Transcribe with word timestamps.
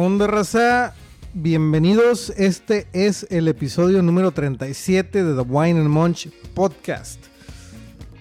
onda 0.00 0.28
raza? 0.28 0.94
Bienvenidos. 1.34 2.30
Este 2.36 2.86
es 2.92 3.26
el 3.30 3.48
episodio 3.48 4.00
número 4.00 4.30
37 4.30 5.24
de 5.24 5.34
The 5.34 5.40
Wine 5.40 5.80
and 5.80 5.88
Munch 5.88 6.28
Podcast. 6.54 7.20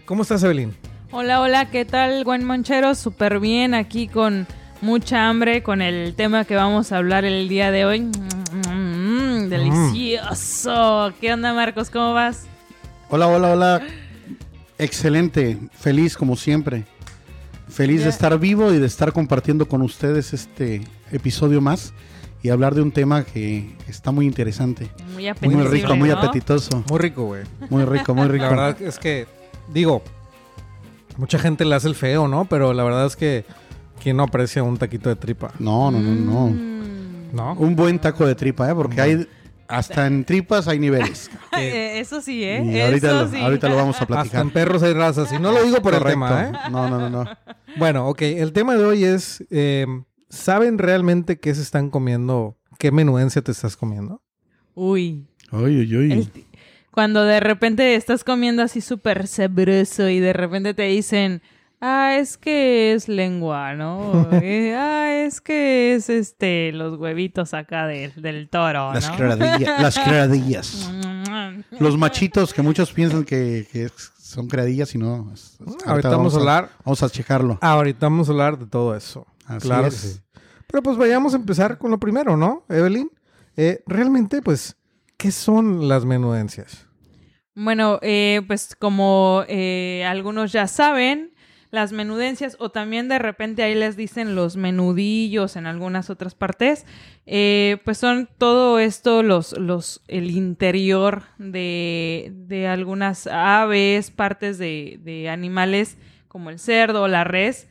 ¿Cómo 0.05 0.23
estás, 0.23 0.41
Evelyn? 0.41 0.76
Hola, 1.12 1.40
hola, 1.40 1.70
¿qué 1.70 1.86
tal, 1.86 2.23
buen 2.23 2.44
monchero? 2.44 2.95
Súper 2.95 3.40
bien, 3.40 3.76
aquí 3.76 4.08
con 4.08 4.48
mucha 4.82 5.30
hambre, 5.30 5.62
con 5.62 5.84
el 5.84 6.16
tema 6.16 6.45
que 6.45 6.55
vamos 6.55 6.91
a 6.91 6.98
hablar 6.98 7.26
el 7.26 7.48
día 7.48 7.70
de 7.70 7.86
hoy. 7.86 8.00
Mm, 8.73 9.48
delicioso. 9.50 11.14
¿Qué 11.22 11.31
onda, 11.31 11.53
Marcos? 11.53 11.91
¿Cómo 11.91 12.12
vas? 12.12 12.48
Hola, 13.09 13.28
hola, 13.28 13.52
hola. 13.52 13.81
Excelente, 14.80 15.59
feliz 15.73 16.17
como 16.17 16.38
siempre. 16.38 16.86
Feliz 17.70 18.03
de 18.03 18.09
estar 18.09 18.38
vivo 18.39 18.73
y 18.73 18.80
de 18.80 18.85
estar 18.85 19.12
compartiendo 19.13 19.67
con 19.67 19.81
ustedes 19.81 20.34
este 20.34 20.81
episodio 21.12 21.62
más 21.62 21.94
y 22.41 22.49
hablar 22.49 22.75
de 22.75 22.81
un 22.81 22.91
tema 22.91 23.23
que 23.23 23.75
está 23.88 24.12
muy 24.12 24.25
interesante. 24.25 24.89
Muy 25.05 25.13
Muy 25.16 25.27
apetecible, 25.27 25.70
rico, 25.70 25.95
muy 25.95 26.09
apetitoso. 26.09 26.84
Muy 26.89 26.99
rico, 26.99 27.25
güey. 27.25 27.44
Muy 27.70 27.84
rico, 27.85 28.16
muy 28.16 28.27
rico. 28.27 28.45
La 28.45 28.49
verdad 28.49 28.81
es 28.81 28.98
que, 28.99 29.27
digo, 29.73 30.02
mucha 31.17 31.39
gente 31.39 31.66
le 31.66 31.75
hace 31.75 31.88
el 31.88 31.95
feo, 31.95 32.27
¿no? 32.27 32.45
Pero 32.45 32.73
la 32.73 32.84
verdad 32.84 33.05
es 33.05 33.16
que, 33.16 33.45
¿quién 34.02 34.17
no 34.17 34.23
aprecia 34.23 34.63
un 34.63 34.77
taquito 34.77 35.09
de 35.09 35.16
tripa? 35.16 35.52
No, 35.59 35.91
no, 35.91 35.99
no, 35.99 36.11
no. 36.16 36.47
Mm. 36.47 36.77
¿No? 37.34 37.53
Un 37.55 37.75
buen 37.75 37.99
taco 37.99 38.25
de 38.25 38.36
tripa, 38.36 38.70
¿eh? 38.70 38.73
Porque 38.73 39.02
hay, 39.02 39.27
hasta 39.67 40.07
en 40.07 40.23
tripas 40.26 40.67
hay 40.67 40.80
niveles. 40.80 41.30
Eh, 41.57 41.99
Eso 41.99 42.21
sí, 42.21 42.44
¿eh? 42.44 42.62
Y 42.63 42.75
Eso 42.78 42.86
ahorita, 42.86 43.14
lo, 43.14 43.28
sí. 43.30 43.38
ahorita 43.38 43.69
lo 43.69 43.75
vamos 43.78 43.95
a 43.95 44.00
Hasta 44.02 44.14
platicar. 44.14 44.42
en 44.42 44.52
perros 44.52 44.83
hay 44.83 44.94
razas. 44.94 45.33
Y 45.33 45.39
no 45.39 45.52
lo 45.52 45.64
digo 45.64 45.81
por 45.81 45.94
el 45.94 46.00
Correcto. 46.02 46.19
tema, 46.28 46.44
¿eh? 46.45 46.69
No, 46.72 46.88
no, 46.89 47.00
no, 47.00 47.09
no. 47.09 47.25
Bueno, 47.77 48.08
ok. 48.08 48.22
El 48.22 48.53
tema 48.53 48.75
de 48.75 48.86
hoy 48.86 49.03
es, 49.03 49.44
eh, 49.50 49.86
¿saben 50.30 50.77
realmente 50.77 51.39
qué 51.39 51.53
se 51.55 51.61
están 51.64 51.89
comiendo? 51.89 52.58
¿Qué 52.77 52.92
menudencia 52.92 53.42
te 53.42 53.52
estás 53.52 53.75
comiendo? 53.75 54.22
Uy. 54.75 55.25
Uy, 55.52 55.80
uy, 55.80 55.95
uy. 55.97 56.11
El- 56.11 56.31
cuando 56.92 57.23
de 57.23 57.39
repente 57.39 57.95
estás 57.95 58.23
comiendo 58.23 58.61
así 58.64 58.81
súper 58.81 59.27
sabroso 59.27 60.09
y 60.09 60.20
de 60.20 60.33
repente 60.33 60.73
te 60.73 60.83
dicen, 60.83 61.42
ah, 61.81 62.16
es 62.17 62.38
que 62.38 62.94
es 62.94 63.08
lengua, 63.08 63.73
¿no? 63.73 64.28
Eh, 64.42 64.75
ah, 64.78 65.11
es 65.25 65.42
que 65.42 65.95
es 65.95 66.09
este, 66.09 66.72
los 66.73 66.97
huevitos 67.00 67.53
acá 67.53 67.88
del- 67.88 68.14
del 68.22 68.50
toro, 68.50 68.94
Las, 68.94 69.09
¿no? 69.20 69.25
las 69.36 70.00
creadillas. 70.05 70.89
Los 71.80 71.98
machitos 71.98 72.53
que 72.53 72.61
muchos 72.61 72.92
piensan 72.94 73.23
que, 73.23 73.67
que 73.72 73.89
son 74.20 74.48
creadillas 74.48 74.94
y 74.95 74.98
no. 74.98 75.31
es- 75.33 75.58
es- 75.66 75.88
Ahorita 75.88 76.09
vamos 76.09 76.36
a 76.36 76.39
hablar. 76.39 76.70
Vamos 76.86 77.03
a 77.03 77.09
checarlo. 77.09 77.58
Ahorita 77.61 78.05
vamos 78.08 78.28
a 78.30 78.31
hablar 78.31 78.58
de 78.58 78.66
todo 78.67 78.95
eso. 78.95 79.25
Así 79.45 79.67
claro 79.67 79.88
es. 79.88 79.94
que 79.94 80.08
sí. 80.08 80.20
Pero 80.67 80.83
pues 80.83 80.98
vayamos 80.98 81.33
a 81.33 81.38
empezar 81.38 81.78
con 81.78 81.92
lo 81.92 81.98
primero, 82.00 82.36
¿no, 82.36 82.66
Evelyn? 82.70 83.09
Eh, 83.55 83.81
realmente, 83.88 84.42
pues, 84.42 84.75
¿qué 85.16 85.31
son 85.31 85.88
las 85.88 86.03
menudencias? 86.05 86.86
Bueno, 87.55 88.00
eh, 88.02 88.42
pues 88.45 88.75
como 88.78 89.44
eh, 89.48 90.05
algunos 90.05 90.52
ya 90.52 90.67
saben, 90.67 91.31
las 91.72 91.92
menudencias 91.92 92.56
o 92.60 92.70
también 92.70 93.10
de 93.10 93.20
repente 93.20 93.64
ahí 93.64 93.76
les 93.76 93.98
dicen 93.98 94.36
los 94.36 94.56
menudillos 94.56 95.56
en 95.56 95.68
algunas 95.68 96.10
otras 96.10 96.36
partes, 96.36 96.86
eh, 97.26 97.78
pues 97.84 97.98
son 97.98 98.30
todo 98.38 98.80
esto, 98.80 99.23
los, 99.23 99.58
los, 99.58 100.02
el 100.08 100.32
interior 100.32 101.23
de, 101.38 102.32
de 102.34 102.68
algunas 102.68 103.28
aves, 103.28 104.12
partes 104.12 104.58
de, 104.58 105.00
de 105.04 105.30
animales 105.30 105.98
como 106.28 106.50
el 106.50 106.60
cerdo 106.60 107.04
o 107.04 107.08
la 107.08 107.23
res, 107.23 107.67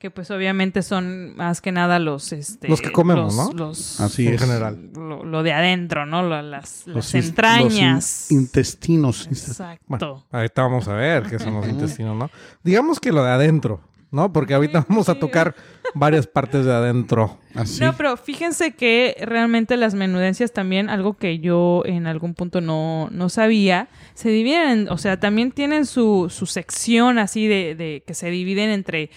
que 0.00 0.10
pues 0.10 0.30
obviamente 0.30 0.82
son 0.82 1.36
más 1.36 1.60
que 1.60 1.72
nada 1.72 1.98
los... 1.98 2.32
Este, 2.32 2.68
Los 2.68 2.80
que 2.80 2.90
comemos, 2.90 3.36
los- 3.36 3.54
¿no? 3.54 3.66
los- 3.66 4.00
Así 4.00 4.26
en 4.26 4.38
general. 4.38 4.90
Lo, 4.94 5.24
lo 5.24 5.42
de 5.42 5.52
adentro, 5.52 6.06
¿no? 6.06 6.22
Lo- 6.22 6.40
las, 6.40 6.86
las 6.86 7.14
in- 7.14 7.20
entrañas. 7.22 8.26
los 8.28 8.30
in- 8.30 8.38
intestinos. 8.40 9.26
Exacto. 9.26 9.84
Bueno, 9.86 10.26
ahorita 10.32 10.62
vamos 10.62 10.88
a 10.88 10.94
ver 10.94 11.24
qué 11.24 11.38
son 11.38 11.52
los 11.54 11.68
intestinos, 11.68 12.16
¿no? 12.16 12.30
Digamos 12.64 12.98
que 12.98 13.12
lo 13.12 13.22
de 13.22 13.30
adentro, 13.30 13.82
¿no? 14.10 14.32
Porque 14.32 14.54
ahorita 14.54 14.86
vamos 14.88 15.10
a 15.10 15.16
tocar 15.18 15.54
varias 15.94 16.26
partes 16.26 16.64
de 16.64 16.72
adentro. 16.72 17.38
Así. 17.54 17.84
No, 17.84 17.94
pero 17.94 18.16
fíjense 18.16 18.70
que 18.72 19.14
realmente 19.20 19.76
las 19.76 19.92
menudencias 19.92 20.50
también, 20.54 20.88
algo 20.88 21.18
que 21.18 21.40
yo 21.40 21.82
en 21.84 22.06
algún 22.06 22.32
punto 22.32 22.62
no, 22.62 23.08
no 23.12 23.28
sabía, 23.28 23.88
se 24.14 24.30
dividen, 24.30 24.68
en- 24.70 24.88
o 24.88 24.96
sea, 24.96 25.20
también 25.20 25.52
tienen 25.52 25.84
su, 25.84 26.28
su 26.30 26.46
sección 26.46 27.18
así 27.18 27.46
de, 27.46 27.74
de 27.74 28.02
que 28.06 28.14
se 28.14 28.30
dividen 28.30 28.70
entre 28.70 29.10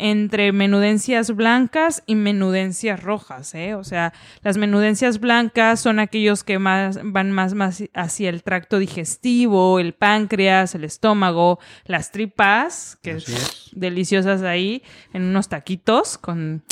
entre 0.00 0.52
menudencias 0.52 1.34
blancas 1.34 2.04
y 2.06 2.14
menudencias 2.14 3.02
rojas, 3.02 3.54
¿eh? 3.54 3.74
O 3.74 3.82
sea, 3.82 4.12
las 4.42 4.56
menudencias 4.56 5.18
blancas 5.18 5.80
son 5.80 5.98
aquellos 5.98 6.44
que 6.44 6.60
más 6.60 7.00
van 7.02 7.32
más, 7.32 7.54
más 7.54 7.82
hacia 7.94 8.30
el 8.30 8.44
tracto 8.44 8.78
digestivo, 8.78 9.80
el 9.80 9.92
páncreas, 9.94 10.76
el 10.76 10.84
estómago, 10.84 11.58
las 11.84 12.12
tripas, 12.12 12.96
que 13.02 13.10
es. 13.12 13.70
deliciosas 13.72 14.42
ahí, 14.42 14.82
en 15.12 15.24
unos 15.24 15.48
taquitos 15.48 16.16
con 16.16 16.62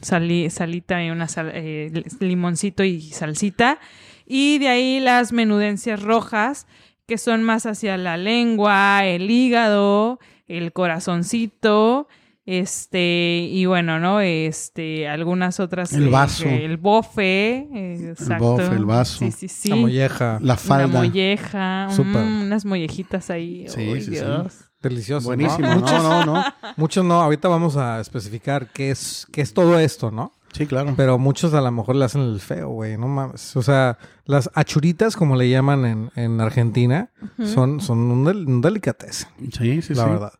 sali- 0.00 0.48
salita 0.48 1.04
y 1.04 1.10
una 1.10 1.26
sal- 1.26 1.50
eh, 1.52 1.90
limoncito 2.20 2.84
y 2.84 3.02
salsita. 3.02 3.80
Y 4.24 4.58
de 4.58 4.68
ahí 4.68 5.00
las 5.00 5.32
menudencias 5.32 6.00
rojas, 6.00 6.68
que 7.08 7.18
son 7.18 7.42
más 7.42 7.66
hacia 7.66 7.96
la 7.96 8.16
lengua, 8.16 9.04
el 9.04 9.30
hígado, 9.30 10.20
el 10.46 10.72
corazoncito, 10.72 12.06
este, 12.50 13.46
y 13.52 13.66
bueno, 13.66 14.00
¿no? 14.00 14.20
Este, 14.20 15.06
algunas 15.06 15.60
otras. 15.60 15.92
El 15.92 16.08
eh, 16.08 16.10
vaso. 16.10 16.48
el 16.48 16.78
bofe, 16.78 17.68
eh, 17.74 18.08
exacto. 18.12 18.42
bofe, 18.42 18.74
el 18.74 18.86
vaso. 18.86 19.18
Sí, 19.18 19.32
sí, 19.32 19.48
sí. 19.48 19.68
La 19.68 19.76
molleja. 19.76 20.38
La 20.40 20.56
falda. 20.56 20.86
molleja, 20.86 21.88
Súper. 21.90 22.24
mm, 22.24 22.42
unas 22.44 22.64
mollejitas 22.64 23.28
ahí. 23.28 23.66
Sí, 23.68 23.86
Uy, 23.86 24.00
sí, 24.00 24.06
sí. 24.06 24.10
Dios. 24.12 24.64
Delicioso. 24.80 25.24
¿no? 25.24 25.36
Buenísimo. 25.36 25.68
Muchos, 25.74 26.02
No, 26.02 26.24
no, 26.24 26.34
no. 26.36 26.44
muchos 26.78 27.04
no. 27.04 27.20
Ahorita 27.20 27.48
vamos 27.48 27.76
a 27.76 28.00
especificar 28.00 28.72
qué 28.72 28.92
es, 28.92 29.26
qué 29.30 29.42
es 29.42 29.52
todo 29.52 29.78
esto, 29.78 30.10
¿no? 30.10 30.32
Sí, 30.54 30.66
claro. 30.66 30.94
Pero 30.96 31.18
muchos 31.18 31.52
a 31.52 31.60
lo 31.60 31.70
mejor 31.70 31.96
le 31.96 32.06
hacen 32.06 32.22
el 32.22 32.40
feo, 32.40 32.70
güey. 32.70 32.96
No 32.96 33.08
mames. 33.08 33.54
O 33.56 33.62
sea, 33.62 33.98
las 34.24 34.48
achuritas, 34.54 35.16
como 35.16 35.36
le 35.36 35.50
llaman 35.50 35.84
en, 35.84 36.10
en 36.16 36.40
Argentina, 36.40 37.10
son, 37.44 37.82
son 37.82 37.98
un, 37.98 38.24
del, 38.24 38.46
un 38.46 38.62
delicatessen. 38.62 39.28
Sí, 39.52 39.82
sí, 39.82 39.92
la 39.92 40.04
sí. 40.04 40.10
verdad. 40.10 40.32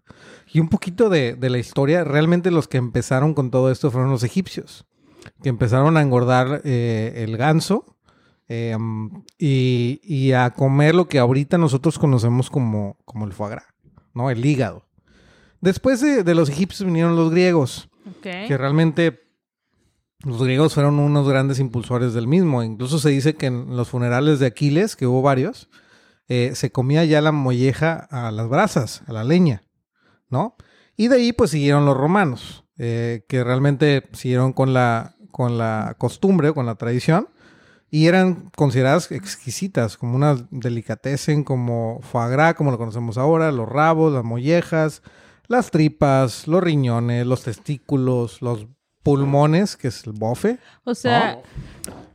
Y 0.52 0.60
un 0.60 0.68
poquito 0.68 1.08
de, 1.10 1.34
de 1.34 1.50
la 1.50 1.58
historia, 1.58 2.04
realmente 2.04 2.50
los 2.50 2.68
que 2.68 2.78
empezaron 2.78 3.34
con 3.34 3.50
todo 3.50 3.70
esto 3.70 3.90
fueron 3.90 4.10
los 4.10 4.24
egipcios, 4.24 4.86
que 5.42 5.48
empezaron 5.48 5.96
a 5.96 6.02
engordar 6.02 6.62
eh, 6.64 7.24
el 7.24 7.36
ganso 7.36 7.96
eh, 8.48 8.74
um, 8.76 9.24
y, 9.38 10.00
y 10.02 10.32
a 10.32 10.50
comer 10.50 10.94
lo 10.94 11.06
que 11.06 11.18
ahorita 11.18 11.58
nosotros 11.58 11.98
conocemos 11.98 12.48
como, 12.48 12.96
como 13.04 13.26
el 13.26 13.32
foie 13.32 13.50
gras, 13.50 13.66
¿no? 14.14 14.30
El 14.30 14.44
hígado. 14.44 14.86
Después 15.60 16.00
de, 16.00 16.22
de 16.22 16.34
los 16.34 16.48
egipcios 16.48 16.86
vinieron 16.86 17.16
los 17.16 17.30
griegos, 17.30 17.90
que 18.22 18.56
realmente 18.56 19.20
los 20.24 20.42
griegos 20.42 20.74
fueron 20.74 20.98
unos 20.98 21.28
grandes 21.28 21.58
impulsores 21.58 22.14
del 22.14 22.26
mismo. 22.26 22.62
Incluso 22.62 22.98
se 22.98 23.10
dice 23.10 23.34
que 23.34 23.46
en 23.46 23.76
los 23.76 23.88
funerales 23.88 24.38
de 24.38 24.46
Aquiles, 24.46 24.96
que 24.96 25.06
hubo 25.06 25.20
varios, 25.20 25.68
eh, 26.28 26.52
se 26.54 26.72
comía 26.72 27.04
ya 27.04 27.20
la 27.20 27.32
molleja 27.32 28.08
a 28.10 28.30
las 28.30 28.48
brasas, 28.48 29.02
a 29.06 29.12
la 29.12 29.24
leña, 29.24 29.62
¿no? 30.30 30.56
Y 30.96 31.08
de 31.08 31.16
ahí 31.16 31.32
pues 31.32 31.50
siguieron 31.50 31.86
los 31.86 31.96
romanos, 31.96 32.64
eh, 32.76 33.24
que 33.28 33.44
realmente 33.44 34.08
siguieron 34.12 34.52
con 34.52 34.72
la, 34.74 35.16
con 35.30 35.58
la 35.58 35.94
costumbre, 35.98 36.52
con 36.52 36.66
la 36.66 36.74
tradición, 36.74 37.28
y 37.90 38.06
eran 38.06 38.50
consideradas 38.54 39.10
exquisitas, 39.12 39.96
como 39.96 40.14
una 40.16 40.36
delicatessen, 40.50 41.42
como 41.44 42.00
foie 42.02 42.30
gras, 42.30 42.54
como 42.54 42.70
lo 42.70 42.78
conocemos 42.78 43.16
ahora, 43.16 43.50
los 43.52 43.68
rabos, 43.68 44.12
las 44.12 44.24
mollejas, 44.24 45.02
las 45.46 45.70
tripas, 45.70 46.46
los 46.46 46.62
riñones, 46.62 47.26
los 47.26 47.44
testículos, 47.44 48.42
los 48.42 48.66
pulmones, 49.02 49.76
que 49.76 49.88
es 49.88 50.06
el 50.06 50.12
bofe, 50.12 50.58
O 50.84 50.94
sea, 50.94 51.38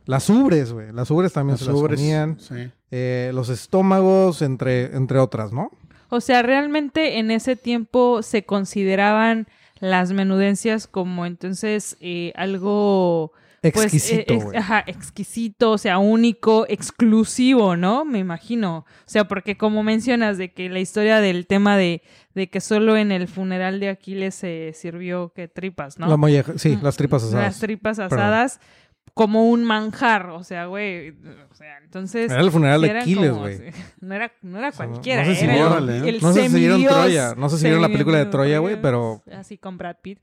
las 0.06 0.30
ubres, 0.30 0.72
güey, 0.72 0.92
las 0.92 1.10
ubres 1.10 1.32
también 1.32 1.54
Las 1.54 1.60
se 1.60 1.66
las 1.66 1.74
ubres, 1.74 1.98
comían, 1.98 2.38
sí. 2.38 2.70
eh, 2.90 3.32
los 3.34 3.48
estómagos, 3.48 4.42
entre, 4.42 4.94
entre 4.94 5.18
otras, 5.18 5.52
¿no? 5.52 5.70
O 6.14 6.20
sea, 6.20 6.42
realmente 6.42 7.18
en 7.18 7.30
ese 7.30 7.56
tiempo 7.56 8.22
se 8.22 8.44
consideraban 8.44 9.46
las 9.80 10.12
menudencias 10.12 10.86
como 10.86 11.26
entonces 11.26 11.96
eh, 12.00 12.32
algo 12.36 13.32
pues, 13.60 13.76
Exquisito, 13.94 14.32
eh, 14.32 14.36
ex- 14.36 14.44
güey. 14.44 14.56
ajá, 14.58 14.84
exquisito, 14.86 15.70
o 15.72 15.78
sea, 15.78 15.98
único, 15.98 16.66
exclusivo, 16.68 17.76
¿no? 17.76 18.04
Me 18.04 18.18
imagino. 18.18 18.78
O 18.78 18.86
sea, 19.06 19.24
porque 19.26 19.56
como 19.56 19.82
mencionas 19.82 20.36
de 20.38 20.52
que 20.52 20.68
la 20.68 20.80
historia 20.80 21.20
del 21.20 21.46
tema 21.46 21.76
de, 21.78 22.02
de 22.34 22.48
que 22.50 22.60
solo 22.60 22.96
en 22.98 23.10
el 23.10 23.26
funeral 23.26 23.80
de 23.80 23.88
Aquiles 23.88 24.34
se 24.34 24.72
sirvió 24.74 25.32
que 25.34 25.48
tripas, 25.48 25.98
¿no? 25.98 26.08
La 26.08 26.16
molleja, 26.18 26.52
sí, 26.56 26.78
las 26.82 26.96
tripas 26.96 27.22
Las 27.22 27.32
asadas. 27.34 27.58
tripas 27.58 27.96
Perdón. 27.96 28.18
Como 29.14 29.48
un 29.48 29.62
manjar, 29.64 30.30
o 30.30 30.42
sea, 30.42 30.66
güey, 30.66 31.10
o 31.50 31.54
sea, 31.54 31.78
entonces 31.84 32.30
Era 32.32 32.40
el 32.40 32.50
funeral 32.50 32.80
de 32.82 32.90
Aquiles, 32.98 33.32
güey. 33.32 33.60
No 34.00 34.14
era, 34.14 34.32
no 34.42 34.58
era 34.58 34.68
O 34.70 34.72
sea, 34.72 34.86
no- 34.86 34.92
cualquiera, 34.92 35.22
no 35.22 35.28
sé 35.30 35.36
si 35.36 35.44
era 35.44 35.54
vieron- 35.54 35.72
el, 35.72 35.82
órale, 35.84 36.08
el 36.08 36.20
no 36.20 36.32
sé 36.32 36.48
si 36.50 36.56
vieron 36.56 36.84
Troya, 36.84 37.34
no 37.36 37.48
sé 37.48 37.56
si 37.58 37.64
vieron 37.64 37.82
la 37.82 37.88
película 37.88 38.18
de 38.18 38.26
Troya, 38.26 38.58
güey, 38.58 38.80
pero- 38.80 39.22
Así 39.32 39.56
con 39.56 39.78
Brad 39.78 39.96
Pitt. 40.02 40.18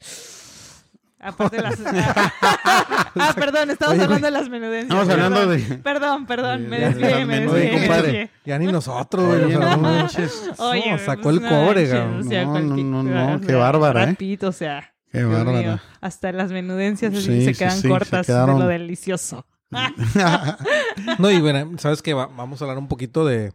Aparte 1.24 1.58
de 1.58 1.62
las... 1.62 1.80
ah, 2.42 3.34
perdón, 3.36 3.70
estamos 3.70 3.94
Oye, 3.94 4.04
hablando 4.04 4.26
de 4.26 4.32
las 4.32 4.50
menudencias. 4.50 4.86
Estamos 4.86 5.08
hablando 5.10 5.40
Perdón, 5.40 5.70
de- 5.70 5.78
Perdón, 5.78 6.26
perdón, 6.26 6.68
me 6.68 6.80
de- 6.80 6.90
de 6.90 6.94
desvié, 6.96 7.26
me 7.28 7.40
desvié. 7.42 7.72
Compadre, 7.80 8.30
ya 8.44 8.58
ni 8.58 8.66
nosotros, 8.72 9.26
güey. 9.28 9.44
Oye, 9.44 9.54
no 9.54 9.70
no- 9.70 9.78
manches. 9.78 10.50
Oye, 10.58 10.80
No, 10.90 10.96
pues, 10.96 11.02
sacó 11.04 11.30
el 11.30 11.42
no 11.44 11.50
cobre, 11.50 11.86
sea, 11.88 12.06
No, 12.06 12.60
no, 12.60 13.04
no, 13.04 13.04
no, 13.38 13.42
qué 13.42 13.54
bárbara, 13.54 14.02
¿eh? 14.02 14.06
Brad 14.08 14.16
Pitt, 14.16 14.44
o 14.46 14.52
sea. 14.52 14.92
Qué 15.12 15.20
mío, 15.24 15.80
Hasta 16.00 16.32
las 16.32 16.52
menudencias 16.52 17.14
así 17.14 17.26
Sí, 17.26 17.46
se 17.46 17.54
quedan 17.54 17.78
sí, 17.82 17.88
cortas 17.90 18.26
quedaron- 18.28 18.58
de 18.60 18.64
lo 18.64 18.70
delicioso. 18.70 19.46
No, 21.20 21.32
y 21.32 21.40
bueno, 21.42 21.78
sabes 21.78 22.02
que 22.02 22.14
vamos 22.14 22.62
a 22.62 22.66
hablar 22.66 22.78
un 22.78 22.88
poquito 22.88 23.26
de, 23.26 23.54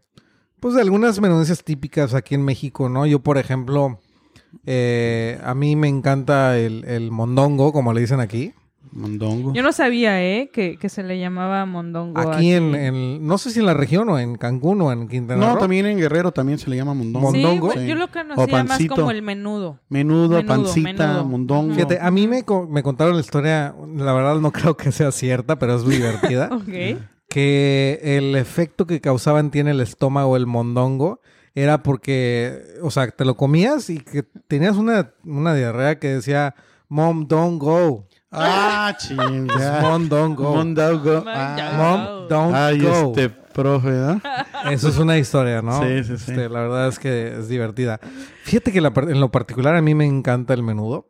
pues, 0.61 0.75
de 0.75 0.81
algunas 0.81 1.21
menudencias 1.21 1.63
típicas 1.65 2.15
aquí 2.15 2.35
en 2.35 2.45
México, 2.45 2.89
¿no? 2.89 3.07
Yo, 3.07 3.21
por 3.21 3.39
ejemplo, 3.39 4.01
eh, 4.65 5.39
a 5.45 5.55
mí 5.55 5.77
me 5.77 5.89
encanta 5.89 6.57
el, 6.59 6.85
el 6.85 7.11
mondongo, 7.11 7.73
como 7.73 7.93
le 7.93 8.01
dicen 8.01 8.21
aquí. 8.21 8.53
Mondongo. 8.93 9.53
Yo 9.53 9.63
no 9.63 9.73
sabía, 9.73 10.23
¿eh? 10.23 10.51
Que, 10.53 10.77
que 10.79 10.89
se 10.89 11.03
le 11.03 11.19
llamaba 11.19 11.65
mondongo. 11.67 12.19
Aquí 12.21 12.53
en, 12.53 12.75
en- 12.75 13.27
no 13.27 13.39
sé 13.39 13.51
si 13.51 13.61
en 13.61 13.67
la 13.67 13.75
región 13.75 14.09
o 14.09 14.19
en 14.19 14.37
Cancún 14.37 14.81
o 14.83 14.93
en 14.93 15.09
Quintana 15.09 15.41
No, 15.45 15.53
Roo. 15.55 15.61
también 15.61 15.87
en 15.87 15.99
Guerrero 15.99 16.33
también 16.33 16.59
se 16.59 16.71
le 16.71 16.77
llama 16.77 16.95
mondongo. 16.95 17.33
Sí, 17.33 17.43
mondongo. 17.43 17.75
yo 17.75 17.95
lo 17.95 18.05
O 18.07 18.09
conocía 18.11 18.47
más 18.65 18.67
pancito. 18.69 18.95
como 18.95 19.11
el 19.11 19.23
menudo. 19.23 19.79
Menudo, 19.89 20.37
Menudo, 20.37 20.47
pancita, 20.47 21.07
menudo. 21.07 21.25
mondongo. 21.25 21.75
Fíjate, 21.75 21.99
a 22.01 22.11
mí 22.11 22.27
me, 22.29 22.45
me 22.71 22.83
contaron 22.83 23.15
la 23.15 23.21
historia, 23.21 23.75
la 23.97 24.13
verdad 24.13 24.37
no 24.41 24.51
creo 24.53 24.77
que 24.77 24.93
sea 24.93 25.13
cierta, 25.13 25.59
pero 25.59 25.77
es 25.77 25.85
muy 25.85 25.97
divertida. 25.97 26.49
Ok. 26.57 26.99
que 27.29 27.99
el 28.03 28.37
efecto 28.37 28.87
que 28.87 29.01
causaban 29.01 29.51
tiene 29.51 29.73
el 29.73 29.81
estómago 29.81 30.37
el 30.37 30.47
mondongo 30.47 31.21
era 31.55 31.83
porque, 31.83 32.63
o 32.83 32.91
sea, 32.91 33.09
te 33.09 33.25
lo 33.25 33.37
comías 33.37 33.89
y 33.91 33.99
que 33.99 34.23
tenías 34.47 34.77
una, 34.77 35.13
una 35.25 35.55
diarrea 35.55 35.99
que 35.99 36.09
decía, 36.09 36.55
Mom, 36.89 37.27
don't 37.27 37.61
go. 37.61 38.07
Ah, 38.37 38.95
chinga. 38.99 39.81
Mom, 39.81 40.09
don't 40.09 40.37
go. 40.37 40.55
Mondongo. 40.55 41.15
Mom, 41.25 41.25
Ah. 41.29 41.73
Mom, 41.77 42.29
don't 42.29 42.55
Ay, 42.55 42.79
go. 42.81 43.13
este 43.15 43.31
profe, 43.31 43.89
¿no? 43.91 44.21
Eso 44.71 44.89
es 44.89 44.99
una 44.99 45.17
historia, 45.19 45.63
¿no? 45.63 45.83
Sí, 45.83 46.05
sí, 46.05 46.19
sí. 46.19 46.31
Este, 46.33 46.49
la 46.49 46.61
verdad 46.61 46.89
es 46.89 46.99
que 46.99 47.39
es 47.39 47.49
divertida. 47.49 47.99
Fíjate 48.45 48.73
que 48.73 48.81
la 48.81 48.93
en 48.97 49.21
lo 49.21 49.31
particular 49.31 49.75
a 49.75 49.83
mí 49.83 49.95
me 49.95 50.05
encanta 50.07 50.53
el 50.55 50.63
menudo. 50.63 51.09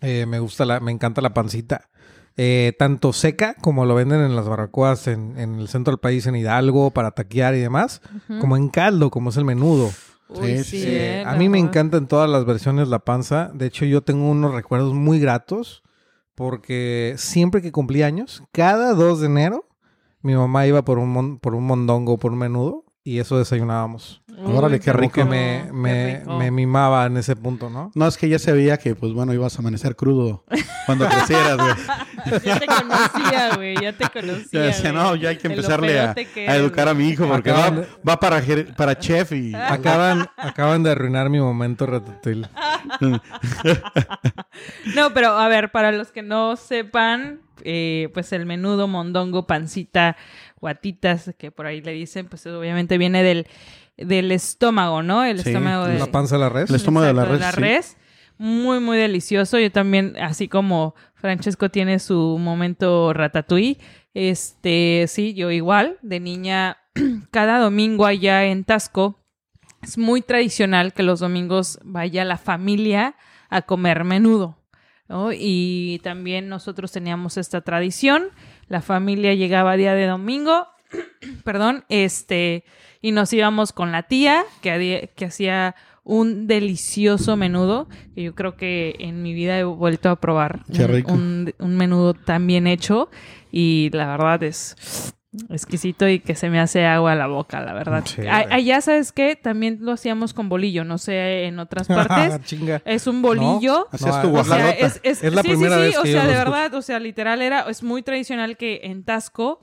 Eh, 0.00 0.26
me 0.26 0.40
gusta 0.40 0.64
la, 0.64 0.80
me 0.80 0.90
encanta 0.90 1.20
la 1.20 1.32
pancita. 1.32 1.88
Eh, 2.36 2.72
tanto 2.78 3.12
seca 3.12 3.54
como 3.60 3.84
lo 3.84 3.94
venden 3.94 4.20
en 4.22 4.34
las 4.34 4.48
barbacoas 4.48 5.06
en, 5.06 5.38
en 5.38 5.60
el 5.60 5.68
centro 5.68 5.92
del 5.92 6.00
país, 6.00 6.26
en 6.26 6.34
Hidalgo, 6.34 6.90
para 6.90 7.10
taquear 7.12 7.54
y 7.54 7.60
demás, 7.60 8.00
como 8.40 8.56
en 8.56 8.68
caldo, 8.70 9.10
como 9.10 9.30
es 9.30 9.36
el 9.36 9.44
menudo. 9.44 9.90
Uy, 10.28 10.58
Sí, 10.58 10.64
sí, 10.64 10.84
eh, 10.86 11.22
a 11.26 11.34
mí 11.34 11.48
me 11.50 11.58
verdad. 11.58 11.68
encanta 11.68 11.96
en 11.98 12.06
todas 12.06 12.28
las 12.30 12.46
versiones 12.46 12.88
la 12.88 13.00
panza. 13.00 13.50
De 13.52 13.66
hecho, 13.66 13.84
yo 13.84 14.00
tengo 14.02 14.30
unos 14.30 14.54
recuerdos 14.54 14.94
muy 14.94 15.20
gratos 15.20 15.82
porque 16.34 17.14
siempre 17.18 17.62
que 17.62 17.72
cumplí 17.72 18.02
años, 18.02 18.42
cada 18.52 18.94
2 18.94 19.20
de 19.20 19.26
enero, 19.26 19.66
mi 20.22 20.34
mamá 20.34 20.66
iba 20.66 20.82
por 20.82 20.98
un, 20.98 21.10
mon- 21.10 21.38
por 21.38 21.54
un 21.54 21.66
mondongo, 21.66 22.18
por 22.18 22.32
un 22.32 22.38
menudo, 22.38 22.84
y 23.04 23.18
eso 23.18 23.38
desayunábamos. 23.38 24.21
Órale, 24.38 24.80
qué 24.80 24.92
rico. 24.92 25.12
Que 25.12 25.24
me, 25.24 25.64
qué 25.66 25.72
me, 25.72 26.18
rico. 26.18 26.38
me 26.38 26.50
mimaba 26.50 27.06
en 27.06 27.16
ese 27.16 27.36
punto, 27.36 27.70
¿no? 27.70 27.90
No, 27.94 28.06
es 28.06 28.16
que 28.16 28.28
ya 28.28 28.38
se 28.38 28.52
veía 28.52 28.78
que, 28.78 28.94
pues 28.94 29.12
bueno, 29.12 29.32
ibas 29.34 29.56
a 29.56 29.58
amanecer 29.60 29.94
crudo 29.94 30.44
cuando 30.86 31.08
crecieras, 31.08 31.56
güey. 31.56 31.74
Ya 32.44 32.60
te 32.60 32.66
conocía, 32.66 33.56
güey. 33.56 33.74
Ya 33.80 33.92
te 33.92 34.08
conocía. 34.08 34.46
Ya 34.52 34.60
decía, 34.60 34.92
güey. 34.92 35.02
no, 35.02 35.16
ya 35.16 35.30
hay 35.30 35.38
que 35.38 35.48
empezarle 35.48 35.98
a, 35.98 36.14
educar 36.54 36.88
a 36.88 36.94
mi 36.94 37.08
hijo 37.08 37.26
porque 37.26 37.50
Acaban 37.50 37.80
va, 37.80 38.12
va 38.12 38.20
para, 38.20 38.40
para 38.76 38.96
chef 38.96 39.32
y... 39.32 39.52
Acaban, 39.54 40.28
acaban 40.36 40.84
de 40.84 40.92
arruinar 40.92 41.28
mi 41.30 41.40
momento 41.40 41.84
ratatouille. 41.84 42.48
No, 44.94 45.12
pero 45.14 45.30
a 45.38 45.48
ver, 45.48 45.70
para 45.70 45.92
los 45.92 46.12
que 46.12 46.22
no 46.22 46.56
sepan, 46.56 47.40
eh, 47.64 48.10
pues 48.14 48.32
el 48.32 48.46
menudo, 48.46 48.88
mondongo, 48.88 49.46
pancita, 49.46 50.16
guatitas, 50.60 51.34
que 51.38 51.50
por 51.50 51.66
ahí 51.66 51.80
le 51.80 51.92
dicen, 51.92 52.26
pues 52.26 52.46
obviamente 52.46 52.98
viene 52.98 53.22
del, 53.22 53.46
del 53.96 54.32
estómago, 54.32 55.02
¿no? 55.02 55.24
El 55.24 55.40
Sí, 55.42 55.50
estómago 55.50 55.86
de 55.86 55.98
La 55.98 56.06
panza 56.06 56.36
de 56.36 56.40
la 56.40 56.48
res. 56.48 56.70
El 56.70 56.76
estómago 56.76 57.06
de 57.06 57.12
la 57.12 57.24
res, 57.24 57.44
sí. 57.44 57.60
res. 57.60 57.96
Muy, 58.38 58.80
muy 58.80 58.96
delicioso. 58.96 59.58
Yo 59.58 59.70
también, 59.70 60.16
así 60.20 60.48
como 60.48 60.94
Francesco 61.14 61.70
tiene 61.70 61.98
su 61.98 62.38
momento 62.38 63.12
ratatouille, 63.12 63.78
este, 64.14 65.04
sí, 65.08 65.34
yo 65.34 65.50
igual, 65.50 65.98
de 66.02 66.20
niña, 66.20 66.78
cada 67.30 67.58
domingo 67.58 68.06
allá 68.06 68.44
en 68.44 68.64
Tasco, 68.64 69.18
es 69.82 69.98
muy 69.98 70.22
tradicional 70.22 70.92
que 70.92 71.02
los 71.02 71.20
domingos 71.20 71.78
vaya 71.84 72.24
la 72.24 72.38
familia 72.38 73.16
a 73.50 73.62
comer 73.62 74.04
menudo. 74.04 74.58
¿no? 75.08 75.30
Y 75.32 76.00
también 76.02 76.48
nosotros 76.48 76.92
teníamos 76.92 77.36
esta 77.36 77.60
tradición. 77.60 78.28
La 78.68 78.80
familia 78.80 79.34
llegaba 79.34 79.76
día 79.76 79.94
de 79.94 80.06
domingo, 80.06 80.66
perdón, 81.44 81.84
este, 81.88 82.64
y 83.02 83.12
nos 83.12 83.32
íbamos 83.32 83.72
con 83.72 83.92
la 83.92 84.04
tía 84.04 84.44
que, 84.62 85.10
que 85.14 85.24
hacía 85.26 85.74
un 86.04 86.46
delicioso 86.46 87.36
menudo 87.36 87.88
que 88.14 88.22
yo 88.24 88.34
creo 88.34 88.56
que 88.56 88.96
en 88.98 89.22
mi 89.22 89.34
vida 89.34 89.58
he 89.58 89.64
vuelto 89.64 90.08
a 90.08 90.16
probar 90.16 90.60
Qué 90.72 90.84
un, 90.84 90.88
rico. 90.90 91.12
un- 91.12 91.54
un 91.58 91.76
menudo 91.76 92.14
tan 92.14 92.46
bien 92.46 92.66
hecho 92.66 93.10
y 93.52 93.90
la 93.92 94.06
verdad 94.08 94.42
es 94.42 95.14
exquisito 95.48 96.06
y 96.08 96.18
que 96.20 96.34
se 96.34 96.50
me 96.50 96.60
hace 96.60 96.84
agua 96.84 97.12
a 97.12 97.14
la 97.14 97.26
boca, 97.26 97.60
la 97.62 97.72
verdad. 97.72 98.02
Sí, 98.04 98.20
A- 98.26 98.46
allá, 98.50 98.80
¿sabes 98.82 99.12
qué? 99.12 99.34
También 99.34 99.78
lo 99.80 99.92
hacíamos 99.92 100.34
con 100.34 100.48
bolillo, 100.48 100.84
no 100.84 100.98
sé, 100.98 101.44
en 101.44 101.58
otras 101.58 101.86
partes. 101.88 102.38
Es 102.84 103.06
un 103.06 103.22
bolillo. 103.22 103.88
Hacías 103.92 104.16
No, 104.16 104.30
tu 104.30 104.38
es 104.38 104.46
O 104.48 104.54
sea, 104.54 104.70
es, 104.70 105.00
es- 105.02 105.22
Es 105.22 105.32
la 105.34 105.42
sí, 105.42 105.48
primera 105.48 105.76
sí, 105.76 105.82
sí, 105.82 105.88
vez 105.88 105.98
o 105.98 106.02
que 106.02 106.12
sea, 106.12 106.20
yo 106.20 106.26
lo 106.26 106.32
de 106.32 106.38
escucho. 106.38 106.50
verdad, 106.52 106.74
o 106.74 106.82
sea, 106.82 106.98
literal 106.98 107.40
era, 107.42 107.60
es 107.70 107.82
muy 107.82 108.02
tradicional 108.02 108.56
que 108.58 108.80
en 108.84 109.04
Tasco 109.04 109.60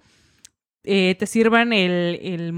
eh, 0.84 1.16
te 1.18 1.26
sirvan 1.28 1.74
el, 1.74 2.20
el, 2.22 2.54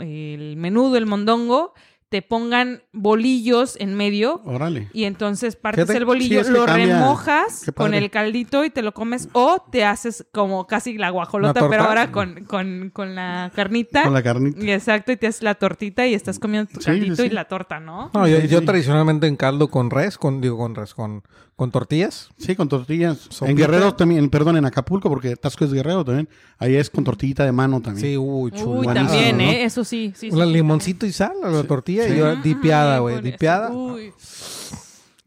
el 0.00 0.56
menudo, 0.56 0.96
el 0.96 1.06
mondongo, 1.06 1.74
te 2.10 2.22
pongan 2.22 2.82
bolillos 2.92 3.76
en 3.78 3.94
medio 3.94 4.42
Órale. 4.44 4.88
y 4.92 5.04
entonces 5.04 5.54
partes 5.54 5.84
Fíjate, 5.84 5.98
el 5.98 6.04
bolillo, 6.04 6.42
sí, 6.44 6.50
lo 6.50 6.66
cambia. 6.66 6.86
remojas 6.98 7.70
con 7.76 7.94
el 7.94 8.10
caldito 8.10 8.64
y 8.64 8.70
te 8.70 8.82
lo 8.82 8.92
comes 8.92 9.28
o 9.32 9.64
te 9.70 9.84
haces 9.84 10.26
como 10.32 10.66
casi 10.66 10.98
la 10.98 11.10
guajolota, 11.10 11.60
¿Una 11.60 11.70
pero 11.70 11.84
ahora 11.84 12.10
con, 12.12 12.44
con, 12.46 12.90
con 12.92 13.14
la 13.14 13.52
carnita. 13.54 14.02
Con 14.02 14.12
la 14.14 14.22
carnita. 14.24 14.62
Y 14.64 14.70
Exacto, 14.72 15.12
y 15.12 15.16
te 15.16 15.28
haces 15.28 15.42
la 15.42 15.54
tortita 15.54 16.04
y 16.06 16.14
estás 16.14 16.38
comiendo 16.40 16.68
tu 16.70 16.80
Sí, 16.80 16.86
caldito 16.86 17.14
sí, 17.16 17.22
sí. 17.22 17.28
y 17.28 17.30
la 17.30 17.44
torta, 17.46 17.78
¿no? 17.78 18.10
No, 18.12 18.26
yo, 18.26 18.40
yo 18.40 18.58
sí. 18.58 18.66
tradicionalmente 18.66 19.28
en 19.28 19.36
caldo 19.36 19.68
con 19.68 19.88
res, 19.90 20.18
con, 20.18 20.40
digo 20.40 20.58
con 20.58 20.74
res, 20.74 20.94
con, 20.94 21.22
con 21.54 21.70
tortillas. 21.70 22.30
Sí, 22.38 22.56
con 22.56 22.68
tortillas. 22.68 23.18
Sopita. 23.18 23.50
En 23.50 23.56
Guerrero 23.56 23.94
también, 23.94 24.30
perdón, 24.30 24.56
en 24.56 24.64
Acapulco, 24.64 25.08
porque 25.08 25.36
Tasco 25.36 25.64
es 25.64 25.72
Guerrero 25.72 26.04
también. 26.04 26.28
Ahí 26.58 26.74
es 26.74 26.90
con 26.90 27.04
tortillita 27.04 27.44
de 27.44 27.52
mano 27.52 27.80
también. 27.80 28.04
Sí, 28.04 28.16
uy, 28.16 28.50
chulo. 28.50 28.80
Uy, 28.80 28.86
también, 28.86 29.36
¿no? 29.36 29.44
¿eh? 29.44 29.62
Eso 29.64 29.84
sí, 29.84 30.12
sí. 30.16 30.30
Un 30.30 30.52
limoncito 30.52 31.06
y 31.06 31.12
sal 31.12 31.32
a 31.44 31.48
la 31.50 31.62
tortilla 31.64 31.99
y 32.08 32.16
yo 32.16 32.36
dipiada, 32.36 32.98
güey, 32.98 33.20
dipiada. 33.20 33.70
Uy. 33.70 34.12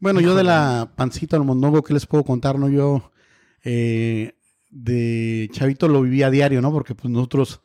Bueno, 0.00 0.20
yo 0.20 0.34
de 0.34 0.44
la 0.44 0.92
pancita 0.96 1.36
al 1.36 1.44
mondongo, 1.44 1.82
¿qué 1.82 1.94
les 1.94 2.06
puedo 2.06 2.24
contar? 2.24 2.58
No, 2.58 2.68
yo 2.68 3.10
eh, 3.62 4.32
de 4.70 5.48
chavito 5.52 5.88
lo 5.88 6.02
vivía 6.02 6.26
a 6.26 6.30
diario, 6.30 6.60
¿no? 6.60 6.72
Porque 6.72 6.94
pues 6.94 7.10
nosotros 7.10 7.60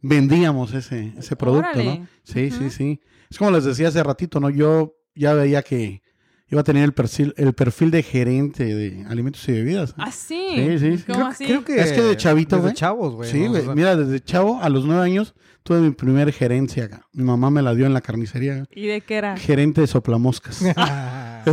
vendíamos 0.00 0.74
ese, 0.74 1.12
ese 1.16 1.36
producto, 1.36 1.68
Órale. 1.70 1.98
¿no? 2.00 2.08
Sí, 2.24 2.50
sí, 2.50 2.70
sí. 2.70 3.00
Es 3.30 3.38
como 3.38 3.50
les 3.50 3.64
decía 3.64 3.88
hace 3.88 4.02
ratito, 4.02 4.40
¿no? 4.40 4.50
Yo 4.50 4.96
ya 5.14 5.34
veía 5.34 5.62
que 5.62 6.02
iba 6.50 6.60
a 6.60 6.64
tener 6.64 6.84
el 6.84 6.92
perfil, 6.92 7.34
el 7.36 7.52
perfil 7.54 7.90
de 7.90 8.02
gerente 8.02 8.64
de 8.64 9.04
alimentos 9.08 9.48
y 9.48 9.52
bebidas. 9.52 9.94
¿Ah, 9.96 10.10
sí? 10.10 10.46
Sí, 10.54 10.78
sí, 10.78 10.98
sí. 10.98 11.04
¿Cómo 11.06 11.18
Creo, 11.18 11.26
así? 11.28 11.44
creo 11.46 11.64
que 11.64 11.80
Es 11.80 11.92
que 11.92 12.02
de 12.02 12.16
chavito, 12.16 12.56
desde 12.56 12.66
güey. 12.68 12.74
chavos, 12.74 13.14
güey. 13.14 13.30
Sí, 13.30 13.40
¿no? 13.44 13.50
güey. 13.50 13.62
O 13.62 13.64
sea, 13.66 13.74
Mira, 13.74 13.96
desde 13.96 14.20
chavo, 14.20 14.60
a 14.62 14.68
los 14.68 14.84
nueve 14.84 15.02
años, 15.02 15.34
tuve 15.62 15.80
mi 15.80 15.90
primer 15.90 16.32
gerencia 16.32 16.84
acá. 16.84 17.06
Mi 17.12 17.24
mamá 17.24 17.50
me 17.50 17.62
la 17.62 17.74
dio 17.74 17.86
en 17.86 17.94
la 17.94 18.00
carnicería. 18.02 18.64
¿Y 18.70 18.86
de 18.86 19.00
qué 19.00 19.16
era? 19.16 19.36
Gerente 19.36 19.80
de 19.80 19.86
soplamoscas. 19.86 20.62
Sí, 21.44 21.52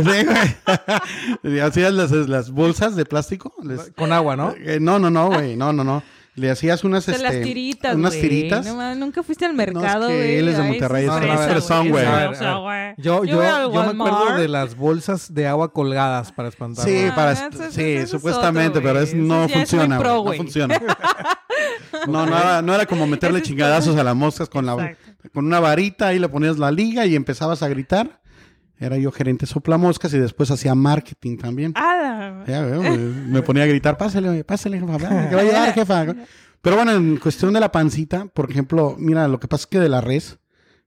güey. 1.42 1.60
Hacías 1.60 1.92
las, 1.92 2.10
las 2.12 2.50
bolsas 2.50 2.96
de 2.96 3.04
plástico. 3.04 3.52
les- 3.62 3.90
con 3.96 4.12
agua, 4.12 4.36
¿no? 4.36 4.54
Eh, 4.56 4.78
no, 4.80 4.98
no, 4.98 5.10
no, 5.10 5.28
güey. 5.28 5.54
No, 5.56 5.72
no, 5.72 5.84
no. 5.84 6.02
Le 6.34 6.50
hacías 6.50 6.82
unas, 6.82 7.06
este, 7.08 7.22
las 7.22 7.40
tiritas, 7.42 7.94
unas 7.94 8.12
tiritas. 8.12 8.64
No, 8.64 8.94
nunca 8.94 9.22
fuiste 9.22 9.44
al 9.44 9.54
No, 9.54 9.62
es 9.62 9.74
mercado, 9.74 10.08
que 10.08 10.38
él 10.38 10.48
es 10.48 10.56
de 10.56 10.62
Monterrey, 10.62 11.06
güey. 11.06 12.06
Yo, 12.96 13.24
yo, 13.24 13.40
al 13.42 13.70
yo 13.70 13.92
me 13.92 14.02
acuerdo 14.02 14.38
de 14.38 14.48
las 14.48 14.74
bolsas 14.74 15.34
de 15.34 15.46
agua 15.46 15.72
colgadas 15.74 16.32
para 16.32 16.48
espantar. 16.48 16.86
Sí, 16.86 17.06
Ah, 17.10 17.14
para, 17.14 17.70
sí, 17.70 18.06
supuestamente, 18.06 18.80
pero 18.80 19.00
es, 19.00 19.14
no 19.14 19.46
funciona, 19.46 19.98
pro, 19.98 20.24
no 20.24 20.32
funciona. 20.32 20.80
no, 22.06 22.24
no 22.26 22.38
era, 22.38 22.62
no 22.62 22.74
era 22.74 22.86
como 22.86 23.06
meterle 23.06 23.42
chingadazos 23.42 23.96
a 23.96 24.04
las 24.04 24.16
moscas 24.16 24.48
con 24.48 24.64
la 24.64 24.96
con 25.34 25.46
una 25.46 25.60
varita 25.60 26.08
ahí 26.08 26.18
le 26.18 26.28
ponías 26.28 26.58
la 26.58 26.70
liga 26.70 27.04
y 27.06 27.14
empezabas 27.14 27.62
a 27.62 27.68
gritar. 27.68 28.20
Era 28.78 28.96
yo 28.96 29.12
gerente 29.12 29.46
soplamoscas 29.46 30.12
y 30.12 30.18
después 30.18 30.50
hacía 30.50 30.74
marketing 30.74 31.36
también. 31.36 31.72
Ah, 31.76 32.11
Ya 32.46 32.62
veo, 32.62 32.78
güey. 32.82 32.98
me 32.98 33.42
ponía 33.42 33.64
a 33.64 33.66
gritar, 33.66 33.96
pásale, 33.98 34.44
pásale, 34.44 34.78
jefa, 34.80 34.98
que 35.28 35.34
va 35.34 35.40
a 35.40 35.44
llegar, 35.44 35.72
jefa. 35.74 36.06
Pero 36.60 36.76
bueno, 36.76 36.92
en 36.92 37.16
cuestión 37.16 37.52
de 37.52 37.60
la 37.60 37.72
pancita, 37.72 38.26
por 38.26 38.50
ejemplo, 38.50 38.94
mira, 38.98 39.26
lo 39.28 39.40
que 39.40 39.48
pasa 39.48 39.62
es 39.62 39.66
que 39.66 39.80
de 39.80 39.88
la 39.88 40.00
res 40.00 40.38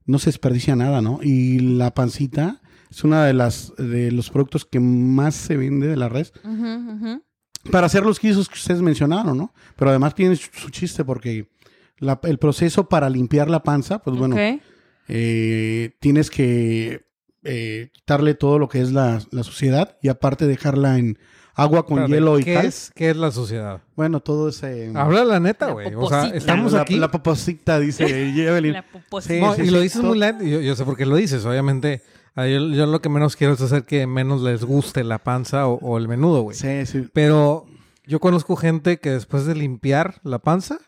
no 0.06 0.20
se 0.20 0.28
desperdicia 0.30 0.76
nada, 0.76 1.02
¿no? 1.02 1.20
Y 1.22 1.60
la 1.60 1.94
pancita 1.94 2.62
Es 2.92 3.04
una 3.04 3.26
de 3.26 3.34
las 3.34 3.74
de 3.78 4.12
los 4.12 4.30
productos 4.30 4.64
que 4.64 4.80
más 4.80 5.36
se 5.36 5.58
vende 5.58 5.88
de 5.88 5.98
la 5.98 6.08
res. 6.08 6.32
Para 7.72 7.88
hacer 7.88 8.06
los 8.06 8.20
guisos 8.22 8.48
que 8.48 8.56
ustedes 8.56 8.82
mencionaron, 8.82 9.38
¿no? 9.38 9.54
Pero 9.76 9.90
además 9.90 10.14
tiene 10.16 10.36
su 10.36 10.70
chiste 10.70 11.04
porque 11.04 11.50
la- 11.98 12.20
el 12.24 12.38
proceso 12.38 12.88
para 12.88 13.10
limpiar 13.10 13.50
la 13.50 13.64
panza, 13.64 14.00
pues 14.00 14.16
bueno, 14.18 14.36
eh, 15.08 15.96
tienes 16.00 16.30
que 16.30 17.06
eh, 17.44 17.90
quitarle 17.94 18.34
todo 18.34 18.58
lo 18.60 18.68
que 18.70 18.82
es 18.82 18.92
la, 18.92 19.20
la 19.32 19.44
suciedad 19.44 19.98
y 20.02 20.08
aparte 20.10 20.48
dejarla 20.48 20.98
en 20.98 21.18
agua 21.56 21.86
con 21.86 22.00
Espérate, 22.00 22.14
hielo 22.14 22.38
y 22.40 22.44
¿qué 22.44 22.54
cal. 22.54 22.66
Es, 22.66 22.92
¿Qué 22.94 23.10
es 23.10 23.18
la 23.18 23.32
sociedad? 23.32 23.82
Bueno, 23.96 24.20
todo 24.20 24.50
ese... 24.50 24.92
Habla 24.94 25.24
la 25.26 25.40
neta, 25.40 25.68
La 25.68 25.74
güey. 25.74 25.94
O 25.96 26.08
sea, 26.10 26.26
estamos 26.28 26.74
la, 26.74 26.82
aquí. 26.82 26.98
La 26.98 27.10
poposita, 27.10 27.80
dice 27.80 28.04
Evelyn. 28.48 28.74
La 28.74 28.84
poposita. 28.84 29.34
Sí, 29.34 29.40
No, 29.42 29.54
sí, 29.56 29.62
y 29.62 29.66
sí, 29.66 29.72
lo 29.72 29.80
dices 29.80 30.02
todo- 30.02 30.10
muy 30.10 30.20
lento. 30.20 30.44
Yo, 30.44 30.60
yo 30.62 30.76
sé 30.76 30.84
por 30.86 30.98
qué 30.98 31.06
lo 31.06 31.16
dices. 31.16 31.46
Obviamente, 31.46 32.04
yo, 32.36 32.44
yo 32.44 32.86
lo 32.86 33.02
que 33.02 33.10
menos 33.10 33.36
quiero 33.36 33.54
es 33.54 33.62
hacer 33.62 33.86
que 33.86 34.06
menos 34.06 34.42
les 34.42 34.64
guste 34.66 35.04
la 35.04 35.18
panza 35.20 35.68
o, 35.68 35.76
o 35.82 35.98
el 35.98 36.08
menudo, 36.08 36.42
güey. 36.42 36.58
Sí, 36.58 36.86
sí. 36.86 37.08
Pero 37.14 37.66
yo 38.06 38.20
conozco 38.20 38.56
gente 38.58 38.98
que 39.00 39.12
después 39.12 39.46
de 39.46 39.56
limpiar 39.56 40.20
la 40.24 40.40
panza 40.40 40.80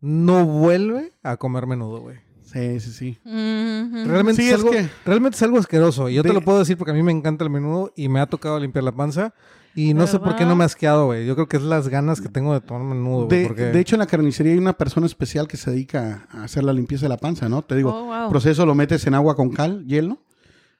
no 0.00 0.44
vuelve 0.44 1.12
a 1.22 1.36
comer 1.36 1.66
menudo, 1.66 2.00
güey. 2.00 2.16
Sí, 2.42 2.80
sí, 2.80 2.92
sí. 2.92 3.18
Realmente, 3.24 4.42
Sí, 4.42 4.48
es 4.48 4.54
es 4.54 4.60
algo, 4.60 4.70
que- 4.70 4.88
realmente 5.04 5.36
es 5.36 5.42
algo 5.42 5.58
asqueroso. 5.58 6.08
Y 6.08 6.14
yo 6.14 6.22
te 6.22 6.32
lo 6.32 6.40
puedo 6.40 6.58
decir 6.58 6.76
porque 6.76 6.92
a 6.92 6.94
mí 6.94 7.02
me 7.02 7.12
encanta 7.12 7.44
el 7.44 7.50
menudo 7.50 7.92
y 7.94 8.08
me 8.08 8.20
ha 8.20 8.26
tocado 8.26 8.58
limpiar 8.58 8.84
la 8.84 8.92
panza. 8.92 9.34
Y 9.74 9.94
no 9.94 10.06
sé 10.06 10.18
por 10.18 10.34
qué 10.34 10.44
no 10.44 10.56
me 10.56 10.64
ha 10.64 10.66
asqueado, 10.66 11.06
güey. 11.06 11.26
Yo 11.26 11.34
creo 11.34 11.46
que 11.48 11.56
es 11.56 11.62
las 11.62 11.88
ganas 11.88 12.20
que 12.20 12.28
tengo 12.28 12.52
de 12.52 12.60
tomar 12.60 12.82
menudo, 12.82 13.26
güey. 13.26 13.40
De, 13.42 13.46
porque... 13.46 13.64
de 13.66 13.80
hecho, 13.80 13.94
en 13.94 14.00
la 14.00 14.06
carnicería 14.06 14.52
hay 14.52 14.58
una 14.58 14.72
persona 14.72 15.06
especial 15.06 15.46
que 15.46 15.56
se 15.56 15.70
dedica 15.70 16.26
a 16.30 16.44
hacer 16.44 16.64
la 16.64 16.72
limpieza 16.72 17.04
de 17.04 17.10
la 17.10 17.16
panza, 17.18 17.48
¿no? 17.48 17.62
Te 17.62 17.76
digo, 17.76 17.94
Oh, 17.94 18.04
wow. 18.06 18.30
proceso 18.30 18.66
lo 18.66 18.74
metes 18.74 19.06
en 19.06 19.14
agua 19.14 19.36
con 19.36 19.50
cal, 19.50 19.84
hielo, 19.86 20.24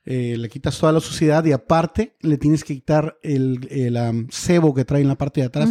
eh, 0.05 0.37
le 0.39 0.49
quitas 0.49 0.79
toda 0.79 0.93
la 0.93 1.01
suciedad 1.01 1.45
y 1.45 1.53
aparte 1.53 2.17
le 2.23 2.39
tienes 2.39 2.65
que 2.65 2.75
quitar 2.75 3.19
el, 3.23 3.69
el, 3.71 3.97
am, 3.97 4.27
sebo 4.31 4.75
que 4.75 4.85
trae 4.85 5.03
en 5.03 5.09
la 5.09 5.17
parte 5.19 5.43
de 5.43 5.47
atrás. 5.47 5.71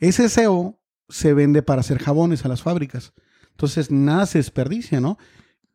Ese 0.00 0.28
sebo 0.28 0.80
se 1.08 1.34
vende 1.34 1.62
para 1.62 1.80
hacer 1.80 1.98
jabones 1.98 2.44
a 2.44 2.48
las 2.48 2.62
fábricas. 2.62 3.12
Entonces, 3.50 3.90
nada 3.90 4.24
se 4.26 4.38
desperdicia, 4.38 5.00
¿no? 5.00 5.18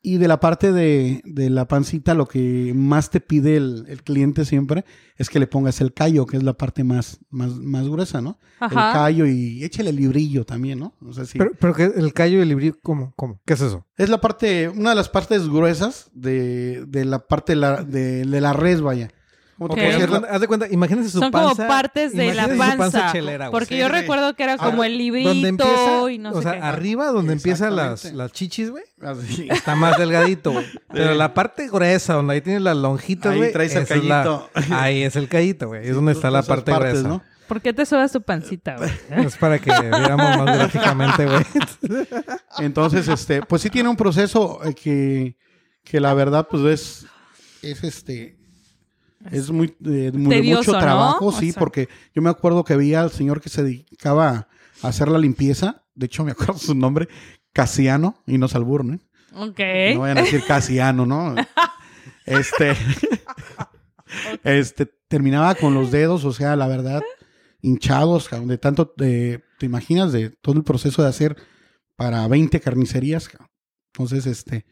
Y 0.04 0.18
de 0.18 0.28
la 0.28 0.40
parte 0.40 0.72
de, 0.72 1.22
de 1.26 1.52
la 1.52 1.68
pancita, 1.68 2.16
lo 2.16 2.26
que 2.28 2.74
más 2.76 3.12
te 3.12 3.22
pide 3.22 3.56
el, 3.58 3.86
el 3.88 4.02
cliente 4.02 4.46
siempre 4.46 4.84
es 5.16 5.30
que 5.30 5.40
le 5.40 5.46
pongas 5.46 5.80
el 5.80 5.94
callo, 5.94 6.26
que 6.26 6.38
es 6.38 6.44
la 6.44 6.54
parte 6.54 6.84
más, 6.84 7.20
más, 7.30 7.52
más 7.58 7.88
gruesa, 7.88 8.20
¿no? 8.20 8.40
El 8.60 8.78
Ajá. 8.78 8.94
callo 8.94 9.28
y 9.28 9.64
échale 9.64 9.92
el 9.92 9.98
librillo 9.98 10.44
también, 10.44 10.80
¿no? 10.80 10.96
O 11.06 11.14
sea, 11.14 11.26
sí. 11.26 11.38
Pero, 11.38 11.52
pero 11.60 11.76
que 11.76 11.84
el 11.84 12.14
callo 12.14 12.40
y 12.40 12.42
el 12.42 12.50
librillo, 12.50 12.80
¿cómo? 12.82 13.14
¿Cómo? 13.16 13.40
¿Qué 13.46 13.54
es 13.54 13.62
eso? 13.62 13.86
es 13.96 14.10
la 14.10 14.20
parte, 14.20 14.70
una 14.70 14.90
de 14.90 14.96
las 14.96 15.10
partes 15.10 15.48
gruesas 15.48 16.10
de, 16.16 16.84
de 16.88 17.06
la 17.06 17.28
parte 17.28 17.52
de 17.52 17.58
la, 17.58 17.84
de, 17.84 18.26
de 18.26 18.42
la 18.42 18.54
res, 18.54 18.82
vaya. 18.82 19.12
Como 19.62 19.74
Ok. 19.76 19.80
te 19.80 19.86
puedo 19.86 20.16
haz, 20.26 20.32
de 20.34 20.40
la- 20.40 20.48
cuenta, 20.48 20.68
imagínense 20.72 21.12
su 21.12 21.20
Son 21.20 21.30
panza. 21.30 21.56
como 21.56 21.68
partes 21.68 22.16
de 22.16 22.34
la 22.34 22.48
su 22.50 22.58
panza. 22.58 23.12
chelera, 23.12 23.50
güey. 23.50 23.52
porque 23.60 23.76
Sí, 23.76 23.80
yo 23.80 23.86
sí. 23.86 23.92
recuerdo 23.92 24.36
que 24.36 24.42
era 24.42 24.54
Ah, 24.54 24.58
como 24.58 24.84
el 24.84 24.98
librito 24.98 25.30
donde 25.30 25.50
empieza, 25.50 26.12
y 26.12 26.18
no 26.18 26.32
o 26.32 26.38
sé 26.38 26.42
sea, 26.42 26.52
qué. 26.54 26.60
arriba 26.62 27.12
donde 27.12 27.34
empiezan 27.34 27.76
las, 27.76 28.12
chichis, 28.32 28.72
güey, 28.72 28.84
así. 29.04 29.48
está 29.52 29.76
más 29.76 30.00
delgadito, 30.00 30.52
güey. 30.54 30.66
Pero 30.92 31.14
la 31.14 31.36
parte 31.36 31.68
gruesa, 31.70 32.16
donde 32.16 32.34
ahí 32.34 32.42
tienes 32.42 32.64
las 32.64 32.76
lonjitas, 32.76 33.34
Ahí 33.34 33.38
güey. 33.38 33.52
traes 33.54 33.76
el 33.76 33.84
la- 34.10 34.24
callito. 34.24 34.50
ahí 34.72 35.04
es 35.04 35.16
el 35.16 35.28
callito, 35.28 35.68
güey. 35.68 35.88
Es 35.88 35.94
donde 35.94 36.14
está 36.14 36.32
la 36.32 36.40
Esas 36.40 36.48
parte 36.50 36.72
partes, 36.72 36.94
gruesa. 37.04 37.08
¿no? 37.08 37.24
¿Por 37.48 37.62
qué 37.62 37.72
te 37.72 37.86
sobas 37.86 38.12
tu 38.12 38.20
pancita, 38.24 38.78
güey? 38.78 38.90
Es 39.28 39.38
para 39.38 39.60
que 39.60 39.70
viéramos 39.70 40.38
más 40.44 40.58
gráficamente, 40.58 41.24
güey. 41.28 41.46
Entonces, 42.58 43.08
este, 43.08 43.44
pues 43.44 43.62
sí 43.62 43.70
tiene 43.70 43.90
un 43.90 43.96
proceso 43.96 44.60
eh, 44.64 44.74
que, 44.74 45.36
que 45.84 46.00
la 46.00 46.16
verdad, 46.16 46.48
pues 46.50 46.64
es, 46.64 47.06
es 47.62 47.84
este, 47.84 48.38
es 49.32 49.52
muy, 49.52 49.76
eh, 49.86 50.12
muy- 50.14 50.30
Tedioso, 50.36 50.60
mucho 50.62 50.72
¿no? 50.74 50.80
trabajo, 50.80 51.26
O 51.28 51.32
sí, 51.32 51.52
sea. 51.52 51.60
porque 51.60 51.90
yo 52.16 52.22
me 52.22 52.30
acuerdo 52.30 52.64
que 52.64 52.74
había 52.74 53.02
al 53.02 53.12
señor 53.12 53.42
que 53.42 53.50
se 53.50 53.64
dedicaba 53.64 54.48
a 54.82 54.88
hacer 54.88 55.08
la 55.10 55.18
limpieza, 55.20 55.84
de 55.94 56.06
hecho 56.08 56.24
me 56.24 56.32
acuerdo 56.32 56.58
su 56.58 56.74
nombre, 56.76 57.08
Casiano, 57.54 58.16
y 58.26 58.38
no 58.38 58.48
Salbur, 58.48 58.86
¿no? 58.86 59.00
Ok. 59.36 59.60
No 59.94 60.00
vayan 60.02 60.18
a 60.18 60.22
decir 60.22 60.44
Casiano, 60.48 61.06
¿no? 61.06 61.36
Este, 62.26 62.76
este, 64.44 64.86
terminaba 65.08 65.56
con 65.56 65.74
los 65.74 65.92
dedos, 65.92 66.26
o 66.26 66.34
sea, 66.34 66.56
la 66.56 66.68
verdad, 66.68 67.02
hinchados, 67.62 68.30
de 68.46 68.58
tanto, 68.58 68.94
de, 68.98 69.44
te 69.60 69.66
imaginas 69.66 70.12
de 70.12 70.30
todo 70.30 70.56
el 70.58 70.64
proceso 70.64 71.02
de 71.02 71.10
hacer 71.10 71.36
para 71.96 72.28
20 72.28 72.60
carnicerías. 72.60 73.30
Entonces, 73.94 74.26
este, 74.26 74.66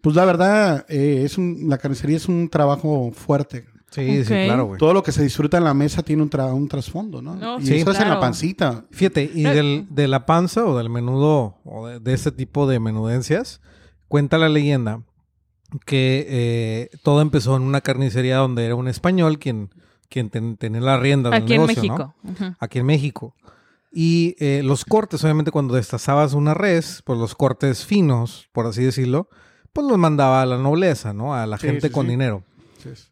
pues 0.00 0.16
la 0.16 0.24
verdad, 0.24 0.86
eh, 0.88 1.22
es 1.24 1.38
un, 1.38 1.66
la 1.68 1.78
carnicería 1.78 2.16
es 2.16 2.28
un 2.28 2.48
trabajo 2.48 3.12
fuerte. 3.12 3.66
Sí, 3.92 4.24
sí, 4.24 4.32
claro, 4.46 4.64
güey. 4.66 4.78
Todo 4.78 4.94
lo 4.94 5.02
que 5.02 5.12
se 5.12 5.22
disfruta 5.22 5.58
en 5.58 5.64
la 5.64 5.74
mesa 5.74 6.02
tiene 6.02 6.22
un, 6.22 6.30
tra- 6.30 6.52
un 6.52 6.66
trasfondo, 6.66 7.20
¿no? 7.22 7.36
No, 7.36 7.60
y 7.60 7.66
sí, 7.66 7.74
eso 7.76 7.90
es 7.92 8.00
en 8.00 8.08
la 8.08 8.18
pancita. 8.18 8.84
Fíjate, 8.90 9.30
y 9.34 9.42
No. 9.42 9.50
del, 9.54 9.86
de 9.90 10.08
la 10.08 10.24
panza 10.26 10.64
o 10.64 10.76
del 10.78 10.88
menudo 10.90 11.58
o 11.64 11.86
de, 11.86 12.00
de 12.00 12.12
este 12.14 12.32
tipo 12.32 12.66
de 12.66 12.80
menudencias, 12.80 13.60
cuenta 14.08 14.38
la 14.38 14.48
leyenda 14.48 15.02
que 15.86 16.26
eh, 16.28 16.90
todo 17.02 17.20
empezó 17.22 17.56
en 17.56 17.62
una 17.62 17.80
carnicería 17.80 18.36
donde 18.38 18.64
era 18.66 18.74
un 18.74 18.88
español 18.88 19.38
quien, 19.38 19.70
quien 20.08 20.30
ten- 20.30 20.56
tenía 20.56 20.80
la 20.80 20.98
rienda 20.98 21.30
del 21.30 21.42
Aquí 21.42 21.54
en 21.54 21.60
negocio, 21.66 21.82
¿no? 21.84 22.14
México. 22.24 22.44
Ujú. 22.44 22.54
Aquí 22.60 22.78
en 22.78 22.86
México. 22.86 23.34
Y 23.92 24.36
eh, 24.38 24.62
los 24.64 24.84
cortes, 24.86 25.22
obviamente 25.24 25.50
cuando 25.50 25.74
destazabas 25.74 26.32
una 26.32 26.54
res, 26.54 27.02
pues 27.04 27.18
los 27.18 27.34
cortes 27.34 27.84
finos, 27.84 28.48
por 28.52 28.66
así 28.66 28.82
decirlo, 28.82 29.28
pues 29.74 29.86
los 29.86 29.98
mandaba 29.98 30.42
a 30.42 30.46
la 30.46 30.58
nobleza, 30.58 31.12
¿no? 31.12 31.34
A 31.34 31.46
la 31.46 31.58
Sí, 31.58 31.66
gente 31.66 31.88
sí, 31.88 31.92
con 31.92 32.06
sí. 32.06 32.10
dinero. 32.12 32.44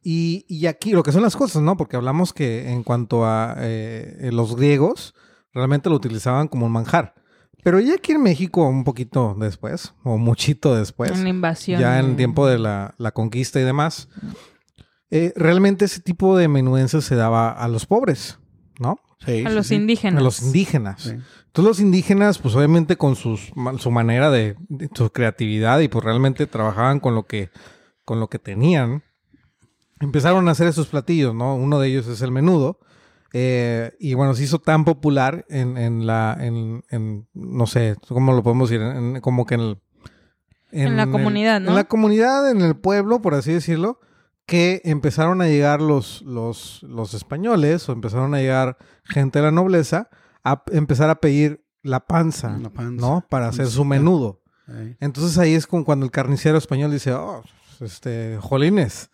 Y, 0.02 0.44
y 0.48 0.66
aquí 0.66 0.92
lo 0.92 1.02
que 1.02 1.12
son 1.12 1.22
las 1.22 1.36
cosas, 1.36 1.62
¿no? 1.62 1.76
Porque 1.76 1.96
hablamos 1.96 2.32
que 2.32 2.70
en 2.70 2.82
cuanto 2.82 3.24
a 3.24 3.54
eh, 3.58 4.30
los 4.32 4.56
griegos, 4.56 5.14
realmente 5.52 5.88
lo 5.90 5.96
utilizaban 5.96 6.48
como 6.48 6.66
un 6.66 6.72
manjar. 6.72 7.14
Pero 7.62 7.78
ya 7.80 7.94
aquí 7.94 8.12
en 8.12 8.22
México, 8.22 8.66
un 8.66 8.84
poquito 8.84 9.36
después, 9.38 9.92
o 10.02 10.16
muchito 10.16 10.74
después, 10.74 11.10
en 11.10 11.24
la 11.24 11.28
invasión. 11.30 11.78
ya 11.80 11.98
en 11.98 12.16
tiempo 12.16 12.46
de 12.46 12.58
la, 12.58 12.94
la 12.96 13.10
conquista 13.12 13.60
y 13.60 13.64
demás, 13.64 14.08
eh, 15.10 15.32
realmente 15.36 15.84
ese 15.84 16.00
tipo 16.00 16.36
de 16.36 16.48
menudencias 16.48 17.04
se 17.04 17.16
daba 17.16 17.50
a 17.50 17.68
los 17.68 17.86
pobres, 17.86 18.38
¿no? 18.78 18.98
Sí, 19.26 19.44
A 19.44 19.50
sí, 19.50 19.54
los 19.54 19.66
sí. 19.66 19.74
indígenas. 19.74 20.20
A 20.20 20.24
los 20.24 20.40
indígenas. 20.42 21.02
Sí. 21.02 21.10
Entonces 21.10 21.68
los 21.68 21.80
indígenas, 21.80 22.38
pues 22.38 22.54
obviamente 22.54 22.96
con 22.96 23.16
sus, 23.16 23.52
su 23.78 23.90
manera 23.90 24.30
de, 24.30 24.56
de- 24.68 24.88
su 24.94 25.10
creatividad 25.10 25.80
y 25.80 25.88
pues 25.88 26.04
realmente 26.04 26.46
trabajaban 26.46 27.00
con 27.00 27.14
lo 27.14 27.24
que, 27.26 27.50
con 28.04 28.20
lo 28.20 28.28
que 28.28 28.38
tenían, 28.38 29.02
empezaron 30.00 30.49
a 30.49 30.52
hacer 30.52 30.66
esos 30.66 30.88
platillos, 30.88 31.35
¿no? 31.35 31.54
Uno 31.54 31.78
de 31.78 31.88
ellos 31.88 32.07
es 32.09 32.23
el 32.23 32.30
menudo. 32.33 32.78
eh, 33.33 33.92
y 34.00 34.14
bueno, 34.14 34.35
se 34.35 34.42
hizo 34.45 34.59
tan 34.59 34.85
popular 34.85 35.45
en, 35.49 35.76
en 35.78 36.04
la, 36.07 36.37
en, 36.40 36.83
en, 36.90 37.28
no 37.33 37.66
sé, 37.69 37.95
¿cómo 38.09 38.33
lo 38.33 38.42
podemos 38.42 38.69
decir? 38.71 38.85
En- 38.85 39.21
como 39.21 39.47
que 39.47 39.54
en 39.54 39.61
el... 39.61 39.78
En 40.73 40.97
la 40.97 41.04
el- 41.04 41.11
comunidad, 41.11 41.61
¿no? 41.61 41.69
En 41.71 41.75
la 41.76 41.85
comunidad, 41.85 42.50
en 42.50 42.61
el 42.61 42.75
pueblo, 42.76 43.21
por 43.23 43.35
así 43.35 43.52
decirlo, 43.52 44.00
que 44.47 44.80
empezaron 44.85 45.40
a 45.42 45.47
llegar 45.47 45.80
los, 45.80 46.23
los, 46.23 46.83
los 46.83 47.14
españoles 47.14 47.88
o 47.88 47.92
empezaron 47.92 48.35
a 48.35 48.38
llegar 48.40 48.76
gente 49.04 49.38
de 49.38 49.45
la 49.45 49.50
nobleza 49.52 50.09
a 50.42 50.62
empezar 50.73 51.09
a 51.11 51.16
pedir 51.21 51.64
la 51.83 52.00
panza, 52.00 52.57
La 52.59 52.71
panza. 52.71 53.00
¿no? 53.07 53.25
Para 53.28 53.47
hacer 53.49 53.66
su 53.69 53.85
menudo. 53.85 54.40
Entonces 55.00 55.37
ahí 55.38 55.54
es 55.54 55.66
como 55.66 55.85
cuando 55.85 56.04
el 56.07 56.11
carnicero 56.12 56.57
español 56.59 56.90
dice, 56.92 57.12
oh, 57.12 57.42
este, 57.80 58.38
jolines, 58.40 59.11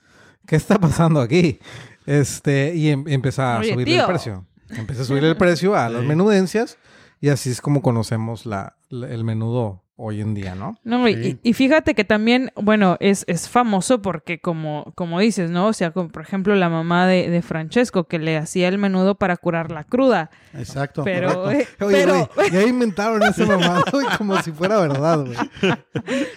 ¿qué 0.46 0.56
está 0.56 0.78
pasando 0.78 1.20
aquí? 1.20 1.58
Este, 2.06 2.74
y 2.74 2.90
em- 2.90 3.04
empieza 3.08 3.56
a 3.56 3.58
Oye, 3.60 3.72
subirle 3.72 3.98
el 3.98 4.06
precio. 4.06 4.46
Empieza 4.70 5.02
a 5.02 5.04
subirle 5.04 5.28
el 5.30 5.36
precio 5.36 5.76
a 5.76 5.88
las 5.88 6.02
Sí. 6.02 6.06
menudencias 6.08 6.78
y 7.20 7.28
así 7.28 7.50
es 7.50 7.60
como 7.60 7.82
conocemos 7.82 8.46
la, 8.46 8.76
la- 8.88 9.08
el 9.08 9.24
menudo 9.24 9.82
hoy 9.98 10.20
en 10.20 10.34
día, 10.34 10.54
¿no? 10.54 10.78
No, 10.84 11.08
y- 11.08 11.14
Sí. 11.14 11.38
y, 11.42 11.50
y 11.50 11.52
fíjate 11.54 11.94
que 11.94 12.04
también, 12.04 12.52
bueno, 12.54 12.98
es, 13.00 13.24
es 13.28 13.48
famoso 13.48 14.02
porque 14.02 14.38
como, 14.40 14.92
como 14.94 15.18
dices, 15.20 15.50
¿no? 15.50 15.68
O 15.68 15.72
sea, 15.72 15.90
como 15.92 16.10
por 16.10 16.20
ejemplo 16.20 16.54
la 16.54 16.68
mamá 16.68 17.06
de, 17.06 17.30
de 17.30 17.40
Francesco 17.40 18.04
que 18.04 18.18
le 18.18 18.36
hacía 18.36 18.68
el 18.68 18.76
menudo 18.76 19.14
para 19.14 19.38
curar 19.38 19.72
la 19.72 19.84
cruda. 19.84 20.30
Exacto. 20.52 21.02
Pero, 21.02 21.50
eh, 21.50 21.66
Oye, 21.80 21.96
pero, 21.96 22.28
güey, 22.36 22.50
ya 22.52 22.62
inventaron 22.62 23.22
ese 23.22 23.46
mamado, 23.46 23.84
güey, 23.90 24.06
como 24.18 24.36
si 24.42 24.52
fuera 24.52 24.78
verdad, 24.80 25.24
güey. 25.24 25.38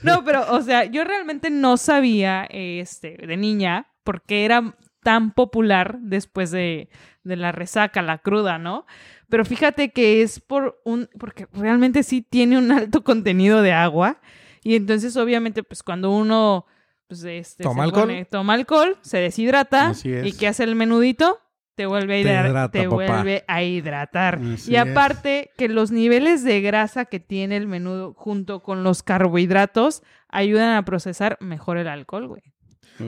no, 0.04 0.24
pero, 0.24 0.50
o 0.54 0.62
sea, 0.62 0.86
yo 0.86 1.04
realmente 1.04 1.50
no 1.50 1.76
sabía, 1.76 2.46
este, 2.50 3.18
de 3.28 3.36
niña, 3.36 3.88
porque 4.10 4.44
era 4.44 4.76
tan 5.04 5.34
popular 5.34 6.00
después 6.02 6.50
de, 6.50 6.90
de 7.24 7.36
la 7.36 7.52
resaca, 7.52 8.02
la 8.02 8.18
cruda, 8.18 8.58
¿no? 8.58 8.88
Pero 9.30 9.46
fíjate 9.46 9.92
que 9.92 10.24
es 10.24 10.40
por 10.40 10.82
un, 10.84 11.08
porque 11.20 11.46
realmente 11.54 12.02
sí 12.02 12.24
tiene 12.28 12.58
un 12.58 12.72
alto 12.72 13.04
contenido 13.04 13.62
de 13.62 13.72
agua. 13.72 14.20
Y 14.64 14.76
entonces, 14.76 15.16
obviamente, 15.16 15.62
pues 15.62 15.84
cuando 15.84 16.10
uno 16.10 16.66
pues, 17.08 17.24
este, 17.24 17.64
Toma 17.64 17.84
alcohol. 17.84 18.04
pone- 18.08 18.26
toma 18.26 18.54
alcohol, 18.56 18.98
se 19.02 19.20
deshidrata. 19.20 19.94
¿Y 20.04 20.32
qué 20.34 20.48
hace 20.48 20.64
el 20.64 20.76
menudito? 20.76 21.40
Te 21.76 21.86
vuelve 21.86 22.16
a, 22.20 22.24
Te 22.24 22.30
hidra- 22.30 22.50
hidrata, 22.50 22.72
te 22.72 22.88
vuelve 22.88 23.44
a 23.48 23.62
hidratar. 23.62 24.40
Así 24.56 24.72
y 24.72 24.76
es. 24.76 24.82
aparte 24.82 25.52
que 25.56 25.70
los 25.70 25.92
niveles 25.92 26.44
de 26.44 26.62
grasa 26.62 27.06
que 27.06 27.20
tiene 27.20 27.58
el 27.58 27.68
menudo 27.68 28.14
junto 28.16 28.62
con 28.64 28.84
los 28.84 29.04
carbohidratos 29.04 30.02
ayudan 30.30 30.76
a 30.76 30.84
procesar 30.84 31.38
mejor 31.42 31.78
el 31.78 31.88
alcohol, 31.88 32.28
güey. 32.28 32.42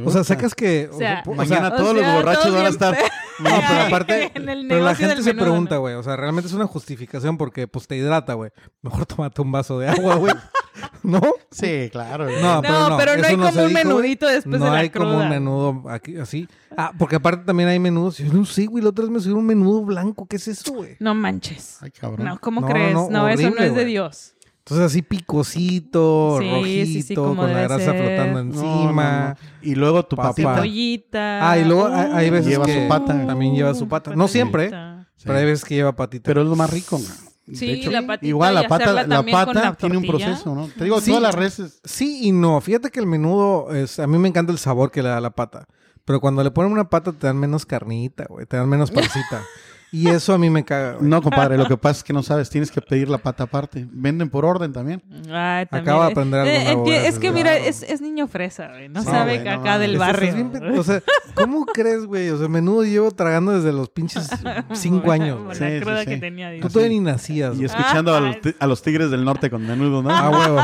O 0.05 0.11
sea, 0.11 0.23
sacas 0.23 0.55
que... 0.55 0.89
O 0.91 0.97
sea, 0.97 1.23
o 1.25 1.33
Mañana 1.33 1.69
sea, 1.69 1.75
todos 1.77 1.95
los 1.95 2.05
borrachos 2.13 2.43
todos 2.43 2.55
van 2.55 2.65
a 2.65 2.69
estar- 2.69 2.97
No, 3.39 3.49
pero 3.67 3.81
aparte, 3.87 4.31
en 4.35 4.49
el 4.49 4.67
pero 4.67 4.83
la 4.85 4.95
gente 4.95 5.15
del 5.15 5.23
se 5.23 5.33
pregunta, 5.33 5.75
¿no? 5.75 5.81
güey. 5.81 5.95
O 5.95 6.03
sea, 6.03 6.15
realmente 6.15 6.47
es 6.47 6.53
una 6.53 6.67
justificación 6.67 7.37
porque 7.37 7.67
pues 7.67 7.87
te 7.87 7.97
hidrata, 7.97 8.33
güey. 8.35 8.51
Mejor 8.81 9.05
tómate 9.05 9.41
un 9.41 9.51
vaso 9.51 9.79
de 9.79 9.89
agua, 9.89 10.15
güey. 10.15 10.33
¿No? 11.03 11.19
Sí, 11.49 11.89
claro. 11.91 12.27
No, 12.41 12.61
No, 12.61 12.97
pero 12.97 13.17
no 13.17 13.27
hay 13.27 13.35
como 13.35 13.47
un 13.49 13.53
dijo, 13.67 13.69
menudito 13.73 14.27
después 14.27 14.59
no 14.59 14.65
de 14.65 14.71
la 14.71 14.77
hay 14.77 14.89
como 14.89 15.17
un 15.17 15.29
menudo 15.29 15.89
aquí, 15.89 16.17
así. 16.17 16.47
Ah, 16.77 16.91
porque 16.97 17.15
aparte 17.17 17.43
también 17.45 17.69
hay 17.69 17.79
menudos. 17.79 18.17
Yo 18.19 18.31
no 18.31 18.45
sé, 18.45 18.67
güey. 18.67 18.83
La 18.83 18.89
otra 18.91 19.03
vez 19.03 19.11
me 19.11 19.19
subieron 19.19 19.39
un 19.41 19.47
menudo 19.47 19.83
blanco. 19.83 20.25
¿Qué 20.27 20.37
es 20.37 20.47
eso, 20.47 20.71
güey? 20.73 20.95
No 20.99 21.13
manches. 21.15 21.77
Ay, 21.81 21.91
cabrón. 21.91 22.25
No, 22.25 22.39
¿cómo 22.39 22.61
No, 22.61 22.67
crees? 22.67 22.93
no, 22.93 23.09
No, 23.09 23.27
eso 23.27 23.49
no 23.49 23.55
es 23.57 23.61
de 23.61 23.69
güey. 23.71 23.85
Dios. 23.85 24.35
Entonces 24.63 24.85
así 24.85 25.01
picosito, 25.01 26.37
Sí, 26.39 26.49
rojito, 26.49 26.85
sí, 26.85 27.01
sí, 27.01 27.15
como 27.15 27.35
con 27.35 27.51
la 27.53 27.61
grasa 27.63 27.85
ser. 27.85 27.95
flotando 27.97 28.39
encima. 28.39 29.19
no, 29.21 29.29
no. 29.29 29.35
Y 29.63 29.75
luego 29.75 30.05
tu. 30.05 30.15
Cebollita. 30.35 31.49
Ah, 31.51 31.57
y 31.57 31.65
luego 31.65 31.87
hay, 31.87 32.11
hay 32.13 32.29
veces 32.29 32.47
Lleva 32.47 32.65
que 32.65 32.83
su 32.83 32.87
pata. 32.87 33.25
también 33.25 33.55
lleva 33.55 33.73
su 33.73 33.87
pata. 33.87 34.15
No 34.15 34.27
siempre, 34.27 34.67
¿eh? 34.67 35.05
pero 35.23 35.37
hay 35.39 35.45
veces 35.45 35.65
que 35.65 35.75
lleva 35.75 35.95
patita. 35.95 36.23
Pero 36.27 36.41
es 36.43 36.47
lo 36.47 36.55
más 36.55 36.69
rico. 36.69 36.99
De 37.47 37.55
Sí, 37.55 37.69
hecho, 37.71 37.89
la 37.91 38.05
patita 38.05 38.27
igual 38.27 38.53
la 38.53 38.67
pata, 38.67 38.93
la 39.07 39.23
pata 39.25 39.53
la 39.53 39.73
tiene 39.73 39.97
un 39.97 40.05
proceso, 40.05 40.53
¿no? 40.55 40.67
Te 40.67 40.83
digo, 40.83 41.01
Sí. 41.01 41.07
todas 41.09 41.23
las 41.23 41.35
reses. 41.35 41.81
Sí 41.83 42.19
y 42.27 42.31
no. 42.31 42.61
Fíjate 42.61 42.91
que 42.91 42.99
el 42.99 43.07
menudo, 43.07 43.73
es, 43.73 43.99
a 43.99 44.05
mí 44.07 44.17
me 44.19 44.27
encanta 44.27 44.51
el 44.51 44.59
sabor 44.59 44.91
que 44.91 45.01
le 45.01 45.09
da 45.09 45.19
la 45.19 45.31
pata. 45.31 45.65
Pero 46.05 46.21
cuando 46.21 46.43
le 46.43 46.51
ponen 46.51 46.71
una 46.71 46.89
pata 46.89 47.11
te 47.13 47.27
dan 47.27 47.37
menos 47.37 47.65
carnita, 47.65 48.25
güey. 48.29 48.45
Te 48.45 48.57
dan 48.57 48.69
menos 48.69 48.91
pancita. 48.91 49.41
y 49.91 50.07
eso 50.07 50.33
a 50.33 50.37
mí 50.37 50.49
me 50.49 50.63
caga, 50.63 50.93
güey. 50.93 51.09
No, 51.09 51.21
compadre, 51.21 51.57
lo 51.57 51.65
que 51.67 51.75
pasa 51.77 51.97
es 51.99 52.03
que 52.03 52.13
no 52.13 52.23
sabes, 52.23 52.49
tienes 52.49 52.71
que 52.71 52.81
pedir 52.81 53.09
la 53.09 53.17
pata 53.17 53.43
aparte. 53.43 53.85
Venden 53.91 54.29
por 54.29 54.45
orden 54.45 54.71
también. 54.71 55.01
Ay, 55.29 55.65
también. 55.65 55.69
Acabo 55.89 56.03
de 56.05 56.11
aprender 56.11 56.39
algo 56.39 56.51
Eh, 56.51 56.63
nuevo, 56.75 56.91
Es 56.91 57.19
que 57.19 57.31
mira, 57.31 57.57
es, 57.57 57.83
es 57.83 57.99
niño 58.01 58.27
fresa, 58.27 58.69
güey. 58.69 58.87
No 58.89 59.01
Sí, 59.01 59.07
sabe 59.07 59.33
güey, 59.33 59.43
que 59.43 59.49
no 59.51 59.59
acá 59.61 59.79
del 59.79 59.97
barrio. 59.97 60.33
bien 60.33 60.79
o 60.79 60.83
sea, 60.83 61.01
¿cómo 61.35 61.65
crees, 61.65 62.05
güey? 62.05 62.29
O 62.29 62.37
sea, 62.37 62.47
menudo 62.47 62.83
llevo 62.83 63.11
tragando 63.11 63.51
desde 63.51 63.73
los 63.73 63.89
pinches 63.89 64.29
cinco 64.73 65.11
años, 65.11 65.37
Por 65.37 65.45
güey. 65.57 65.59
la 65.59 65.67
Sí, 65.67 65.73
sí, 65.75 65.81
cruda 65.81 65.99
sí. 66.03 66.05
que 66.07 66.17
tenía. 66.17 66.59
Tú 66.61 66.67
todavía 66.69 66.89
ni 66.89 66.99
nacías. 67.01 67.59
Y 67.59 67.65
escuchando 67.65 68.13
a, 68.13 68.17
Ah, 68.17 68.21
los, 68.21 68.41
ti- 68.41 68.55
a 68.59 68.67
los 68.67 68.81
tigres 68.81 69.11
del 69.11 69.25
norte 69.25 69.49
con 69.49 69.65
menudo, 69.67 70.01
¿no? 70.01 70.09
Ah, 70.09 70.29
huevo. 70.29 70.61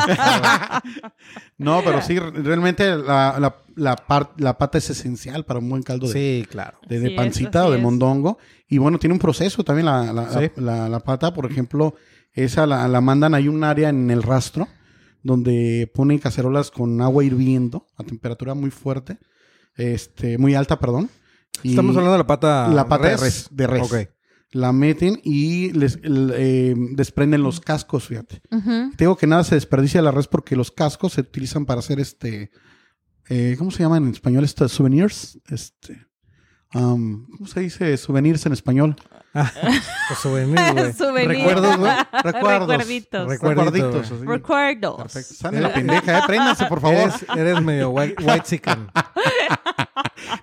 No, 1.58 1.82
pero 1.84 2.02
sí, 2.02 2.20
re- 2.20 2.32
realmente 2.32 2.96
la, 2.96 3.38
la, 3.40 3.56
la, 3.76 3.96
par- 3.96 4.32
la 4.38 4.58
pata 4.58 4.78
es 4.78 4.90
esencial 4.90 5.44
para 5.44 5.60
un 5.60 5.70
buen 5.70 5.84
caldo 5.84 6.08
de, 6.08 6.14
Sí, 6.14 6.46
claro. 6.50 6.78
de, 6.88 7.00
de 7.00 7.10
Sí, 7.10 7.16
pancita 7.16 7.66
o 7.66 7.72
de 7.72 7.78
mondongo. 7.80 8.38
Y 8.68 8.78
bueno, 8.80 9.00
tiene 9.00 9.14
un 9.14 9.20
proceso 9.20 9.64
también 9.64 9.86
la, 9.86 10.12
la, 10.14 10.30
Sí. 10.30 10.52
la, 10.58 10.76
la- 10.76 10.90
la 10.90 11.00
pata, 11.00 11.34
por 11.34 11.50
ejemplo, 11.50 11.96
esa 12.34 12.68
la, 12.68 12.88
la 12.88 13.02
mandan, 13.02 13.34
hay 13.34 13.48
un 13.48 13.64
área 13.64 13.90
en 13.90 14.12
el 14.12 14.24
rastro 14.24 14.68
donde 15.24 15.90
ponen 15.94 16.20
cacerolas 16.20 16.72
con 16.72 17.02
agua 17.02 17.24
hirviendo 17.24 17.88
a 17.98 18.04
temperatura 18.04 18.54
muy 18.54 18.70
fuerte, 18.72 19.18
este, 19.76 20.38
muy 20.38 20.54
alta, 20.56 20.80
perdón. 20.80 21.10
Y 21.64 21.72
Estamos 21.72 21.96
hablando 21.96 22.12
de 22.14 22.18
la 22.20 22.28
pata. 22.28 22.68
La 22.70 22.88
pata 22.88 23.10
de 23.10 23.18
res, 23.18 23.48
de 23.52 23.68
res. 23.68 24.10
La 24.52 24.72
meten 24.72 25.20
y 25.24 25.72
les 25.74 25.98
el, 26.04 26.32
eh, 26.36 26.74
desprenden 26.92 27.44
los 27.44 27.60
cascos, 27.60 28.06
fíjate. 28.08 28.42
Te 28.50 29.04
digo 29.04 29.18
que 29.18 29.28
nada 29.28 29.44
se 29.44 29.56
desperdicia 29.56 30.00
de 30.00 30.06
la 30.06 30.12
res 30.12 30.28
porque 30.28 30.56
los 30.56 30.72
cascos 30.72 31.14
se 31.14 31.22
utilizan 31.22 31.66
para 31.66 31.80
hacer 31.80 32.00
este. 32.00 32.52
eh, 33.30 33.56
¿Cómo 33.58 33.72
se 33.72 33.84
llaman 33.84 34.04
en 34.06 34.12
español 34.14 34.44
estos 34.46 34.72
souvenirs? 34.72 35.40
Este. 35.50 36.07
Um, 36.76 37.26
¿Cómo 37.32 37.48
se 37.48 37.60
dice 37.62 37.96
souvenirs 37.98 38.46
en 38.46 38.54
español? 38.54 38.96
Souvenirs, 40.22 40.98
güey. 40.98 41.28
Recuerdos, 41.28 41.78
güey. 41.78 41.92
Recuerdos. 42.24 42.68
Recuerditos. 42.70 43.28
Recuerdos. 43.28 43.66
Recuerditos. 43.74 44.20
Recuerdos. 44.26 44.98
Perfecto. 44.98 45.50
En 45.50 45.62
la 45.64 45.74
pendeja, 45.74 46.18
¿eh? 46.20 46.22
Préndanse, 46.26 46.66
por 46.66 46.82
favor. 46.82 46.98
Eres, 46.98 47.26
eres 47.36 47.62
medio 47.62 47.90
white, 47.92 48.16
white 48.24 48.44
chicken. 48.46 48.88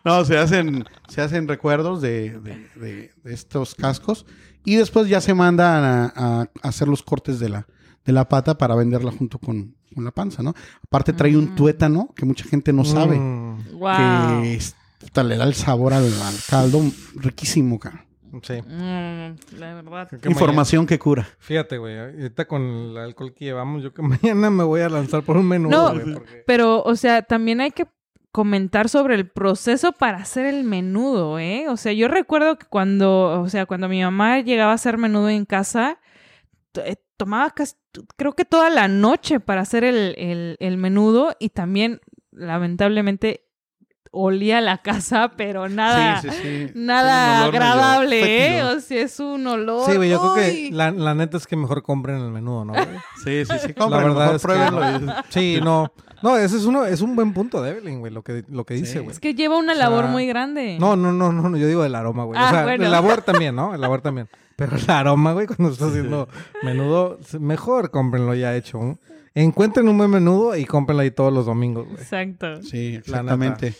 No, 0.04 0.24
se 0.24 0.36
hacen, 0.38 0.84
se 1.08 1.20
hacen 1.22 1.48
recuerdos 1.48 2.00
de, 2.02 2.38
de- 2.40 2.68
de- 2.76 3.10
de 3.22 3.34
estos 3.34 3.74
cascos 3.74 4.26
y 4.64 4.76
después 4.76 5.08
ya 5.08 5.20
se 5.20 5.32
mandan 5.34 5.82
a, 5.84 6.12
a 6.14 6.48
hacer 6.62 6.88
los 6.88 7.02
cortes 7.02 7.38
de 7.38 7.48
la, 7.48 7.66
de 8.04 8.12
la 8.12 8.28
pata 8.28 8.56
para 8.58 8.74
venderla 8.74 9.10
junto 9.12 9.38
con, 9.38 9.74
con 9.94 10.04
la 10.04 10.10
panza, 10.10 10.42
¿no? 10.42 10.54
Aparte 10.84 11.12
trae 11.14 11.36
un 11.36 11.54
tuétano 11.54 12.10
que 12.14 12.26
mucha 12.26 12.44
gente 12.44 12.72
no 12.72 12.84
sabe. 12.84 13.16
Mm, 13.18 13.78
Wow. 13.78 14.42
que 14.42 14.54
es- 14.54 14.76
puta, 15.04 15.22
le 15.22 15.36
da 15.36 15.44
el 15.44 15.54
sabor 15.54 15.92
al, 15.92 16.04
al 16.04 16.34
caldo 16.48 16.80
riquísimo, 17.16 17.78
cara. 17.78 18.04
sí. 18.42 18.54
Mm, 18.62 19.58
la 19.58 19.74
verdad. 19.74 20.08
Que 20.08 20.28
Información 20.28 20.86
que 20.86 20.98
cura. 20.98 21.26
fíjate, 21.38 21.78
güey. 21.78 21.98
Ahorita 21.98 22.46
con 22.46 22.62
el 22.62 22.96
alcohol 22.98 23.32
que 23.34 23.44
llevamos, 23.46 23.82
yo 23.82 23.92
que 23.94 24.02
mañana 24.34 24.50
me 24.50 24.64
voy 24.64 24.80
a 24.80 24.88
lanzar 24.88 25.22
por 25.22 25.36
un 25.36 25.46
menú, 25.48 25.68
No, 25.70 25.92
porque- 25.92 26.42
Pero, 26.46 26.82
o 26.82 26.96
sea, 26.96 27.22
también 27.22 27.60
hay 27.60 27.70
que 27.70 27.86
comentar 28.32 28.88
sobre 28.88 29.14
el 29.14 29.28
proceso 29.30 29.92
para 29.92 30.18
hacer 30.18 30.44
el 30.46 30.64
menudo, 30.64 31.38
¿eh? 31.38 31.66
O 31.68 31.76
sea, 31.76 31.92
yo 31.92 32.08
recuerdo 32.08 32.58
que 32.58 32.66
cuando, 32.66 33.40
o 33.40 33.48
sea, 33.48 33.64
cuando 33.66 33.88
mi 33.88 34.02
mamá 34.02 34.40
llegaba 34.40 34.72
a 34.72 34.74
hacer 34.74 34.98
menudo 34.98 35.28
en 35.28 35.44
casa, 35.44 36.00
eh, 36.84 36.96
tomaba 37.16 37.50
casi, 37.50 37.74
creo 38.16 38.32
que 38.32 38.44
toda 38.44 38.70
la 38.70 38.88
noche 38.88 39.38
para 39.38 39.60
hacer 39.60 39.84
el, 39.84 40.16
el, 40.18 40.56
el 40.58 40.76
menudo 40.78 41.36
y 41.38 41.50
también, 41.50 42.00
lamentablemente, 42.32 43.43
olía 44.14 44.60
la 44.60 44.78
casa, 44.78 45.32
pero 45.36 45.68
nada, 45.68 46.20
Sí, 46.22 46.28
sí, 46.30 46.36
sí. 46.42 46.72
nada 46.74 47.34
medio 47.46 47.48
agradable, 47.48 48.56
¿eh? 48.58 48.62
O 48.62 48.80
sea, 48.80 49.02
es 49.02 49.18
un 49.20 49.46
olor. 49.46 49.90
Sí, 49.90 49.96
güey, 49.96 50.08
yo 50.10 50.20
creo 50.20 50.34
que 50.34 50.70
la, 50.72 50.90
la 50.92 51.14
neta 51.14 51.36
es 51.36 51.46
que 51.46 51.56
mejor 51.56 51.82
compren 51.82 52.16
el 52.20 52.30
menudo, 52.30 52.64
¿no? 52.64 52.72
güey? 52.72 52.86
Sí, 53.24 53.44
sí, 53.44 53.54
sí. 53.60 53.68
La 53.68 53.74
Compren, 53.74 54.02
verdad 54.04 54.32
mejor 54.32 54.36
es 54.36 54.42
que- 54.42 54.48
pruébenlo. 54.48 55.12
y- 55.12 55.16
Sí, 55.30 55.60
no. 55.62 55.92
No, 56.22 56.38
ese 56.38 56.56
es 56.56 56.64
uno, 56.64 56.86
es 56.86 57.02
un 57.02 57.14
buen 57.16 57.34
punto 57.34 57.60
de 57.62 57.72
Evelyn, 57.72 58.00
güey, 58.00 58.10
lo 58.12 58.22
que, 58.22 58.44
lo 58.48 58.64
que 58.64 58.74
dice, 58.74 58.92
Sí. 58.94 58.98
güey. 59.00 59.10
Es 59.10 59.20
que 59.20 59.34
lleva 59.34 59.58
una 59.58 59.72
O 59.72 59.76
sea, 59.76 59.90
labor 59.90 60.06
muy 60.06 60.26
grande. 60.26 60.78
No, 60.80 60.96
no, 60.96 61.12
no, 61.12 61.32
no, 61.32 61.50
no, 61.50 61.56
yo 61.58 61.66
digo 61.66 61.84
el 61.84 61.94
aroma, 61.94 62.24
güey. 62.24 62.38
Ah, 62.40 62.46
o 62.46 62.50
sea, 62.50 62.62
bueno. 62.62 62.84
el 62.84 62.90
labor 62.90 63.20
también, 63.22 63.54
¿no? 63.54 63.74
El 63.74 63.80
labor 63.82 64.00
también. 64.00 64.28
Pero 64.56 64.76
el 64.76 64.88
aroma, 64.90 65.32
güey, 65.32 65.46
cuando 65.46 65.70
estás 65.72 65.88
haciendo 65.90 66.28
menudo, 66.62 67.18
mejor 67.40 67.90
cómprenlo 67.90 68.34
ya 68.34 68.54
hecho. 68.56 68.78
¿no? 68.78 68.98
Encuentren 69.34 69.88
un 69.88 69.98
buen 69.98 70.08
menudo 70.10 70.56
y 70.56 70.64
cómprenlo 70.64 71.02
ahí 71.02 71.10
todos 71.10 71.32
los 71.32 71.44
domingos, 71.46 71.86
güey. 71.88 71.98
Exacto. 71.98 72.62
Sí, 72.62 72.92
La 72.92 72.98
exactamente. 73.00 73.74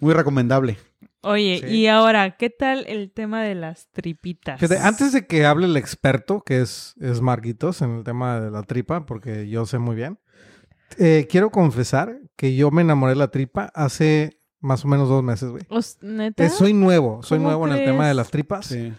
Muy 0.00 0.14
recomendable. 0.14 0.78
Oye, 1.22 1.60
Sí. 1.60 1.66
y 1.76 1.86
ahora, 1.86 2.36
¿qué 2.38 2.48
tal 2.50 2.84
el 2.88 3.12
tema 3.12 3.42
de 3.42 3.54
las 3.54 3.90
tripitas? 3.92 4.58
Fíjate, 4.58 4.80
antes 4.80 5.12
de 5.12 5.26
que 5.26 5.44
hable 5.44 5.66
el 5.66 5.76
experto, 5.76 6.40
que 6.40 6.60
es, 6.62 6.94
es 7.00 7.20
Marquitos, 7.20 7.82
en 7.82 7.98
el 7.98 8.04
tema 8.04 8.40
de 8.40 8.50
la 8.50 8.62
tripa, 8.62 9.04
porque 9.04 9.46
yo 9.48 9.66
sé 9.66 9.78
muy 9.78 9.94
bien, 9.96 10.18
eh, 10.98 11.26
quiero 11.30 11.50
confesar 11.50 12.18
que 12.36 12.56
yo 12.56 12.70
me 12.70 12.80
enamoré 12.82 13.12
de 13.12 13.18
la 13.18 13.28
tripa 13.30 13.70
hace 13.74 14.38
más 14.60 14.84
o 14.84 14.88
menos 14.88 15.08
dos 15.08 15.22
meses, 15.22 15.50
güey. 15.50 15.62
¿Neta? 16.00 16.44
Eh, 16.44 16.48
soy 16.48 16.72
nuevo, 16.72 17.22
soy 17.22 17.38
¿Cómo 17.38 17.48
nuevo 17.50 17.66
en 17.68 17.74
el 17.74 17.84
tema 17.84 18.08
de 18.08 18.14
las 18.14 18.30
tripas. 18.30 18.66
Sí. 18.66 18.92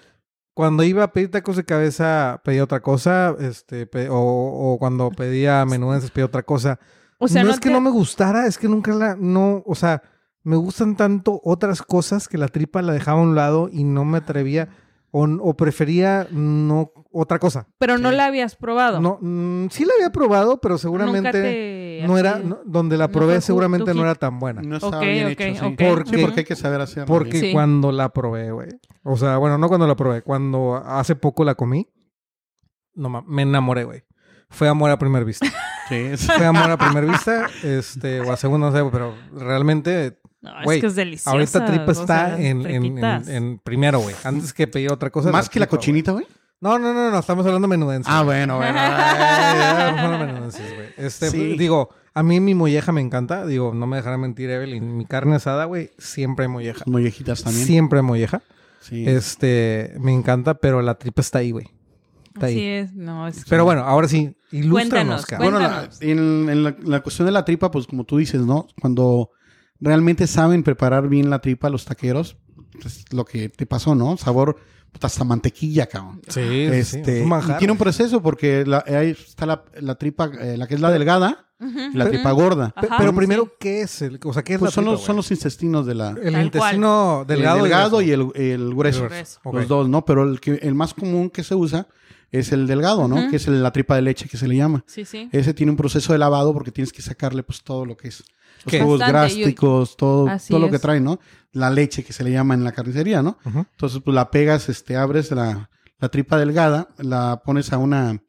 Cuando 0.53 0.83
iba 0.83 1.03
a 1.03 1.11
pedir 1.13 1.31
tacos 1.31 1.55
de 1.55 1.63
cabeza, 1.65 2.41
pedía 2.43 2.63
otra 2.63 2.81
cosa, 2.81 3.35
este, 3.39 3.87
pe- 3.87 4.09
o, 4.09 4.15
o 4.17 4.77
cuando 4.79 5.09
pedía 5.09 5.65
menudencias, 5.65 6.11
pedía 6.11 6.25
otra 6.25 6.43
cosa. 6.43 6.79
o 7.17 7.27
sea, 7.27 7.41
no, 7.43 7.49
no, 7.49 7.53
es 7.55 7.59
que 7.59 7.69
no 7.71 7.81
me 7.81 7.89
gustara, 7.89 8.45
es 8.47 8.57
que 8.57 8.67
nunca 8.67 8.93
la, 8.93 9.15
no, 9.15 9.63
o 9.65 9.75
sea, 9.75 10.01
me 10.43 10.55
gustan 10.55 10.95
tanto 10.95 11.39
otras 11.43 11.81
cosas 11.81 12.27
que 12.27 12.37
la 12.37 12.47
tripa 12.47 12.81
la 12.81 12.93
dejaba 12.93 13.19
a 13.19 13.23
un 13.23 13.35
lado 13.35 13.69
y 13.71 13.83
no 13.83 14.05
me 14.05 14.17
atrevía, 14.19 14.69
o, 15.11 15.25
o 15.25 15.53
prefería 15.57 16.25
no, 16.31 16.91
otra 17.11 17.37
cosa. 17.37 17.67
Pero 17.77 17.97
no 17.97 18.09
Sí. 18.11 18.15
la 18.15 18.25
habías 18.27 18.55
probado. 18.55 19.01
No, 19.01 19.17
mm, 19.21 19.67
sí 19.69 19.83
la 19.85 19.91
había 19.97 20.11
probado, 20.11 20.61
pero 20.61 20.77
seguramente 20.77 21.31
te... 21.33 22.07
no 22.07 22.17
era, 22.17 22.39
no- 22.39 22.59
donde 22.65 22.97
la 22.97 23.09
probé 23.09 23.41
seguramente 23.41 23.93
no 23.93 24.01
era 24.03 24.15
tan 24.15 24.39
buena. 24.39 24.61
No 24.61 24.77
estaba 24.77 24.97
Ok, 24.99 25.03
bien 25.03 25.27
hecho, 25.27 25.43
sí. 25.59 25.65
ok. 25.65 25.77
¿Por 25.77 26.07
Sí, 26.07 26.15
qué? 26.15 26.21
porque 26.23 26.39
hay 26.39 26.45
que 26.45 26.55
saber 26.55 26.79
hacerlo. 26.81 27.07
Porque. 27.07 27.39
Sí. 27.39 27.51
cuando 27.51 27.91
la 27.91 28.09
probé, 28.13 28.51
güey. 28.51 28.69
O 29.03 29.17
sea, 29.17 29.35
bueno, 29.37 29.57
no 29.57 29.67
cuando 29.67 29.85
la 29.85 29.95
probé, 29.97 30.21
cuando 30.21 30.75
hace 30.77 31.15
poco 31.15 31.43
la 31.43 31.55
comí, 31.55 31.87
no 32.93 33.09
me 33.27 33.41
enamoré, 33.41 33.83
güey. 33.83 34.03
Fue 34.49 34.67
amor 34.69 34.91
a 34.91 34.97
primera 34.97 35.23
vista. 35.25 35.45
Sí, 35.89 36.17
sí. 36.17 36.27
Fue 36.37 36.45
amor 36.45 36.71
a 36.71 36.77
primera 36.77 37.05
vista, 37.05 37.47
este, 37.63 38.21
o 38.21 38.31
a 38.31 38.37
segunda, 38.37 38.69
no 38.69 38.75
sé, 38.77 38.89
pero 38.91 39.13
realmente 39.33 40.20
No, 40.41 40.57
es 40.59 40.63
Güey, 40.65 40.81
que 40.81 40.87
es 40.87 40.95
deliciosa. 40.95 41.31
ahorita 41.31 41.65
tripa 41.65 41.91
o 41.91 41.93
sea, 41.93 42.01
está 42.03 42.39
en, 42.41 42.61
en- 42.65 42.67
en- 42.67 42.81
tripitas. 42.81 43.27
en 43.27 43.59
primero, 43.59 43.99
güey. 43.99 44.15
Antes 44.23 44.53
que 44.53 44.67
pedir 44.67 44.91
otra 44.91 45.09
cosa. 45.11 45.31
Más 45.31 45.49
que 45.49 45.59
la 45.59 45.67
cochinita, 45.67 46.11
güey. 46.13 46.25
No, 46.61 46.77
no, 46.79 46.93
no, 46.93 47.09
no, 47.11 47.19
estamos 47.19 47.45
hablando 47.45 47.67
de 47.67 47.69
menudencia. 47.77 48.15
Ah, 48.15 48.23
bueno, 48.23 48.57
bueno. 48.57 48.77
Estamos 48.79 49.99
hablando 49.99 50.11
de 50.25 50.25
menudencias, 50.33 50.73
güey. 50.75 50.87
Este, 50.97 51.29
Sí. 51.29 51.57
digo, 51.57 51.89
a 52.13 52.23
mí 52.23 52.39
mi 52.39 52.53
molleja 52.55 52.91
me 52.91 53.01
encanta. 53.01 53.45
Digo, 53.45 53.73
no 53.73 53.87
me 53.87 53.97
dejará 53.97 54.17
mentir, 54.17 54.49
Evelyn. 54.49 54.97
Mi 54.97 55.05
carne 55.05 55.35
asada, 55.35 55.65
güey, 55.65 55.91
siempre 55.97 56.45
hay 56.45 56.51
molleja. 56.51 56.83
Mollejitas 56.87 57.43
también. 57.43 57.65
Siempre 57.65 58.01
molleja. 58.01 58.41
Sí. 58.81 59.07
Este, 59.07 59.93
me 59.99 60.11
encanta, 60.13 60.55
pero 60.55 60.81
la 60.81 60.95
tripa 60.95 61.21
está 61.21 61.39
ahí, 61.39 61.51
güey. 61.51 61.67
Está 62.33 62.45
Así 62.47 62.59
ahí. 62.59 62.65
es, 62.65 62.93
no, 62.93 63.27
es... 63.27 63.43
Pero 63.49 63.65
bueno, 63.65 63.81
ahora 63.81 64.07
sí, 64.07 64.33
ilústranos, 64.51 65.25
Cuéntanos, 65.25 65.25
cabrón. 65.25 65.51
Bueno, 65.51 65.59
la- 65.59 65.87
Cuéntanos. 65.89 66.01
en, 66.01 66.49
en 66.49 66.63
la, 66.63 66.75
la 66.83 66.99
cuestión 67.01 67.25
de 67.25 67.31
la 67.31 67.43
tripa, 67.45 67.69
pues 67.71 67.87
como 67.87 68.05
tú 68.05 68.17
dices, 68.17 68.41
¿no? 68.41 68.67
Cuando 68.79 69.31
realmente 69.81 70.27
saben 70.27 70.63
preparar 70.63 71.09
bien 71.09 71.29
la 71.29 71.39
tripa 71.39 71.69
los 71.69 71.83
taqueros, 71.85 72.37
pues 72.81 73.05
lo 73.11 73.25
que 73.25 73.49
te 73.49 73.65
pasó, 73.65 73.95
¿no? 73.95 74.15
Sabor 74.17 74.55
puta, 74.91 75.07
hasta 75.07 75.23
mantequilla, 75.23 75.87
cabrón. 75.87 76.21
Sí, 76.27 76.41
sí, 76.41 76.83
sí, 76.83 76.97
Este, 76.97 77.21
es 77.23 77.27
y 77.49 77.53
tiene 77.57 77.71
un 77.71 77.77
proceso 77.77 78.21
porque 78.21 78.65
la- 78.65 78.83
ahí 78.87 79.11
está 79.11 79.45
la, 79.45 79.63
la 79.79 79.95
tripa, 79.95 80.29
eh, 80.39 80.57
la 80.57 80.67
que 80.67 80.75
es 80.75 80.81
la 80.81 80.91
delgada, 80.91 81.47
y 81.59 81.95
la 81.95 82.09
tripa 82.09 82.31
gorda. 82.31 82.73
Ajá, 82.75 82.95
pero 82.97 83.13
primero, 83.13 83.53
¿qué 83.59 83.81
es 83.81 84.01
el, 84.01 84.19
o 84.23 84.33
sea, 84.33 84.43
qué 84.43 84.53
es 84.53 84.59
Pues 84.59 84.71
la 84.71 84.73
son, 84.75 84.83
tripa, 84.85 84.91
los, 84.93 85.03
son 85.03 85.15
los 85.15 85.29
intestinos 85.31 85.85
de 85.85 85.93
la... 85.95 86.09
el 86.09 86.33
Tal 86.33 86.43
intestino 86.45 87.23
delgado, 87.27 87.57
el 87.57 87.63
delgado 87.63 88.01
y, 88.01 88.11
el, 88.11 88.31
el 88.35 88.73
grueso. 88.73 89.03
El 89.03 89.09
grueso. 89.09 89.39
Los 89.53 89.67
dos, 89.67 89.87
¿no? 89.87 90.03
Pero 90.03 90.23
el, 90.23 90.39
que, 90.41 90.55
el 90.55 90.73
más 90.75 90.93
común 90.95 91.29
que 91.29 91.43
se 91.43 91.53
usa 91.55 91.87
es 92.31 92.51
el 92.51 92.65
delgado, 92.67 93.07
¿no? 93.07 93.29
Que 93.29 93.35
es 93.35 93.47
el- 93.47 93.61
la 93.61 93.71
tripa 93.71 93.95
de 93.95 94.01
leche 94.01 94.27
que 94.29 94.37
se 94.37 94.47
le 94.47 94.55
llama. 94.55 94.83
Sí, 94.87 95.05
sí. 95.05 95.29
Ese 95.31 95.53
tiene 95.53 95.71
un 95.71 95.77
proceso 95.77 96.13
de 96.13 96.19
lavado 96.19 96.53
porque 96.53 96.71
tienes 96.71 96.93
que 96.93 97.01
sacarle 97.01 97.43
pues 97.43 97.61
todo 97.63 97.85
lo 97.85 97.97
que 97.97 98.07
es 98.09 98.23
los 98.63 98.71
¿Qué? 98.71 98.81
jugos 98.81 98.99
gástricos, 98.99 99.97
todo, 99.97 100.27
Así 100.27 100.49
todo 100.53 100.59
lo 100.61 100.69
que 100.71 100.79
trae, 100.79 100.99
¿no? 100.99 101.19
La 101.51 101.69
leche 101.69 102.03
que 102.03 102.13
se 102.13 102.23
le 102.23 102.31
llama 102.31 102.53
en 102.53 102.63
la 102.63 102.71
carnicería, 102.71 103.21
¿no? 103.21 103.37
Entonces, 103.45 104.01
pues 104.03 104.13
la 104.15 104.29
pegas, 104.31 104.69
este, 104.69 104.95
abres 104.95 105.31
la, 105.31 105.69
la 105.99 106.09
tripa 106.09 106.37
delgada, 106.37 106.89
la 106.99 107.41
pones 107.43 107.73
a 107.73 107.77
una, 107.79 108.21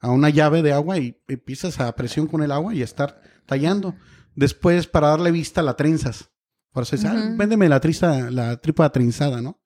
a 0.00 0.10
una 0.10 0.28
llave 0.30 0.62
de 0.62 0.72
agua 0.72 0.98
y 0.98 1.16
empiezas 1.28 1.78
a 1.80 1.94
presión 1.94 2.26
con 2.26 2.42
el 2.42 2.50
agua 2.52 2.74
y 2.74 2.80
a 2.82 2.84
estar 2.84 3.20
tallando. 3.46 3.94
Después, 4.34 4.86
para 4.86 5.08
darle 5.08 5.30
vista, 5.30 5.62
la 5.62 5.76
trenzas. 5.76 6.30
Por 6.72 6.82
eso 6.82 6.96
dice, 6.96 7.08
ah, 7.08 7.34
véndeme 7.36 7.68
la, 7.68 7.80
triza, 7.80 8.30
la 8.30 8.56
tripa 8.58 8.90
trenzada, 8.90 9.40
¿no? 9.40 9.60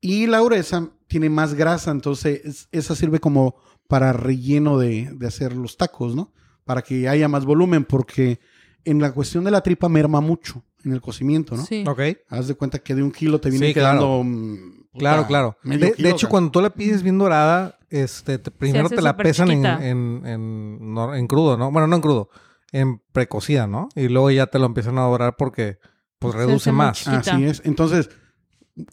Y 0.00 0.26
la 0.28 0.40
gruesa 0.40 0.88
tiene 1.08 1.28
más 1.30 1.54
grasa, 1.54 1.90
entonces 1.90 2.40
es- 2.44 2.68
esa 2.72 2.94
sirve 2.94 3.18
como 3.20 3.56
para 3.88 4.12
relleno 4.12 4.78
de, 4.78 5.10
de 5.14 5.26
hacer 5.26 5.54
los 5.56 5.76
tacos, 5.76 6.14
¿no? 6.14 6.32
Para 6.64 6.82
que 6.82 7.08
haya 7.08 7.28
más 7.28 7.44
volumen, 7.44 7.84
porque 7.84 8.38
en 8.84 9.00
la 9.00 9.12
cuestión 9.12 9.44
de 9.44 9.50
la 9.50 9.62
tripa 9.62 9.88
merma 9.88 10.20
mucho 10.20 10.62
en 10.84 10.92
el 10.92 11.00
cocimiento, 11.00 11.56
¿no? 11.56 11.64
Sí. 11.64 11.84
Ok. 11.86 12.00
Haz 12.28 12.46
de 12.48 12.54
cuenta 12.54 12.78
que 12.78 12.94
de 12.94 13.02
un 13.02 13.10
kilo 13.10 13.40
te 13.40 13.50
viene 13.50 13.68
Sí, 13.68 13.74
claro. 13.74 13.98
quedando. 13.98 14.24
mm, 14.24 14.56
puta, 14.92 14.98
Claro, 14.98 15.26
claro. 15.26 15.56
medio 15.62 15.86
De, 15.86 15.92
kilo, 15.94 16.08
de 16.08 16.14
hecho, 16.14 16.28
cuando 16.28 16.50
tú 16.50 16.60
la 16.60 16.70
pides 16.70 17.02
bien 17.02 17.18
dorada, 17.18 17.78
este, 17.90 18.38
te- 18.38 18.50
primero 18.50 18.88
te 18.90 19.00
la 19.02 19.16
pesan 19.16 19.50
en, 19.50 19.64
en, 19.64 20.22
en, 20.26 20.94
no- 20.94 21.14
en 21.14 21.26
crudo, 21.26 21.56
¿no? 21.56 21.70
Bueno, 21.72 21.86
no 21.88 21.96
en 21.96 22.02
crudo, 22.02 22.28
en 22.72 23.00
precocida, 23.12 23.66
¿no? 23.66 23.88
Y 23.96 24.08
luego 24.08 24.30
ya 24.30 24.46
te 24.46 24.58
lo 24.58 24.66
empiezan 24.66 24.98
a 24.98 25.02
dorar 25.02 25.36
porque 25.36 25.78
pues 26.18 26.34
reduce 26.34 26.70
más. 26.72 27.08
Así 27.08 27.44
es. 27.44 27.62
Entonces, 27.64 28.10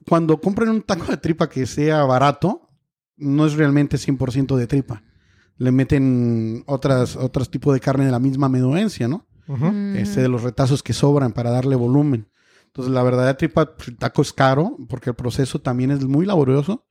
cuando 0.08 0.39
compren 0.39 0.69
un 0.69 0.82
taco 0.82 1.06
de 1.12 1.17
tripa 1.17 1.50
que 1.50 1.65
sea 1.65 2.04
barato, 2.04 2.69
no 3.17 3.45
es 3.45 3.54
realmente 3.54 3.98
100% 3.98 4.56
de 4.56 4.67
tripa. 4.67 5.04
Le 5.58 5.71
meten 5.71 6.63
otras, 6.67 7.15
otros 7.15 7.50
tipos 7.50 7.74
de 7.74 7.80
carne 7.80 8.06
de 8.06 8.12
la 8.12 8.19
misma 8.19 8.50
menudencia, 8.50 9.08
¿no? 9.08 9.26
Mm. 9.48 9.95
Este 9.95 10.21
de 10.21 10.28
los 10.28 10.43
retazos 10.43 10.84
que 10.84 10.93
sobran 10.93 11.32
para 11.32 11.52
darle 11.52 11.76
volumen. 11.76 12.28
Entonces, 12.65 12.93
la 12.93 13.04
verdadera 13.04 13.38
tripa, 13.38 13.76
pues, 13.76 13.88
el 13.89 13.98
taco 13.98 14.21
es 14.21 14.34
caro 14.34 14.76
porque 14.89 15.12
el 15.12 15.15
proceso 15.15 15.60
también 15.62 15.91
es 15.91 16.04
muy 16.04 16.26
laborioso. 16.26 16.86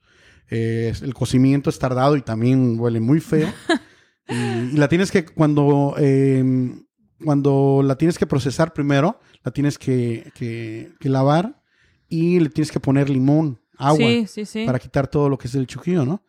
Eh, 0.51 0.95
el 1.03 1.13
cocimiento 1.15 1.69
es 1.69 1.79
tardado 1.79 2.17
y 2.17 2.23
también 2.23 2.79
huele 2.81 3.01
muy 3.01 3.21
feo. 3.21 3.49
y, 4.29 4.35
y 4.35 4.77
la 4.79 4.89
tienes 4.89 5.11
que, 5.11 5.27
cuando, 5.27 5.95
eh, 5.99 6.75
cuando 7.23 7.83
la 7.85 7.97
tienes 7.97 8.17
que 8.19 8.27
procesar 8.27 8.73
primero, 8.73 9.21
la 9.43 9.53
tienes 9.53 9.79
que, 9.79 10.31
que- 10.35 10.93
que 11.01 11.09
lavar 11.11 11.63
y 12.17 12.41
le 12.41 12.49
tienes 12.51 12.71
que 12.71 12.81
poner 12.81 13.09
limón, 13.11 13.61
agua, 13.77 13.97
Sí, 13.99 14.27
sí, 14.29 14.45
sí. 14.45 14.65
para 14.67 14.79
quitar 14.79 15.07
todo 15.09 15.29
lo 15.29 15.37
que 15.39 15.49
es 15.49 15.55
el 15.55 15.67
chuquillo, 15.67 16.05
¿no? 16.05 16.23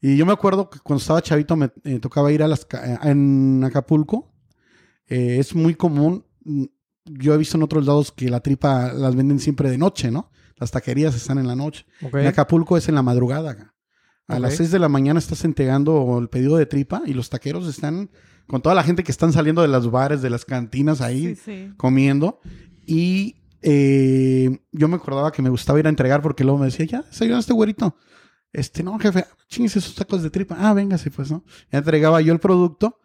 Y 0.00 0.16
yo 0.16 0.24
me 0.26 0.32
acuerdo 0.32 0.68
que 0.70 0.78
cuando 0.80 1.00
estaba 1.00 1.22
chavito 1.22 1.56
me 1.56 1.70
eh, 1.84 1.98
tocaba 1.98 2.30
ir 2.32 2.42
a 2.42 2.48
las 2.48 2.64
ca- 2.64 2.84
eh, 2.94 2.98
en 3.10 3.62
Acapulco. 3.64 4.32
Eh, 5.08 5.38
es 5.38 5.54
muy 5.54 5.74
común. 5.74 6.24
mm, 6.44 6.64
Yo 7.06 7.34
he 7.34 7.38
visto 7.38 7.56
en 7.56 7.62
otros 7.62 7.86
lados 7.86 8.10
que 8.12 8.28
la 8.28 8.40
tripa 8.40 8.92
las 8.92 9.14
venden 9.14 9.38
siempre 9.38 9.70
de 9.70 9.78
noche, 9.78 10.10
¿no? 10.10 10.30
Las 10.56 10.70
taquerías 10.72 11.14
están 11.14 11.38
en 11.38 11.46
la 11.46 11.54
noche. 11.54 11.84
En 12.00 12.26
Acapulco 12.26 12.76
es 12.76 12.88
en 12.88 12.94
la 12.96 13.02
madrugada. 13.02 13.74
A 14.28 14.38
las 14.40 14.56
6 14.56 14.72
de 14.72 14.78
la 14.80 14.88
mañana 14.88 15.18
estás 15.20 15.44
entregando 15.44 16.18
el 16.18 16.28
pedido 16.28 16.56
de 16.56 16.66
tripa 16.66 17.02
y 17.06 17.14
los 17.14 17.30
taqueros 17.30 17.68
están 17.68 18.10
con 18.48 18.60
toda 18.60 18.74
la 18.74 18.82
gente 18.82 19.04
que 19.04 19.12
están 19.12 19.32
saliendo 19.32 19.62
de 19.62 19.68
los 19.68 19.88
bares, 19.90 20.20
de 20.20 20.30
las 20.30 20.44
cantinas 20.44 21.00
ahí 21.00 21.36
Sí, 21.36 21.42
sí. 21.44 21.72
comiendo. 21.76 22.40
Y 22.86 23.36
eh, 23.62 24.60
yo 24.72 24.88
me 24.88 24.96
acordaba 24.96 25.32
que 25.32 25.42
me 25.42 25.50
gustaba 25.50 25.78
ir 25.78 25.86
a 25.86 25.90
entregar 25.90 26.22
porque 26.22 26.44
luego 26.44 26.58
me 26.58 26.66
decía, 26.66 26.86
ya, 26.86 27.04
¿se 27.10 27.30
este 27.36 27.52
güerito? 27.52 27.96
Este, 28.52 28.82
no, 28.82 28.98
jefe, 28.98 29.24
chingues 29.48 29.76
esos 29.76 29.94
tacos 29.94 30.22
de 30.22 30.30
tripa. 30.30 30.56
Ah, 30.58 30.72
véngase, 30.72 31.10
pues, 31.10 31.30
¿no? 31.30 31.44
Ya 31.70 31.78
entregaba 31.78 32.20
yo 32.20 32.32
el 32.32 32.38
producto, 32.40 33.00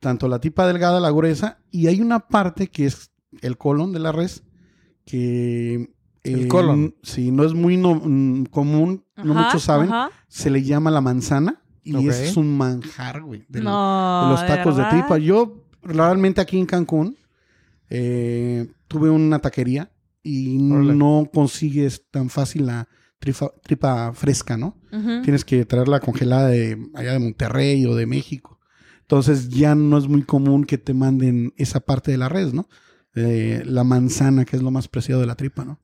tanto 0.00 0.28
la 0.28 0.38
tripa 0.40 0.66
delgada, 0.66 1.00
la 1.00 1.10
gruesa, 1.10 1.60
y 1.70 1.86
hay 1.86 2.00
una 2.00 2.20
parte 2.28 2.68
que 2.68 2.86
es 2.86 3.10
el 3.40 3.56
colon 3.56 3.92
de 3.92 3.98
la 4.00 4.12
res, 4.12 4.42
que... 5.04 5.94
El 6.24 6.46
colon. 6.46 6.94
Sí, 7.02 7.32
no 7.32 7.42
es 7.44 7.52
muy 7.52 7.76
no- 7.76 7.96
mm, 7.96 8.44
común, 8.46 9.04
no 9.16 9.34
muchos 9.34 9.64
saben. 9.64 9.88
ajá. 9.88 10.10
Se 10.28 10.50
le 10.50 10.62
llama 10.62 10.92
la 10.92 11.00
manzana 11.00 11.62
y 11.82 12.08
es 12.08 12.36
un 12.36 12.56
manjar, 12.56 13.22
güey. 13.22 13.44
de 13.48 13.60
la- 13.60 13.70
No, 13.70 14.22
de 14.26 14.30
los 14.30 14.46
tacos 14.46 14.76
de, 14.76 14.84
tripa. 14.84 15.18
Yo 15.18 15.64
realmente 15.82 16.40
aquí 16.40 16.58
en 16.60 16.66
Cancún 16.66 17.16
eh, 17.94 18.68
tuve 18.88 19.10
una 19.10 19.38
taquería 19.40 19.92
y 20.22 20.56
no 20.96 21.30
consigues 21.32 22.08
tan 22.10 22.30
fácil 22.30 22.66
la 22.66 22.88
trifa- 23.20 23.52
tripa 23.62 24.12
fresca, 24.14 24.56
¿no? 24.56 24.78
Tienes 25.22 25.44
que 25.44 25.64
traerla 25.66 26.00
congelada 26.00 26.48
de 26.48 26.78
allá 26.94 27.12
de 27.12 27.18
Monterrey 27.18 27.84
o 27.86 27.94
de 27.94 28.06
México. 28.06 28.58
Entonces 29.02 29.50
ya 29.50 29.74
no 29.74 29.98
es 29.98 30.08
muy 30.08 30.22
común 30.22 30.64
que 30.64 30.78
te 30.78 30.94
manden 30.94 31.52
esa 31.58 31.80
parte 31.80 32.10
de 32.12 32.18
la 32.18 32.28
res, 32.30 32.54
¿no? 32.54 32.66
Eh, 33.14 33.62
la 33.66 33.84
manzana, 33.84 34.46
que 34.46 34.56
es 34.56 34.62
lo 34.62 34.70
más 34.70 34.88
preciado 34.88 35.20
de 35.20 35.26
la 35.26 35.34
tripa, 35.34 35.64
¿no? 35.66 35.80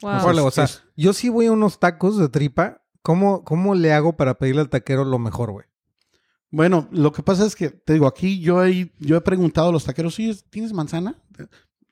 Wow. 0.00 0.12
Órale, 0.24 0.40
o 0.40 0.50
sea, 0.50 0.64
es- 0.64 0.82
yo 0.96 1.12
sí 1.12 1.28
voy 1.28 1.46
a 1.46 1.52
unos 1.52 1.78
tacos 1.78 2.16
de 2.18 2.28
tripa. 2.30 2.80
¿Cómo, 3.02 3.44
¿Cómo 3.44 3.74
le 3.74 3.92
hago 3.92 4.16
para 4.16 4.38
pedirle 4.38 4.62
al 4.62 4.70
taquero 4.70 5.04
lo 5.04 5.18
mejor, 5.18 5.52
güey? 5.52 5.66
Bueno, 6.50 6.88
lo 6.92 7.12
que 7.12 7.22
pasa 7.22 7.44
es 7.44 7.54
que, 7.56 7.68
te 7.68 7.92
digo, 7.94 8.06
aquí 8.06 8.40
yo 8.40 8.64
he, 8.64 8.92
yo 8.98 9.16
he 9.16 9.20
preguntado 9.20 9.68
a 9.68 9.72
los 9.72 9.84
taqueros, 9.84 10.14
¿sí, 10.14 10.32
¿tienes 10.50 10.72
manzana? 10.72 11.20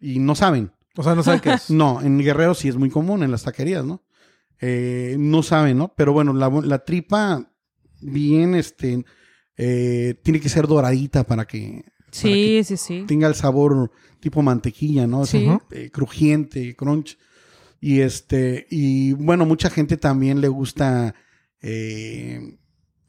Y 0.01 0.19
no 0.19 0.35
saben. 0.35 0.73
O 0.97 1.03
sea, 1.03 1.15
no 1.15 1.23
saben 1.23 1.41
qué 1.41 1.53
es. 1.55 1.71
No, 1.71 2.01
en 2.03 2.19
Guerrero 2.19 2.55
sí 2.55 2.69
es 2.69 2.77
muy 2.77 2.91
común, 2.91 3.23
en 3.23 3.31
las 3.31 3.45
taquerías, 3.45 3.85
¿no? 3.85 4.03
Eh, 4.61 5.17
no 5.19 5.43
saben, 5.43 5.79
¿no? 5.79 5.93
Pero 5.97 6.13
bueno, 6.13 6.33
la, 6.33 6.49
la 6.49 6.85
tripa 6.85 7.51
bien, 8.01 8.55
este, 8.55 9.05
eh, 9.57 10.15
tiene 10.23 10.41
que 10.41 10.49
ser 10.49 10.67
doradita 10.67 11.25
para 11.25 11.47
que 11.47 11.85
Sí, 12.11 12.61
sí, 12.65 12.77
sí. 12.77 13.05
tenga 13.09 13.27
el 13.27 13.35
sabor 13.35 13.91
tipo 14.21 14.43
mantequilla, 14.43 15.07
¿no? 15.07 15.25
Sí. 15.25 15.49
Eh, 15.71 15.91
crujiente, 15.91 16.77
crunch. 16.77 17.17
Y 17.81 18.01
este, 18.01 18.67
y 18.71 19.13
bueno, 19.15 19.47
mucha 19.47 19.69
gente 19.71 19.97
también 19.97 20.41
le 20.41 20.49
gusta 20.49 21.15
eh, 21.63 22.59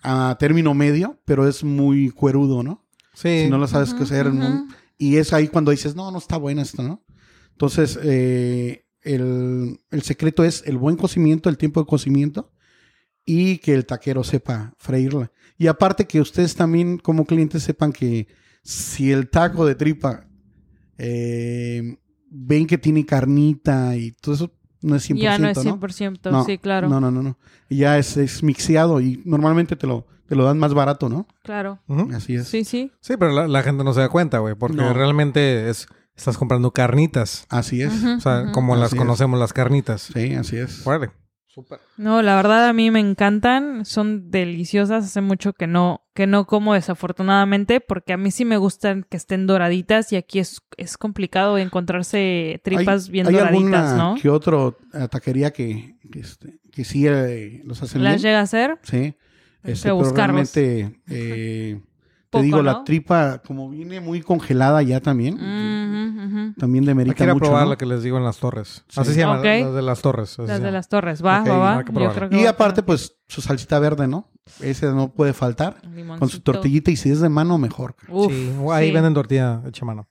a 0.02 0.36
término 0.40 0.74
medio, 0.74 1.20
pero 1.26 1.48
es 1.48 1.64
muy 1.64 2.10
cuerudo, 2.10 2.64
¿no? 2.64 2.86
Sí. 3.14 3.44
Si 3.44 3.50
no 3.50 3.58
lo 3.58 3.68
sabes 3.68 3.90
Ujú, 3.90 4.00
cocer. 4.00 4.28
ujú. 4.28 4.36
muy- 4.38 4.68
y 5.04 5.18
es 5.18 5.34
ahí 5.34 5.50
cuando 5.50 5.72
dices, 5.72 5.98
no, 5.98 6.10
no 6.12 6.18
está 6.18 6.38
buena 6.38 6.62
esto, 6.62 6.82
¿no? 6.82 7.04
Entonces, 7.52 8.00
eh, 8.02 8.86
el, 9.02 9.78
el 9.92 10.02
secreto 10.02 10.46
es 10.46 10.64
el 10.66 10.78
buen 10.78 10.96
cocimiento, 10.96 11.50
el 11.50 11.58
tiempo 11.58 11.82
de 11.82 11.88
cocimiento 11.88 12.54
y 13.26 13.58
que 13.58 13.74
el 13.74 13.86
taquero 13.86 14.24
sepa 14.24 14.74
freírla. 14.78 15.30
Y 15.58 15.68
aparte 15.68 16.08
que 16.08 16.22
ustedes 16.22 16.56
también 16.56 17.00
como 17.00 17.26
clientes 17.26 17.64
sepan 17.64 17.92
que 17.92 18.28
si 18.64 19.12
el 19.12 19.30
taco 19.30 19.66
de 19.66 19.76
tripa 19.76 20.26
eh, 20.98 21.98
ven 22.30 22.66
que 22.66 22.78
tiene 22.78 23.06
carnita 23.06 23.98
y 23.98 24.14
todo 24.14 24.36
eso, 24.36 24.54
no 24.82 24.96
es 24.96 25.10
100%, 25.10 25.18
ya 25.18 25.38
no 25.38 25.50
es 25.50 25.66
¿no? 25.66 25.80
100%, 25.80 26.32
No, 26.32 26.46
sí, 26.46 26.58
claro. 26.60 26.88
No, 26.88 27.02
no, 27.02 27.12
no, 27.12 27.22
no. 27.22 27.38
Ya 27.70 27.98
es, 27.98 28.16
es 28.16 28.42
mixeado 28.42 29.02
y 29.02 29.22
normalmente 29.26 29.76
te 29.76 29.86
lo, 29.86 30.08
te 30.28 30.36
lo 30.36 30.44
dan 30.46 30.60
más 30.60 30.74
barato, 30.74 31.10
¿no? 31.10 31.28
Claro. 31.44 31.80
Así 32.16 32.36
es. 32.36 32.48
Sí, 32.48 32.64
sí. 32.64 32.92
Sí, 33.02 33.16
pero 33.18 33.32
la, 33.32 33.48
la 33.48 33.62
gente 33.64 33.84
no 33.84 33.94
se 33.94 34.00
da 34.02 34.10
cuenta, 34.10 34.40
güey, 34.40 34.56
porque 34.56 34.78
No. 34.78 34.94
realmente 34.94 35.70
es 35.70 35.88
estás 36.16 36.38
comprando 36.38 36.72
carnitas. 36.72 37.46
Así 37.50 37.82
es. 37.82 38.04
O 38.04 38.20
sea, 38.20 38.52
como 38.52 38.76
las 38.76 38.86
Así 38.88 38.96
es. 38.96 39.00
conocemos 39.02 39.40
las 39.40 39.52
carnitas. 39.54 40.12
Sí, 40.14 40.34
así 40.36 40.58
es. 40.58 40.86
Órale. 40.86 41.10
Súper. 41.48 41.80
No, 41.98 42.24
la 42.24 42.36
verdad 42.36 42.68
a 42.68 42.74
mí 42.74 42.90
me 42.90 43.00
encantan, 43.00 43.86
son 43.86 44.32
deliciosas, 44.32 45.06
hace 45.06 45.22
mucho 45.22 45.54
que 45.54 45.68
no 45.68 46.02
que 46.16 46.26
no 46.26 46.46
como 46.48 46.74
desafortunadamente 46.74 47.80
porque 47.80 48.14
a 48.14 48.18
mí 48.18 48.32
sí 48.32 48.44
me 48.46 48.58
gustan 48.58 49.06
que 49.08 49.18
estén 49.18 49.46
doraditas 49.46 50.12
y 50.12 50.16
aquí 50.16 50.40
es, 50.40 50.62
es 50.78 50.98
complicado 50.98 51.58
encontrarse 51.60 52.60
tripas 52.64 53.06
Hay- 53.06 53.12
bien 53.12 53.28
hay 53.28 53.34
doraditas, 53.34 53.92
alguna 53.92 53.96
¿no? 53.98 54.16
que 54.20 54.30
otro 54.30 54.78
eh, 54.94 55.08
taquería 55.10 55.52
que, 55.52 55.96
que, 56.12 56.20
este, 56.20 56.60
que 56.72 56.84
sí 56.86 57.06
eh, 57.08 57.62
los 57.66 57.82
hacen 57.84 58.04
¿Las 58.04 58.14
bien. 58.14 58.24
llega 58.24 58.40
a 58.40 58.44
hacer? 58.44 58.80
Sí. 58.84 59.16
Este, 59.64 59.90
pero 59.90 60.12
realmente, 60.14 61.00
eh, 61.08 61.82
te 62.30 62.42
digo, 62.42 62.58
¿no? 62.58 62.64
la 62.64 62.84
tripa, 62.84 63.42
como 63.46 63.70
viene 63.70 64.02
muy 64.02 64.22
congelada 64.22 64.82
ya 64.82 65.00
también, 65.00 65.36
Ujú, 65.36 66.26
ujú. 66.26 66.54
también 66.58 66.84
Hay 66.84 66.88
demerita 66.88 67.16
que 67.16 67.24
ir 67.24 67.30
a 67.30 67.34
mucho. 67.34 67.46
probar 67.46 67.64
¿no? 67.66 67.70
la 67.72 67.78
que 67.78 67.86
les 67.86 68.04
digo 68.04 68.18
en 68.18 68.24
las 68.24 68.38
torres. 68.38 68.84
Sí. 68.90 69.00
Así 69.00 69.14
se 69.14 69.20
llama, 69.20 69.38
las 69.38 69.74
de 69.76 69.82
las 69.82 70.02
torres. 70.02 70.38
Las 70.40 70.62
de 70.62 70.72
las 70.72 70.90
torres, 70.90 71.24
va, 71.24 71.44
va, 71.44 71.84
va. 71.84 72.28
Y 72.32 72.46
aparte, 72.46 72.84
pues, 72.84 73.18
su 73.28 73.42
salsita 73.42 73.80
verde, 73.80 74.08
¿no? 74.08 74.30
Ese 74.60 74.88
no 74.88 75.14
puede 75.14 75.34
faltar. 75.34 75.78
Con 76.20 76.28
su 76.30 76.42
tortillita 76.42 76.92
y 76.92 76.96
si 76.98 77.10
es 77.12 77.22
de 77.22 77.30
mano, 77.30 77.58
mejor. 77.58 77.96
Uf, 78.10 78.32
sí, 78.34 78.52
ahí 78.72 78.88
sí. 78.88 78.94
venden 78.94 79.14
tortilla 79.14 79.62
hecha 79.66 79.86
mano. 79.86 80.10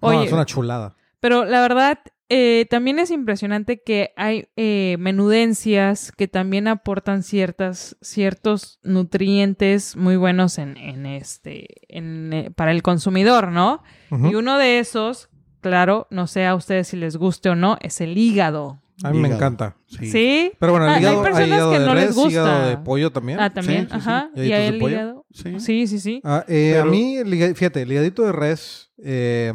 No, 0.00 0.08
Oye. 0.08 0.26
es 0.26 0.32
una 0.32 0.44
chulada. 0.46 0.94
Pero 1.20 1.44
la 1.44 1.60
verdad, 1.62 1.98
eh, 2.28 2.66
también 2.70 2.98
es 2.98 3.10
impresionante 3.10 3.82
que 3.82 4.12
hay 4.16 4.48
eh, 4.56 4.96
menudencias 4.98 6.10
que 6.12 6.28
también 6.28 6.66
aportan 6.68 7.22
ciertas, 7.22 7.96
ciertos 8.00 8.78
nutrientes 8.82 9.96
muy 9.96 10.16
buenos 10.16 10.58
en, 10.58 10.76
en 10.76 11.06
este, 11.06 11.66
en, 11.88 12.32
eh, 12.32 12.50
para 12.54 12.72
el 12.72 12.82
consumidor, 12.82 13.52
¿no? 13.52 13.82
Y 14.10 14.34
uno 14.34 14.58
de 14.58 14.78
esos, 14.78 15.28
claro, 15.60 16.06
no 16.10 16.26
sé 16.26 16.46
a 16.46 16.54
ustedes 16.54 16.88
si 16.88 16.96
les 16.96 17.16
guste 17.16 17.48
o 17.50 17.54
no, 17.54 17.76
es 17.80 18.00
el 18.00 18.16
hígado. 18.18 18.80
A 19.02 19.10
mí 19.10 19.18
me 19.18 19.28
Hígado. 19.28 19.36
encanta. 19.42 19.76
¿Sí? 19.86 20.52
Pero 20.58 20.72
bueno, 20.72 20.86
el 20.86 20.92
Ah, 20.92 20.94
hay 20.96 21.02
hígado, 21.02 21.18
hay, 21.18 21.22
personas 21.24 21.48
hígado 21.48 21.70
que 21.72 21.78
de 21.80 21.86
no 21.86 21.94
les 21.94 22.14
gusta. 22.14 22.30
hígado 22.30 22.68
de 22.70 22.76
pollo 22.78 23.12
también. 23.12 23.40
Ah, 23.40 23.52
también, 23.52 23.82
Sí, 23.82 23.86
sí, 23.86 23.92
sí. 23.92 23.96
ajá. 24.08 24.30
¿Y 24.34 24.40
¿Higadito 24.42 24.56
a 24.56 24.58
de 24.58 24.68
el 24.68 24.82
hígado? 24.92 25.26
Sí. 25.32 25.60
Sí, 25.60 25.86
sí, 25.86 25.98
sí. 26.00 26.20
Ah, 26.24 26.44
eh, 26.48 26.70
Pero- 26.72 26.82
A 26.82 26.86
mí, 26.86 27.16
fíjate, 27.54 27.82
el 27.82 27.92
higadito 27.92 28.22
de 28.22 28.32
res, 28.32 28.90
eh, 29.04 29.52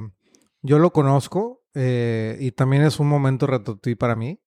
yo 0.62 0.78
lo 0.80 0.92
conozco 0.94 1.61
eh, 1.74 2.38
y 2.40 2.52
también 2.52 2.84
es 2.84 3.00
un 3.00 3.08
momento 3.08 3.48
retrotí 3.48 3.96
para 3.96 4.16
mí, 4.16 4.40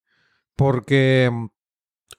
porque 0.56 1.30
mm, 1.32 1.46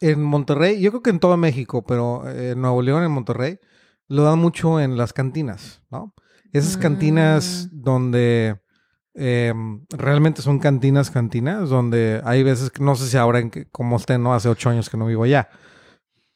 en 0.02 0.24
Monterrey, 0.24 0.82
yo 0.82 0.91
creo 0.91 1.02
que 1.04 1.10
en 1.10 1.20
todo 1.20 1.38
México, 1.38 1.86
pero 1.86 2.28
eh, 2.30 2.52
en 2.52 2.62
Nuevo 2.62 2.82
León, 2.82 3.04
en 3.04 3.12
Monterrey, 3.12 3.60
lo 4.08 4.24
dan 4.24 4.39
mucho 4.39 4.80
en 4.80 4.98
las 4.98 5.13
cantinas, 5.13 5.82
¿no? 5.89 6.13
Esas 6.52 6.78
Mm. 6.78 6.82
cantinas 6.82 7.70
donde 7.72 8.60
eh, 9.18 9.54
realmente 9.89 10.41
son 10.41 10.60
cantinas, 10.60 11.10
cantinas, 11.10 11.70
donde 11.70 12.22
hay 12.26 12.44
veces 12.44 12.70
que 12.70 12.84
no 12.84 12.96
sé 12.96 13.08
si 13.08 13.15
ahora 13.18 13.39
en 13.39 13.50
que, 13.50 13.65
como 13.70 13.96
estén, 13.96 14.22
¿no? 14.22 14.34
Hace 14.34 14.50
ocho 14.50 14.70
años 14.70 14.89
que 14.89 14.98
no 14.98 15.06
vivo 15.06 15.24
allá. 15.24 15.50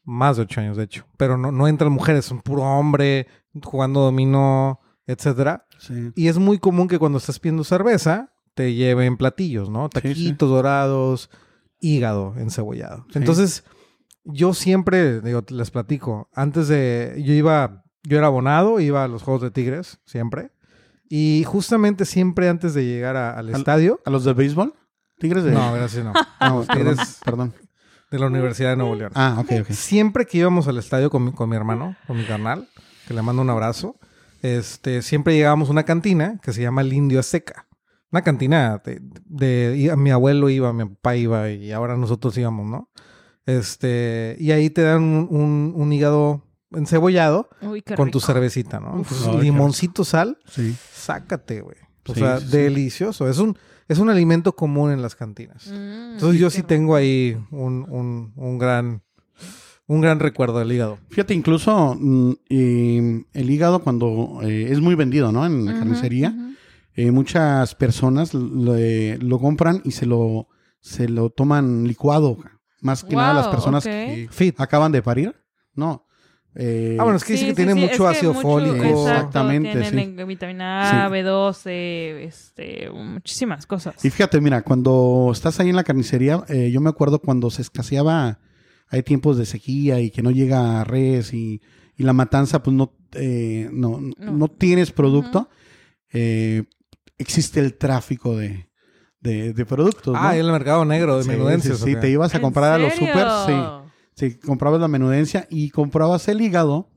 Más 0.04 0.36
de 0.38 0.44
ocho 0.44 0.60
años, 0.62 0.78
de 0.78 0.84
hecho. 0.84 1.04
Pero 1.18 1.36
no, 1.36 1.52
no 1.52 1.68
entran 1.68 1.92
mujeres, 1.92 2.24
son 2.24 2.40
puro 2.40 2.62
hombre, 2.62 3.26
jugando 3.62 4.00
dominó, 4.00 4.80
etcétera. 5.06 5.66
Sí. 5.78 6.10
Y 6.16 6.28
es 6.28 6.38
muy 6.38 6.58
común 6.58 6.88
que 6.88 6.98
cuando 6.98 7.18
estás 7.18 7.38
pidiendo 7.38 7.64
cerveza, 7.64 8.32
te 8.60 8.74
lleven 8.74 9.16
platillos, 9.16 9.70
¿no? 9.70 9.84
Sí, 9.94 10.00
sí. 10.00 10.08
Taquitos 10.08 10.48
dorados, 10.50 11.30
hígado 11.80 12.34
encebollado. 12.36 13.04
Sí. 13.10 13.18
Entonces, 13.18 13.64
yo 14.24 14.52
siempre, 14.54 15.20
digo, 15.20 15.42
les 15.48 15.70
platico, 15.70 16.28
antes 16.34 16.68
de, 16.68 17.20
yo 17.24 17.32
iba, 17.32 17.84
yo 18.02 18.18
era 18.18 18.26
abonado, 18.26 18.80
iba 18.80 19.04
a 19.04 19.08
los 19.08 19.22
Juegos 19.22 19.42
de 19.42 19.50
Tigres, 19.50 19.98
siempre. 20.04 20.50
Y 21.08 21.44
justamente 21.46 22.04
siempre 22.04 22.48
antes 22.48 22.74
de 22.74 22.84
llegar 22.84 23.16
a- 23.16 23.32
al 23.38 23.48
Al- 23.48 23.54
estadio, 23.56 24.00
¿A 24.04 24.10
los 24.10 24.24
de 24.24 24.32
béisbol? 24.34 24.74
¿Tigres 25.18 25.42
de...? 25.44 25.52
no, 25.52 25.72
gracias, 25.72 26.04
no, 26.04 26.12
Ah, 26.38 26.62
perdón, 26.66 26.96
Tigres- 26.96 27.18
perdón. 27.24 27.54
de 28.10 28.18
la 28.18 28.26
Universidad 28.26 28.70
de 28.70 28.76
Nuevo 28.76 28.94
León. 28.94 29.12
Ah, 29.14 29.36
ok, 29.38 29.52
ok. 29.62 29.70
Siempre 29.70 30.26
que 30.26 30.38
íbamos 30.38 30.68
al 30.68 30.78
estadio 30.78 31.10
con 31.10 31.24
mi, 31.24 31.32
con 31.32 31.48
mi 31.48 31.56
hermano, 31.56 31.96
con 32.06 32.16
mi 32.16 32.24
carnal, 32.24 32.68
que 33.08 33.14
le 33.14 33.22
mando 33.22 33.42
un 33.42 33.50
abrazo, 33.50 33.96
este, 34.42 35.02
siempre 35.02 35.34
llegábamos 35.34 35.68
a 35.68 35.72
una 35.72 35.82
cantina 35.84 36.38
que 36.42 36.52
se 36.52 36.62
llama 36.62 36.80
el 36.82 36.92
Indio 36.92 37.20
Azteca. 37.20 37.66
Una 38.12 38.22
cantina 38.22 38.82
de, 39.26 39.94
mi 39.96 40.10
abuelo 40.10 40.48
iba, 40.50 40.72
mi 40.72 40.84
papá 40.84 41.16
iba 41.16 41.50
y 41.50 41.70
ahora 41.72 41.96
nosotros 41.96 42.36
íbamos, 42.38 42.66
¿no? 42.66 42.90
Este, 43.46 44.36
y 44.38 44.50
ahí 44.52 44.70
te 44.70 44.82
dan 44.82 45.02
un, 45.02 45.26
un- 45.30 45.72
un 45.76 45.92
hígado 45.92 46.44
encebollado 46.72 47.48
Uy, 47.62 47.82
con 47.82 48.10
tu 48.10 48.20
cervecita, 48.20 48.78
¿no? 48.80 48.96
Entonces, 48.98 49.26
Ay, 49.26 49.36
qué 49.36 49.42
limoncito, 49.42 50.04
sal, 50.04 50.38
Sí. 50.46 50.74
sácate, 50.92 51.60
güey. 51.60 51.76
O 52.08 52.14
Sí, 52.14 52.20
sea, 52.20 52.38
sí, 52.40 52.46
sí. 52.46 52.56
delicioso. 52.56 53.28
Es 53.28 53.38
un, 53.38 53.56
es 53.88 53.98
un 53.98 54.08
alimento 54.10 54.54
común 54.54 54.90
en 54.90 55.02
las 55.02 55.14
cantinas. 55.14 55.66
Mm, 55.68 56.12
Entonces 56.14 56.40
yo 56.40 56.50
sí 56.50 56.58
rico. 56.58 56.68
tengo 56.68 56.94
ahí 56.96 57.36
un, 57.50 57.86
un, 57.88 58.32
un 58.36 58.58
gran 58.58 59.02
un 59.86 60.00
gran 60.00 60.20
recuerdo 60.20 60.60
del 60.60 60.70
hígado. 60.70 60.98
Fíjate, 61.08 61.34
incluso 61.34 61.96
mm, 61.98 62.32
eh, 62.48 63.24
el 63.32 63.50
hígado 63.50 63.80
cuando 63.80 64.38
eh, 64.42 64.68
es 64.70 64.80
muy 64.80 64.94
vendido, 64.94 65.32
¿no? 65.32 65.44
En 65.44 65.64
la 65.64 65.74
carnicería, 65.74 66.30
ujú. 66.36 66.49
Eh, 67.06 67.10
muchas 67.12 67.74
personas 67.74 68.34
lo, 68.34 68.76
eh, 68.76 69.18
lo 69.20 69.38
compran 69.38 69.80
y 69.84 69.92
se 69.92 70.06
lo, 70.06 70.48
se 70.80 71.08
lo 71.08 71.30
toman 71.30 71.84
licuado. 71.86 72.36
Más 72.80 73.04
que 73.04 73.14
nada 73.14 73.34
las 73.34 73.48
personas 73.48 73.84
que 73.84 74.28
Fit. 74.30 74.58
acaban 74.60 74.90
de 74.92 75.02
parir. 75.02 75.34
No. 75.74 76.06
Eh, 76.56 76.96
Ah, 76.98 77.04
bueno, 77.04 77.16
es 77.16 77.22
que 77.24 77.34
dice 77.34 77.44
Sí, 77.44 77.50
que 77.50 77.52
sí, 77.52 77.56
tiene 77.66 77.74
sí, 77.74 77.80
mucho 77.80 78.10
es 78.10 78.16
ácido 78.16 78.32
mucho- 78.34 78.42
fólico. 78.48 78.74
exacto, 78.76 79.08
Exactamente, 79.10 79.70
Tienen 79.80 80.16
sí. 80.18 80.24
vitamina 80.24 81.04
A, 81.04 81.08
Sí. 81.08 81.12
B12, 81.14 82.24
este, 82.24 82.90
muchísimas 82.90 83.66
cosas. 83.66 84.04
Y 84.04 84.10
fíjate, 84.10 84.40
mira, 84.40 84.62
cuando 84.62 85.28
estás 85.32 85.60
ahí 85.60 85.68
en 85.68 85.76
la 85.76 85.84
carnicería, 85.84 86.42
eh, 86.48 86.70
yo 86.72 86.80
me 86.80 86.88
acuerdo 86.90 87.20
cuando 87.20 87.50
se 87.50 87.62
escaseaba, 87.62 88.40
hay 88.88 89.02
tiempos 89.04 89.36
de 89.38 89.46
sequía 89.46 90.00
y 90.00 90.10
que 90.10 90.22
no 90.22 90.32
llega 90.32 90.82
res 90.82 91.32
y, 91.34 91.60
y 91.96 92.02
la 92.02 92.12
matanza, 92.14 92.62
pues 92.64 92.74
no, 92.74 92.96
eh, 93.12 93.68
no, 93.72 94.00
no. 94.00 94.32
No. 94.32 94.48
tienes 94.48 94.90
producto, 94.90 95.48
eh, 96.12 96.64
existe 97.20 97.60
el 97.60 97.74
tráfico 97.76 98.36
de, 98.36 98.68
de, 99.20 99.52
de 99.52 99.66
productos. 99.66 100.14
¿no? 100.14 100.18
Ah, 100.20 100.36
el 100.36 100.50
mercado 100.50 100.84
negro 100.84 101.16
de 101.18 101.22
Sí, 101.24 101.28
menudencias. 101.30 101.78
sí, 101.78 101.94
te 101.96 102.10
ibas 102.10 102.32
a 102.34 102.36
¿En 102.38 102.42
comprar 102.42 102.72
a 102.72 102.78
los 102.78 102.94
supers, 102.94 103.32
sí. 103.46 103.62
Sí, 104.14 104.34
comprabas 104.38 104.80
la 104.80 104.88
menudencia 104.88 105.46
y 105.50 105.70
comprabas 105.70 106.28
el 106.28 106.40
hígado 106.42 106.90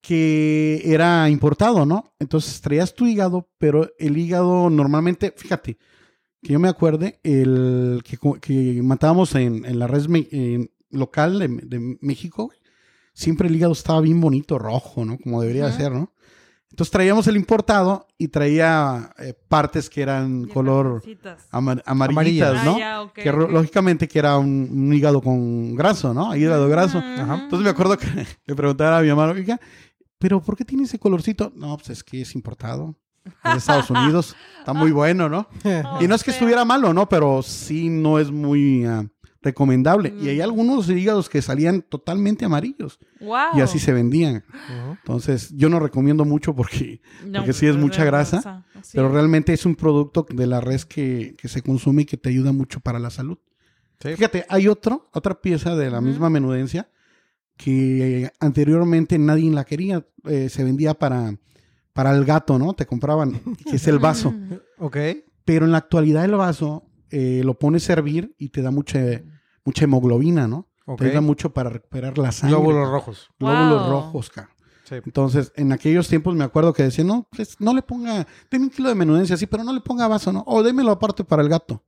que 0.00 0.82
era 0.84 1.28
importado, 1.30 1.84
¿no? 1.86 2.12
Entonces 2.18 2.60
traías 2.60 2.94
tu 2.94 3.06
hígado, 3.06 3.48
pero 3.58 3.90
el 3.98 4.16
hígado 4.18 4.70
normalmente, 4.70 5.32
fíjate, 5.36 5.78
que 6.42 6.52
yo 6.52 6.60
me 6.60 6.68
acuerde, 6.68 7.18
el 7.24 8.02
que, 8.04 8.18
que 8.40 8.80
matábamos 8.82 9.34
en, 9.34 9.64
en 9.64 9.78
la 9.78 9.86
red 9.86 10.06
me- 10.06 10.28
en- 10.30 10.70
local 10.90 11.38
de, 11.40 11.48
de 11.48 11.98
México, 12.00 12.44
güey, 12.46 12.58
siempre 13.14 13.48
el 13.48 13.56
hígado 13.56 13.72
estaba 13.72 14.00
bien 14.00 14.20
bonito, 14.20 14.58
rojo, 14.58 15.04
¿no? 15.04 15.18
Como 15.18 15.40
debería 15.40 15.72
ser, 15.72 15.90
¿no? 15.92 16.12
Entonces 16.76 16.90
traíamos 16.90 17.26
el 17.26 17.36
importado 17.36 18.06
y 18.18 18.28
traía 18.28 19.10
eh, 19.18 19.32
partes 19.48 19.88
que 19.88 20.02
eran 20.02 20.44
color 20.44 21.02
amar- 21.50 21.82
amarillitas, 21.86 22.58
Ah, 22.60 22.64
¿no? 22.66 23.12
que 23.14 23.32
lógicamente 23.32 24.06
que 24.06 24.18
era 24.18 24.36
un, 24.36 24.68
un 24.70 24.92
hígado 24.92 25.22
con 25.22 25.74
graso, 25.74 26.12
¿no? 26.12 26.36
Hígado 26.36 26.68
graso. 26.68 26.98
Ajá. 26.98 27.40
Entonces 27.44 27.64
me 27.64 27.70
acuerdo 27.70 27.96
que 27.96 28.06
le 28.44 28.54
preguntaba 28.54 28.98
a 28.98 29.00
mi 29.00 29.08
mamá, 29.08 29.24
oiga, 29.32 29.58
¿pero 30.18 30.42
por 30.42 30.54
qué 30.54 30.66
tiene 30.66 30.84
ese 30.84 30.98
colorcito? 30.98 31.50
No, 31.56 31.78
pues 31.78 31.88
es 31.88 32.04
que 32.04 32.20
es 32.20 32.34
importado. 32.34 32.94
Es 33.42 33.52
de 33.52 33.56
Estados 33.58 33.88
Unidos. 33.88 34.36
Está 34.58 34.74
muy 34.74 34.90
bueno, 34.92 35.30
¿no? 35.30 35.48
Oh, 35.64 35.98
Y 36.02 36.06
no 36.06 36.14
es 36.14 36.22
que 36.22 36.30
estuviera 36.30 36.66
malo, 36.66 36.92
¿no? 36.92 37.08
Pero 37.08 37.42
sí 37.42 37.88
no 37.88 38.18
es 38.18 38.30
muy 38.30 38.84
ah, 38.84 39.02
recomendable. 39.42 40.14
Y 40.20 40.28
hay 40.28 40.38
Mm. 40.38 40.42
algunos 40.42 40.88
hígados 40.88 41.28
que 41.28 41.40
salían 41.42 41.82
totalmente 41.82 42.44
amarillos. 42.44 42.98
Wow. 43.20 43.56
Y 43.56 43.60
así 43.60 43.78
se 43.78 43.92
vendían. 43.92 44.44
Entonces 44.98 45.50
yo 45.54 45.68
no 45.68 45.78
recomiendo 45.80 46.24
mucho 46.24 46.54
porque... 46.54 47.00
No, 47.24 47.40
porque 47.40 47.52
sí 47.52 47.66
es 47.66 47.76
mucha 47.76 48.04
grasa, 48.04 48.64
Sí. 48.82 48.92
Pero 48.94 49.08
realmente 49.08 49.52
es 49.52 49.66
un 49.66 49.74
producto 49.74 50.26
de 50.28 50.46
la 50.46 50.60
res 50.60 50.84
que, 50.86 51.34
que 51.38 51.48
se 51.48 51.62
consume 51.62 52.02
y 52.02 52.04
que 52.04 52.16
te 52.16 52.28
ayuda 52.28 52.52
mucho 52.52 52.80
para 52.80 52.98
la 52.98 53.10
salud. 53.10 53.38
Sí. 54.00 54.10
Fíjate, 54.14 54.44
hay 54.48 54.68
otro, 54.68 55.08
otra 55.12 55.40
pieza 55.40 55.74
de 55.74 55.90
la 55.90 56.00
misma 56.00 56.28
menudencia 56.30 56.88
que 57.56 58.30
anteriormente 58.40 59.18
nadie 59.18 59.50
la 59.50 59.64
quería. 59.64 60.04
eh, 60.24 60.48
se 60.48 60.64
vendía 60.64 60.92
para, 60.94 61.36
para 61.92 62.14
el 62.14 62.24
gato, 62.24 62.58
¿no? 62.58 62.74
Te 62.74 62.84
compraban, 62.86 63.40
que 63.68 63.76
es 63.76 63.86
el 63.88 63.98
vaso. 63.98 64.34
Ok. 64.78 64.96
Pero 65.46 65.64
en 65.64 65.72
la 65.72 65.78
actualidad 65.78 66.24
el 66.24 66.34
vaso 66.34 66.84
eh, 67.10 67.42
lo 67.44 67.54
pones 67.58 67.88
a 67.90 67.94
hervir 67.94 68.34
y 68.38 68.48
te 68.50 68.62
da 68.62 68.70
mucha, 68.70 69.00
mucha 69.64 69.84
hemoglobina, 69.84 70.46
¿no? 70.48 70.68
Te 70.98 71.06
ayuda 71.06 71.20
mucho 71.20 71.52
para 71.52 71.68
recuperar 71.70 72.16
la 72.16 72.30
sangre. 72.30 72.56
Glóbulos 72.56 72.88
rojos. 72.88 73.28
Glóbulos 73.40 73.82
Wow. 73.82 73.90
rojos, 73.90 74.30
cara. 74.30 74.50
Sí. 74.84 74.94
Entonces, 75.04 75.52
en 75.56 75.72
aquellos 75.72 76.06
tiempos 76.06 76.36
me 76.36 76.44
acuerdo 76.44 76.72
que 76.72 76.84
decían, 76.84 77.08
no, 77.08 77.26
pues 77.36 77.56
no 77.60 77.74
le 77.74 77.82
ponga, 77.82 78.24
deme 78.50 78.66
un 78.66 78.70
kilo 78.70 78.88
de 78.88 78.94
menudencia, 78.94 79.36
sí, 79.36 79.46
pero 79.46 79.64
no 79.64 79.72
le 79.72 79.80
ponga 79.80 80.06
vaso, 80.06 80.32
¿no? 80.32 80.44
O 80.46 80.62
démelo 80.62 80.92
aparte 80.92 81.24
para 81.24 81.42
el 81.42 81.48
gato. 81.48 81.82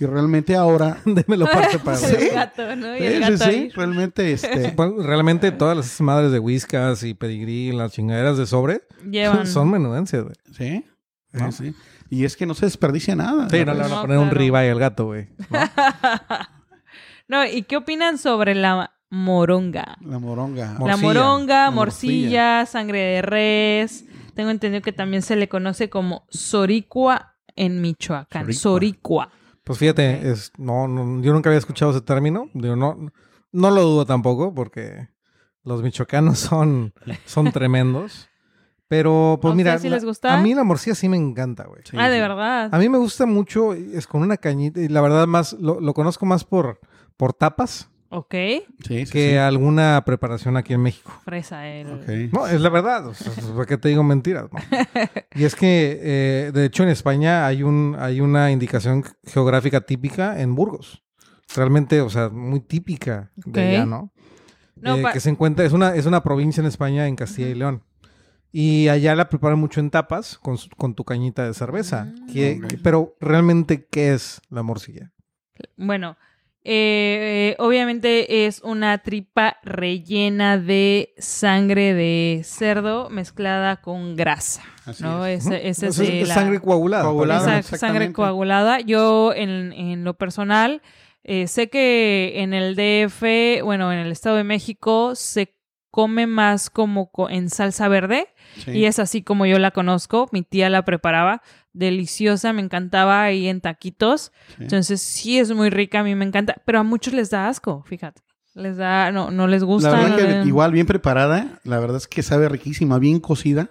Y 0.00 0.06
realmente 0.06 0.56
ahora... 0.56 1.00
Démelo 1.06 1.46
parte 1.46 1.78
para 1.78 1.96
Sí. 1.98 2.16
El 2.18 2.34
gato, 2.34 2.74
¿no? 2.74 2.96
Y 2.96 2.98
Sí, 2.98 3.04
el 3.04 3.14
sí, 3.14 3.20
gato 3.30 3.36
sí, 3.44 3.50
ahí. 3.50 3.68
realmente, 3.70 4.32
este... 4.32 4.72
Bueno, 4.76 5.00
realmente 5.04 5.52
todas 5.52 5.76
las 5.76 6.00
madres 6.00 6.32
de 6.32 6.40
whiskas 6.40 7.04
y 7.04 7.14
pedigrí, 7.14 7.70
las 7.70 7.92
chingaderas 7.92 8.36
de 8.36 8.46
sobre, 8.46 8.82
Llevan. 9.08 9.46
son 9.46 9.70
menudencias, 9.70 10.24
güey. 10.24 10.34
Sí, 10.56 10.84
sí, 11.32 11.38
¿No? 11.38 11.52
sí. 11.52 11.72
Y 12.10 12.24
es 12.24 12.36
que 12.36 12.46
no 12.46 12.54
se 12.54 12.66
desperdicia 12.66 13.16
nada. 13.16 13.48
Sí, 13.48 13.64
no 13.64 13.74
le 13.74 13.80
van 13.82 13.92
a 13.92 13.94
No, 13.96 14.00
poner 14.02 14.18
un 14.18 14.24
claro. 14.24 14.38
ribeye 14.38 14.70
al 14.70 14.78
gato, 14.78 15.06
güey. 15.06 15.28
¿no? 15.50 15.58
No, 17.28 17.46
¿y 17.46 17.62
qué 17.62 17.76
opinan 17.78 18.18
sobre 18.18 18.54
la 18.54 18.92
moronga? 19.10 19.96
La 20.02 20.18
moronga. 20.18 20.74
Mor- 20.78 20.88
la 20.90 20.96
Morcilla. 20.96 21.02
moronga, 21.22 21.64
La 21.64 21.70
morcilla, 21.70 22.66
sangre 22.66 22.98
de 22.98 23.22
res. 23.22 24.04
Tengo 24.34 24.50
entendido 24.50 24.82
que 24.82 24.92
también 24.92 25.22
se 25.22 25.34
le 25.36 25.48
conoce 25.48 25.88
como 25.88 26.26
soricua 26.28 27.36
en 27.56 27.80
Michoacán. 27.80 28.42
Soricua. 28.52 28.60
Soricua. 28.60 29.30
Pues 29.64 29.78
fíjate, 29.78 30.30
es, 30.30 30.52
no, 30.58 30.86
no, 30.86 31.22
yo 31.22 31.32
nunca 31.32 31.48
había 31.48 31.58
escuchado 31.58 31.92
ese 31.92 32.02
término. 32.02 32.50
Digo, 32.52 32.76
no, 32.76 33.10
no 33.52 33.70
lo 33.70 33.82
dudo 33.82 34.04
tampoco, 34.04 34.52
porque 34.52 35.08
los 35.62 35.82
michoacanos 35.82 36.38
son, 36.40 36.92
son 37.24 37.50
tremendos. 37.52 38.28
Pero, 38.88 39.38
pues 39.40 39.52
¿A 39.52 39.54
mira, 39.54 39.76
la- 39.78 39.88
les 39.90 40.04
gusta? 40.04 40.34
a 40.36 40.40
mí 40.42 40.54
la 40.54 40.62
morcilla 40.64 40.94
sí 40.94 41.08
me 41.08 41.16
encanta, 41.16 41.64
güey. 41.64 41.82
Sí, 41.84 41.96
ah, 41.98 42.08
de 42.08 42.16
sí. 42.16 42.20
verdad. 42.20 42.68
A 42.72 42.78
mí 42.78 42.88
me 42.88 42.98
gusta 42.98 43.24
mucho, 43.26 43.72
es 43.72 44.06
con 44.06 44.22
una 44.22 44.36
cañita, 44.36 44.80
y 44.80 44.88
la 44.88 45.00
verdad 45.00 45.26
más, 45.26 45.54
lo, 45.54 45.80
lo 45.80 45.94
conozco 45.94 46.26
más 46.26 46.44
por, 46.44 46.80
por 47.16 47.32
tapas, 47.32 47.90
Ok. 48.10 48.32
Sí, 48.32 48.64
sí, 48.86 49.04
que 49.12 49.30
sí. 49.30 49.36
alguna 49.36 50.00
preparación 50.06 50.56
aquí 50.56 50.72
en 50.72 50.82
México. 50.82 51.10
Fresa 51.24 51.66
el... 51.66 51.94
Ok. 51.94 52.32
No, 52.32 52.46
es 52.46 52.60
la 52.60 52.68
verdad. 52.68 53.08
O 53.08 53.14
sea, 53.14 53.32
¿Por 53.52 53.66
qué 53.66 53.76
te 53.76 53.88
digo 53.88 54.04
mentiras? 54.04 54.44
no? 54.52 54.58
Y 55.34 55.42
es 55.42 55.56
que, 55.56 55.98
eh, 56.00 56.52
de 56.54 56.64
hecho, 56.66 56.84
en 56.84 56.90
España 56.90 57.44
hay, 57.44 57.64
un, 57.64 57.96
hay 57.98 58.20
una 58.20 58.52
indicación 58.52 59.02
geográfica 59.24 59.80
típica 59.80 60.40
en 60.40 60.54
Burgos. 60.54 61.02
Realmente, 61.56 62.00
o 62.02 62.08
sea, 62.10 62.28
muy 62.28 62.60
típica 62.60 63.32
de 63.34 63.60
allá, 63.78 63.86
¿no? 63.86 64.12
No, 64.80 64.96
Eh, 64.96 65.04
que 65.12 65.18
se 65.18 65.30
encuentra, 65.30 65.64
es 65.64 65.72
una, 65.72 65.96
es 65.96 66.06
una 66.06 66.22
provincia 66.22 66.60
en 66.60 66.68
España, 66.68 67.08
en 67.08 67.16
Castilla 67.16 67.48
y 67.48 67.54
León. 67.54 67.82
Y 68.56 68.86
allá 68.86 69.16
la 69.16 69.28
preparan 69.28 69.58
mucho 69.58 69.80
en 69.80 69.90
tapas 69.90 70.38
con, 70.38 70.58
su- 70.58 70.68
con 70.76 70.94
tu 70.94 71.02
cañita 71.04 71.44
de 71.44 71.54
cerveza. 71.54 72.04
Mm. 72.04 72.26
Que- 72.32 72.60
que- 72.68 72.78
pero, 72.78 73.16
¿realmente 73.20 73.86
qué 73.90 74.14
es 74.14 74.40
la 74.48 74.62
morcilla? 74.62 75.10
Bueno, 75.76 76.16
eh, 76.62 77.52
eh, 77.52 77.56
obviamente 77.58 78.46
es 78.46 78.60
una 78.62 78.98
tripa 78.98 79.56
rellena 79.64 80.56
de 80.56 81.14
sangre 81.18 81.94
de 81.94 82.42
cerdo 82.44 83.10
mezclada 83.10 83.80
con 83.82 84.14
grasa, 84.14 84.62
Así 84.86 85.02
¿no? 85.02 85.26
es. 85.26 85.46
Ese, 85.46 85.68
ese 85.68 85.86
Es, 85.88 85.98
es 85.98 86.28
la- 86.28 86.34
sangre 86.34 86.60
coagulada. 86.60 87.02
Coagulada. 87.02 87.58
Esa 87.58 87.76
sangre 87.76 88.12
coagulada. 88.12 88.78
Yo, 88.80 89.32
en, 89.34 89.72
en 89.72 90.04
lo 90.04 90.14
personal, 90.14 90.80
eh, 91.24 91.48
sé 91.48 91.68
que 91.70 92.34
en 92.36 92.54
el 92.54 92.76
DF, 92.76 93.62
bueno, 93.64 93.92
en 93.92 93.98
el 93.98 94.12
Estado 94.12 94.36
de 94.36 94.44
México, 94.44 95.16
se 95.16 95.52
come 95.90 96.26
más 96.26 96.70
como 96.70 97.10
co- 97.10 97.28
en 97.30 97.50
salsa 97.50 97.88
verde. 97.88 98.28
Sí. 98.64 98.70
Y 98.72 98.84
es 98.86 98.98
así 98.98 99.22
como 99.22 99.46
yo 99.46 99.58
la 99.58 99.70
conozco. 99.70 100.28
Mi 100.32 100.42
tía 100.42 100.70
la 100.70 100.84
preparaba. 100.84 101.42
Deliciosa, 101.72 102.52
me 102.52 102.62
encantaba 102.62 103.22
ahí 103.24 103.48
en 103.48 103.60
taquitos. 103.60 104.32
Sí. 104.56 104.62
Entonces, 104.62 105.00
sí 105.02 105.38
es 105.38 105.50
muy 105.52 105.70
rica, 105.70 106.00
a 106.00 106.04
mí 106.04 106.14
me 106.14 106.24
encanta. 106.24 106.56
Pero 106.64 106.78
a 106.78 106.82
muchos 106.82 107.12
les 107.14 107.30
da 107.30 107.48
asco, 107.48 107.82
fíjate. 107.86 108.22
Les 108.54 108.76
da, 108.76 109.10
no, 109.10 109.32
no 109.32 109.48
les 109.48 109.64
gusta. 109.64 109.90
La 109.90 109.96
verdad 109.98 110.36
no 110.38 110.42
que 110.44 110.48
igual 110.48 110.70
bien 110.70 110.86
preparada, 110.86 111.58
la 111.64 111.80
verdad 111.80 111.96
es 111.96 112.06
que 112.06 112.22
sabe 112.22 112.48
riquísima, 112.48 113.00
bien 113.00 113.18
cocida, 113.18 113.68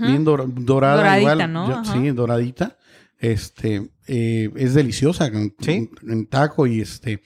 bien 0.00 0.24
dor- 0.24 0.52
dorada. 0.52 0.96
Doradita, 0.96 1.32
igual, 1.34 1.52
¿no? 1.52 1.68
yo- 1.84 1.92
sí, 1.92 2.10
doradita. 2.10 2.76
Este, 3.20 3.88
eh, 4.08 4.50
es 4.56 4.74
deliciosa 4.74 5.26
en, 5.28 5.54
Sí. 5.60 5.70
en- 5.72 5.90
en 6.10 6.26
taco 6.26 6.66
y 6.66 6.80
este, 6.80 7.22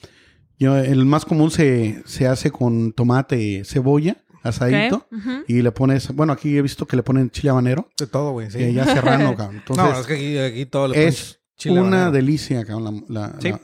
yo, 0.58 0.76
el 0.76 1.06
más 1.06 1.24
común 1.24 1.50
se, 1.50 2.02
se 2.04 2.26
hace 2.28 2.50
con 2.50 2.92
tomate, 2.92 3.62
cebolla, 3.64 4.18
asadito. 4.42 5.06
Y 5.48 5.62
le 5.62 5.72
pones, 5.72 6.14
bueno, 6.14 6.32
aquí 6.32 6.56
he 6.56 6.62
visto 6.62 6.86
que 6.86 6.96
le 6.96 7.02
ponen 7.02 7.30
chile 7.30 7.50
habanero, 7.50 7.88
De 7.98 8.06
todo, 8.06 8.32
güey. 8.32 8.50
Sí. 8.50 8.58
que 8.58 8.72
ya 8.72 8.84
serrano, 8.84 9.34
cabrón. 9.36 9.56
Entonces, 9.58 9.84
no, 9.84 10.00
es 10.00 10.06
que 10.06 10.14
aquí, 10.14 10.38
aquí 10.38 10.66
todo 10.66 10.88
le 10.88 11.06
es 11.06 11.40
chile 11.56 11.80
una 11.80 12.02
habanero. 12.04 12.12
delicia, 12.12 12.64
cabrón, 12.64 13.04
la, 13.08 13.20
la, 13.28 13.40
Sí. 13.40 13.50
la- 13.50 13.60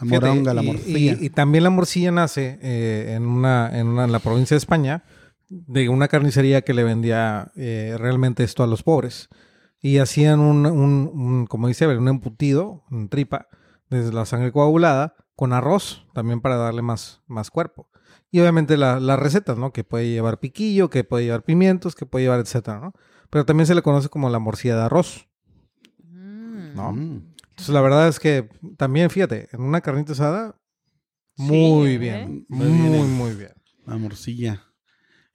la 0.00 0.04
Fíjate, 0.04 0.26
moronga, 0.28 0.54
la 0.54 0.62
y- 0.62 0.66
morcilla. 0.66 1.16
Y, 1.20 1.26
y 1.26 1.30
también 1.30 1.64
la 1.64 1.70
morcilla 1.70 2.12
nace 2.12 2.58
eh, 2.62 3.14
en, 3.16 3.26
una, 3.26 3.68
en, 3.76 3.88
una, 3.88 4.04
en 4.04 4.12
la 4.12 4.20
provincia 4.20 4.54
de 4.54 4.58
España 4.58 5.02
de 5.48 5.88
una 5.88 6.06
carnicería 6.08 6.60
que 6.62 6.72
le 6.74 6.84
vendía 6.84 7.50
eh, 7.56 7.96
realmente 7.98 8.44
esto 8.44 8.62
a 8.62 8.66
los 8.68 8.82
pobres. 8.84 9.28
Y 9.80 9.98
hacían 9.98 10.38
un, 10.40 10.66
un- 10.66 11.10
un, 11.12 11.46
como 11.46 11.66
dice 11.68 11.86
un 11.88 12.06
embutido, 12.08 12.84
un 12.90 13.08
tripa, 13.08 13.48
desde 13.90 14.12
la 14.12 14.24
sangre 14.26 14.52
coagulada, 14.52 15.14
con 15.34 15.52
arroz, 15.52 16.04
también 16.14 16.40
para 16.40 16.56
darle 16.56 16.82
más, 16.82 17.22
más 17.26 17.50
cuerpo. 17.50 17.87
Y 18.30 18.40
obviamente 18.40 18.76
la- 18.76 19.00
las 19.00 19.18
recetas, 19.18 19.56
¿no? 19.58 19.72
Que 19.72 19.84
puede 19.84 20.08
llevar 20.10 20.38
piquillo, 20.40 20.90
que 20.90 21.04
puede 21.04 21.24
llevar 21.24 21.42
pimientos, 21.44 21.94
que 21.94 22.06
puede 22.06 22.24
llevar 22.26 22.40
etcétera, 22.40 22.78
¿no? 22.80 22.92
Pero 23.30 23.44
también 23.46 23.66
se 23.66 23.74
le 23.74 23.82
conoce 23.82 24.08
como 24.08 24.28
la 24.30 24.38
morcilla 24.38 24.76
de 24.76 24.82
arroz, 24.82 25.28
Mm. 26.02 26.74
¿no? 26.74 26.92
Mm. 26.92 27.34
Entonces 27.50 27.74
la 27.74 27.80
verdad 27.80 28.08
es 28.08 28.20
que 28.20 28.48
también, 28.76 29.10
fíjate, 29.10 29.48
en 29.52 29.62
una 29.62 29.80
carnita 29.80 30.12
asada, 30.12 30.56
muy 31.36 31.92
Sí, 31.92 31.98
bien. 31.98 32.14
¿eh? 32.16 32.44
Muy, 32.48 32.68
Muy 32.68 32.90
bien. 32.90 33.12
muy 33.12 33.34
bien. 33.34 33.52
La 33.86 33.96
morcilla. 33.96 34.62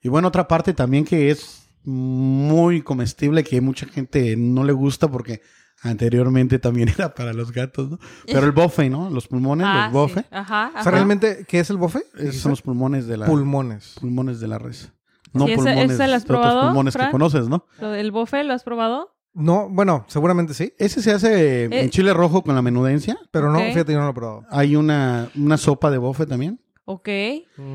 Y 0.00 0.08
bueno, 0.08 0.28
otra 0.28 0.46
parte 0.46 0.72
también 0.74 1.04
que 1.04 1.30
es 1.30 1.68
muy 1.82 2.82
comestible, 2.82 3.42
que 3.44 3.60
mucha 3.60 3.86
gente 3.86 4.36
no 4.36 4.64
le 4.64 4.72
gusta 4.72 5.08
porque 5.10 5.40
anteriormente 5.82 6.58
también 6.58 6.88
era 6.98 7.14
para 7.14 7.32
los 7.32 7.52
gatos, 7.52 7.90
¿no? 7.90 7.98
Pero 8.26 8.40
el 8.46 8.52
bofe, 8.52 8.88
¿no? 8.90 9.10
Los 9.10 9.28
pulmones, 9.28 9.66
Ah, 9.68 9.84
los 9.84 9.92
bofe. 9.92 10.20
sí. 10.20 10.26
Ajá, 10.30 10.68
O 10.68 10.72
sea, 10.72 10.80
ajá. 10.80 10.90
realmente, 10.90 11.44
¿qué 11.48 11.60
es 11.60 11.70
el 11.70 11.76
bofe? 11.76 12.02
Esos 12.18 12.36
son 12.36 12.50
los 12.50 12.62
pulmones 12.62 13.06
de 13.06 13.16
la, 13.16 13.26
pulmones. 13.26 13.94
pulmones 14.00 14.40
de 14.40 14.48
la 14.48 14.58
res. 14.58 14.92
No 15.32 15.46
Sí, 15.46 15.52
ese- 15.52 15.62
pulmones 15.64 15.90
ese 15.90 16.06
lo 16.08 16.14
has 16.14 16.22
otros 16.24 16.38
probado, 16.40 16.62
pulmones 16.68 16.96
que 16.96 17.10
conoces, 17.10 17.48
¿no? 17.48 17.66
¿Lo 17.80 17.90
del 17.90 18.12
bofe 18.12 18.44
lo 18.44 18.52
has 18.54 18.62
probado? 18.62 19.10
No, 19.36 19.68
bueno, 19.68 20.04
seguramente 20.06 20.54
sí, 20.54 20.72
Ese 20.78 21.02
se 21.02 21.10
hace 21.10 21.64
Eh. 21.64 21.68
en 21.82 21.90
chile 21.90 22.14
rojo 22.14 22.42
con 22.44 22.54
la 22.54 22.62
menudencia. 22.62 23.18
pero 23.32 23.50
no, 23.50 23.58
Ok. 23.58 23.64
fíjate, 23.72 23.92
yo 23.92 23.98
no 23.98 24.04
lo 24.04 24.10
he 24.12 24.14
probado. 24.14 24.42
Hay 24.50 24.76
una, 24.76 25.28
una 25.36 25.56
sopa 25.56 25.90
de 25.90 25.98
bofe 25.98 26.24
también. 26.26 26.60
Ok. 26.84 27.08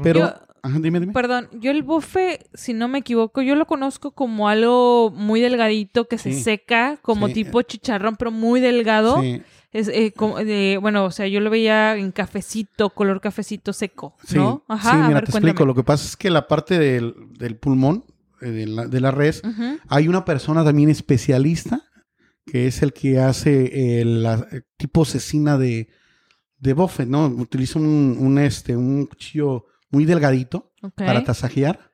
Pero, 0.01 0.19
Yo- 0.19 0.33
ajá, 0.63 0.79
dime, 0.79 0.99
dime. 0.99 1.13
Perdón, 1.13 1.47
yo 1.53 1.71
el 1.71 1.83
bofe, 1.83 2.39
si 2.53 2.73
no 2.73 2.87
me 2.87 2.99
equivoco, 2.99 3.41
yo 3.41 3.55
lo 3.55 3.65
conozco 3.67 4.11
como 4.11 4.47
algo 4.49 5.11
muy 5.11 5.39
delgadito 5.41 6.07
que 6.07 6.17
se 6.17 6.33
Sí. 6.33 6.41
seca, 6.43 6.97
como 7.01 7.27
Sí. 7.27 7.33
tipo 7.35 7.61
chicharrón, 7.61 8.15
pero 8.15 8.31
muy 8.31 8.59
delgado. 8.59 9.21
Sí, 9.21 9.41
Es 9.71 9.87
eh, 9.87 10.13
como 10.15 10.37
bueno, 10.81 11.05
o 11.05 11.11
sea, 11.11 11.27
yo 11.27 11.39
lo 11.41 11.51
veía 11.51 11.95
en 11.95 12.11
cafecito, 12.11 12.89
color 12.89 13.21
cafecito 13.21 13.71
seco, 13.71 14.15
sí, 14.25 14.35
¿no? 14.37 14.63
Ajá, 14.67 14.89
sí, 14.91 14.95
a 14.95 15.01
mira, 15.03 15.13
ver, 15.15 15.25
te 15.25 15.31
cuéntame. 15.31 15.51
explico. 15.51 15.65
Lo 15.67 15.75
que 15.75 15.83
pasa 15.83 16.05
es 16.07 16.17
que 16.17 16.31
la 16.31 16.47
parte 16.47 16.79
del, 16.79 17.13
del 17.37 17.55
pulmón, 17.55 18.03
eh, 18.41 18.49
de 18.49 18.65
la, 18.65 18.87
de 18.87 18.99
la 18.99 19.11
res. 19.11 19.43
Hay 19.87 20.07
una 20.07 20.25
persona 20.25 20.63
también 20.63 20.89
especialista 20.89 21.83
que 22.47 22.65
es 22.65 22.81
el 22.81 22.93
que 22.93 23.19
hace 23.19 24.01
el, 24.01 24.23
la- 24.23 24.47
tipo 24.77 25.05
cecina 25.05 25.57
de, 25.59 25.87
de 26.57 26.73
bofe, 26.73 27.05
¿no? 27.05 27.27
Utiliza 27.27 27.77
un, 27.77 28.17
un, 28.19 28.39
este, 28.39 28.75
un 28.75 29.05
cuchillo 29.05 29.65
muy 29.91 30.05
delgadito 30.05 30.71
para 30.95 31.23
tasajear. 31.23 31.91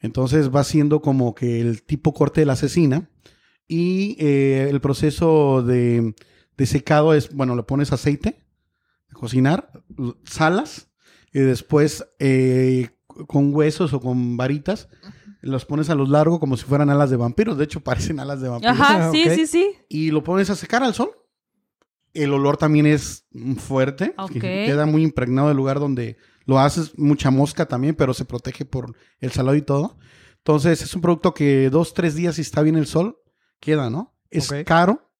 Entonces 0.00 0.54
va 0.54 0.60
haciendo 0.60 1.00
como 1.00 1.34
que 1.34 1.60
el 1.60 1.82
tipo 1.82 2.14
corte 2.14 2.40
de 2.40 2.46
la 2.46 2.56
cecina. 2.56 3.10
Y 3.68 4.16
eh, 4.18 4.66
el 4.70 4.80
proceso 4.80 5.62
de, 5.62 6.14
de 6.56 6.66
secado 6.66 7.14
es, 7.14 7.32
bueno, 7.34 7.54
le 7.54 7.62
pones 7.62 7.92
aceite 7.92 8.44
de 9.08 9.14
cocinar, 9.14 9.70
salas, 10.24 10.88
y 11.32 11.38
después 11.40 12.04
eh, 12.18 12.88
con 13.06 13.54
huesos 13.54 13.92
o 13.92 14.00
con 14.00 14.36
varitas 14.36 14.88
los 15.42 15.64
pones 15.64 15.88
a 15.88 15.94
los 15.94 16.08
largos 16.08 16.38
como 16.38 16.56
si 16.56 16.64
fueran 16.64 16.90
alas 16.90 17.10
de 17.10 17.16
vampiros. 17.16 17.56
De 17.56 17.64
hecho, 17.64 17.80
parecen 17.84 18.18
alas 18.20 18.40
de 18.40 18.48
vampiros. 18.48 18.78
Ajá, 18.80 19.10
sí, 19.12 19.24
Ok. 19.26 19.34
sí, 19.34 19.46
sí. 19.46 19.72
Y 19.88 20.10
lo 20.10 20.22
pones 20.24 20.50
a 20.50 20.56
secar 20.56 20.82
al 20.82 20.94
sol. 20.94 21.10
El 22.12 22.32
olor 22.32 22.56
también 22.56 22.86
es 22.86 23.26
fuerte. 23.58 24.14
Ok. 24.18 24.32
que 24.32 24.40
Queda 24.66 24.84
muy 24.86 25.02
impregnado 25.04 25.48
del 25.48 25.56
lugar 25.56 25.78
donde 25.78 26.16
lo 26.46 26.58
haces. 26.58 26.98
Mucha 26.98 27.30
mosca 27.30 27.66
también, 27.66 27.94
pero 27.94 28.14
se 28.14 28.24
protege 28.24 28.64
por 28.64 28.94
el 29.20 29.32
salado 29.32 29.56
y 29.56 29.62
todo. 29.62 29.98
Entonces, 30.38 30.82
es 30.82 30.94
un 30.94 31.02
producto 31.02 31.34
que 31.34 31.68
dos, 31.70 31.92
tres 31.94 32.14
días, 32.14 32.36
si 32.36 32.42
está 32.42 32.62
bien 32.62 32.76
el 32.76 32.86
sol, 32.86 33.18
queda, 33.60 33.90
¿no? 33.90 34.16
Es 34.30 34.50
caro 34.64 35.10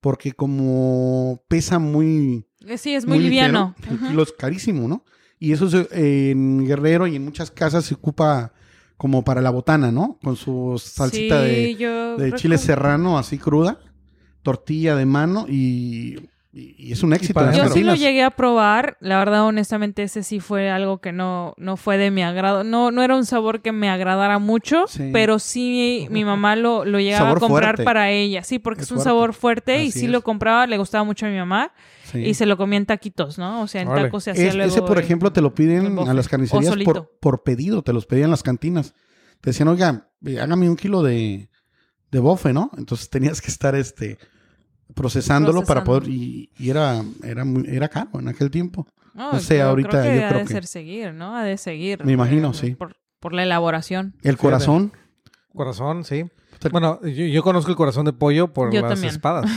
porque 0.00 0.32
como 0.32 1.42
pesa 1.48 1.78
muy... 1.78 2.46
Eh, 2.66 2.78
Sí, 2.78 2.94
es 2.94 3.06
muy, 3.06 3.18
liviano. 3.18 3.74
ligero, 3.78 3.92
el 3.94 3.96
Ujú. 4.00 4.06
kilo 4.08 4.22
es 4.22 4.32
carísimo, 4.32 4.88
¿no? 4.88 5.04
Y 5.38 5.52
eso 5.52 5.68
se- 5.68 6.30
en 6.30 6.64
Guerrero 6.66 7.06
y 7.06 7.16
en 7.16 7.24
muchas 7.24 7.50
casas 7.50 7.84
se 7.84 7.94
ocupa 7.94 8.52
como 8.96 9.24
para 9.24 9.40
la 9.40 9.50
botana, 9.50 9.90
¿no? 9.92 10.18
Con 10.22 10.36
su 10.36 10.80
salsita 10.82 11.42
Sí, 11.44 11.74
de, 11.76 12.14
de 12.18 12.32
chile 12.34 12.56
serrano 12.58 13.18
así 13.18 13.36
cruda, 13.38 13.80
tortilla 14.42 14.94
de 14.96 15.06
mano 15.06 15.46
y, 15.48 16.30
y- 16.52 16.74
y 16.88 16.92
es 16.92 17.02
un 17.02 17.12
éxito. 17.14 17.32
para 17.34 17.50
en 17.52 17.58
las 17.58 17.68
Yo 17.68 17.74
sí 17.74 17.82
lo 17.82 17.94
llegué 17.94 18.22
a 18.22 18.30
probar. 18.30 18.98
La 19.00 19.18
verdad, 19.18 19.44
honestamente, 19.44 20.02
ese 20.02 20.22
sí 20.22 20.38
fue 20.38 20.70
algo 20.70 21.00
que 21.00 21.10
no, 21.10 21.54
no 21.56 21.76
fue 21.78 21.96
de 21.96 22.10
mi 22.10 22.22
agrado. 22.22 22.62
No, 22.62 22.90
no 22.90 23.02
era 23.02 23.16
un 23.16 23.24
sabor 23.24 23.62
que 23.62 23.72
me 23.72 23.88
agradara 23.88 24.38
mucho, 24.38 24.84
Sí. 24.86 25.08
pero 25.12 25.38
sí 25.38 26.06
mi 26.10 26.24
mamá 26.26 26.54
lo, 26.56 26.84
lo 26.84 27.00
llegaba 27.00 27.26
Sabor 27.26 27.38
a 27.38 27.40
comprar 27.40 27.64
fuerte. 27.76 27.84
para 27.84 28.10
ella. 28.10 28.44
Sí, 28.44 28.58
porque 28.58 28.82
Es 28.82 28.88
es, 28.88 28.90
un 28.92 28.96
fuerte. 28.98 29.08
sabor 29.10 29.32
fuerte 29.34 29.82
y 29.84 29.90
sí 29.92 30.04
es. 30.06 30.10
lo 30.10 30.20
compraba, 30.22 30.66
le 30.66 30.76
gustaba 30.76 31.04
mucho 31.04 31.24
a 31.24 31.30
mi 31.30 31.36
mamá 31.38 31.72
Sí. 32.04 32.18
y 32.18 32.34
se 32.34 32.44
lo 32.44 32.58
comía 32.58 32.76
en 32.76 32.84
taquitos, 32.86 33.38
¿no? 33.38 33.62
O 33.62 33.66
sea, 33.66 33.80
en 33.80 33.88
tacos 33.88 34.24
se 34.24 34.32
hacía 34.32 34.48
Es- 34.48 34.54
luego. 34.54 34.70
ese, 34.70 34.82
por 34.82 34.98
el- 34.98 35.04
ejemplo, 35.04 35.32
te 35.32 35.40
lo 35.40 35.54
piden 35.54 35.98
a 35.98 36.12
las 36.12 36.28
carnicerías 36.28 36.76
por, 36.84 37.10
por 37.18 37.42
pedido, 37.44 37.82
te 37.82 37.94
los 37.94 38.04
pedían 38.04 38.30
las 38.30 38.42
cantinas. 38.42 38.94
Te 39.40 39.50
decían, 39.50 39.68
oiga, 39.68 40.10
eh, 40.26 40.38
hágame 40.38 40.68
un 40.68 40.76
kilo 40.76 41.02
de, 41.02 41.48
de 42.10 42.18
bofe, 42.20 42.52
¿no? 42.52 42.70
Entonces 42.76 43.08
tenías 43.08 43.40
que 43.40 43.48
estar 43.50 43.74
este 43.74 44.18
procesándolo 44.94 45.62
para 45.64 45.84
poder 45.84 46.08
y, 46.08 46.50
y 46.58 46.70
era 46.70 47.02
era 47.22 47.44
muy 47.44 47.64
era 47.68 47.88
caro 47.88 48.10
en 48.20 48.28
aquel 48.28 48.50
tiempo. 48.50 48.86
No, 49.14 49.32
no 49.34 49.40
sé, 49.40 49.58
yo 49.58 49.68
ahorita 49.68 49.90
creo 49.90 50.02
que 50.02 50.18
yo 50.20 50.24
ha 50.24 50.28
creo 50.28 50.40
de 50.40 50.46
que- 50.46 50.52
ser 50.54 50.66
seguir, 50.66 51.12
¿no? 51.14 51.36
Ha 51.36 51.44
de 51.44 51.56
seguir. 51.58 52.04
Me 52.04 52.12
imagino, 52.12 52.50
eh, 52.50 52.54
sí. 52.54 52.74
Por, 52.74 52.96
por 53.20 53.32
la 53.34 53.42
elaboración. 53.42 54.14
El 54.22 54.36
corazón, 54.38 54.92
Corazón, 55.54 56.04
sí. 56.04 56.24
Bueno, 56.70 57.00
yo, 57.02 57.26
yo 57.26 57.42
conozco 57.42 57.70
el 57.70 57.76
corazón 57.76 58.06
de 58.06 58.12
pollo 58.12 58.52
por 58.52 58.72
Yo 58.72 58.80
las 58.80 58.92
también. 58.92 59.12
espadas. 59.12 59.50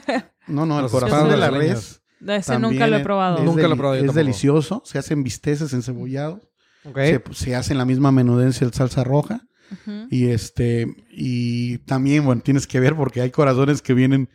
no, 0.46 0.64
no, 0.64 0.76
el 0.76 0.82
Los 0.82 0.92
corazón 0.92 1.28
de 1.28 1.36
la 1.36 1.50
res. 1.50 2.00
Ese 2.26 2.58
nunca 2.58 2.86
lo 2.86 2.96
he 2.96 3.00
probado. 3.00 3.38
Es, 3.38 3.44
Nunca 3.44 3.66
lo 3.68 3.74
he 3.74 3.76
probado 3.76 3.96
es 4.02 4.14
delicioso, 4.14 4.80
se 4.86 4.96
hacen 4.98 5.24
bisteces 5.24 5.72
encebollados, 5.72 6.40
Ok. 6.84 6.98
se, 6.98 7.22
se 7.32 7.56
hace 7.56 7.72
en 7.72 7.78
la 7.78 7.84
misma 7.84 8.12
menudencia 8.12 8.64
el 8.64 8.72
salsa 8.72 9.02
roja 9.04 9.40
y 10.10 10.28
este 10.28 10.86
y 11.10 11.78
también 11.78 12.24
bueno 12.26 12.42
tienes 12.42 12.66
que 12.66 12.78
ver 12.78 12.94
porque 12.94 13.22
hay 13.22 13.30
corazones 13.30 13.80
que 13.82 13.94
vienen 13.94 14.28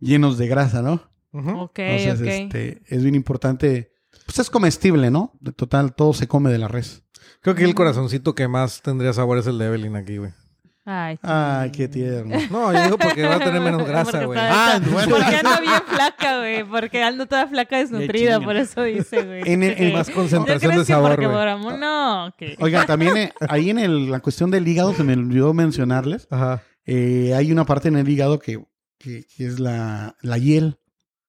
llenos 0.00 0.38
de 0.38 0.48
grasa, 0.48 0.82
¿no? 0.82 1.02
Ujú. 1.32 1.50
Ok, 1.60 1.78
Entonces 1.78 2.20
ok. 2.20 2.26
este 2.26 2.82
es 2.88 3.02
bien 3.02 3.14
importante 3.14 3.92
Pues 4.26 4.38
es 4.40 4.50
comestible, 4.50 5.10
¿no? 5.10 5.32
De 5.40 5.52
total, 5.52 5.94
todo 5.94 6.12
se 6.12 6.26
come 6.26 6.50
de 6.50 6.58
la 6.58 6.66
res. 6.68 7.04
Creo 7.42 7.54
que 7.54 7.64
el 7.64 7.74
corazoncito 7.74 8.34
que 8.34 8.48
más 8.48 8.82
tendría 8.82 9.12
sabor 9.12 9.38
es 9.38 9.46
el 9.46 9.56
de 9.58 9.66
Evelyn 9.66 9.94
aquí, 9.96 10.16
güey. 10.18 10.30
Ay, 10.84 11.18
Ay, 11.22 11.70
qué 11.70 11.86
tierno. 11.88 12.36
No, 12.50 12.72
yo 12.72 12.82
digo 12.82 12.98
porque 12.98 13.22
va 13.22 13.36
a 13.36 13.38
tener 13.38 13.60
menos 13.60 13.86
grasa, 13.86 14.24
güey. 14.24 14.38
Ah, 14.42 14.80
bueno. 14.90 15.14
Porque 15.16 15.36
anda 15.36 15.60
bien 15.60 15.72
flaca, 15.86 16.38
güey. 16.38 16.64
Porque 16.64 17.02
anda 17.02 17.26
toda 17.26 17.46
flaca 17.46 17.76
desnutrida, 17.78 18.40
por 18.40 18.56
eso 18.56 18.82
dice, 18.82 19.22
güey. 19.24 19.42
En 19.44 19.62
el- 19.62 19.80
en 19.80 19.92
más 19.92 20.08
¿Tú 20.08 20.14
concentración 20.14 20.72
de 20.72 20.78
que 20.80 20.84
sabor, 20.86 21.10
porque 21.10 21.26
güey. 21.26 21.38
por 21.38 21.48
amor? 21.48 21.78
No, 21.78 22.34
que... 22.36 22.56
Oiga, 22.58 22.86
también 22.86 23.16
eh, 23.16 23.32
ahí 23.48 23.70
en 23.70 23.78
el- 23.78 24.10
la 24.10 24.18
cuestión 24.20 24.50
del 24.50 24.66
hígado 24.66 24.92
se 24.94 25.04
me 25.04 25.12
olvidó 25.12 25.54
mencionarles. 25.54 26.26
Ajá. 26.30 26.62
eh, 26.86 27.34
hay 27.36 27.52
una 27.52 27.64
parte 27.66 27.88
en 27.88 27.96
el 27.96 28.08
hígado 28.08 28.38
que, 28.40 28.64
que- 29.00 29.24
que 29.24 29.46
es 29.46 29.58
la, 29.58 30.14
la 30.22 30.38
hiel. 30.38 30.78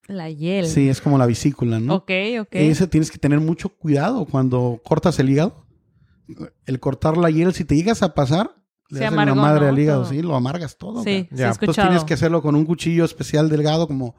La 0.07 0.29
hiel. 0.29 0.67
Sí, 0.67 0.89
es 0.89 0.99
como 1.01 1.17
la 1.17 1.25
vesícula, 1.25 1.79
¿no? 1.79 1.95
Ok, 1.95 2.11
ok. 2.41 2.49
Ese 2.51 2.85
tienes 2.87 3.09
que 3.09 3.17
tener 3.17 3.39
mucho 3.39 3.69
cuidado 3.69 4.25
cuando 4.25 4.81
cortas 4.83 5.17
el 5.19 5.29
hígado. 5.29 5.65
El 6.65 6.79
cortar 6.79 7.17
la 7.17 7.29
hiel, 7.29 7.53
si 7.53 7.63
te 7.65 7.75
llegas 7.75 8.03
a 8.03 8.13
pasar, 8.13 8.55
le 8.89 8.97
Se 8.99 9.03
das 9.05 9.13
una 9.13 9.33
madre 9.35 9.61
¿no? 9.61 9.69
al 9.69 9.79
hígado, 9.79 10.01
Todo. 10.03 10.11
sí, 10.11 10.21
lo 10.21 10.35
amargas 10.35 10.77
todo. 10.77 11.03
Sí, 11.03 11.09
Ya. 11.31 11.47
Entonces 11.47 11.51
escuchado. 11.61 11.87
tienes 11.87 12.03
que 12.03 12.13
hacerlo 12.13 12.41
con 12.41 12.55
un 12.55 12.65
cuchillo 12.65 13.05
especial 13.05 13.47
delgado, 13.49 13.87
como 13.87 14.15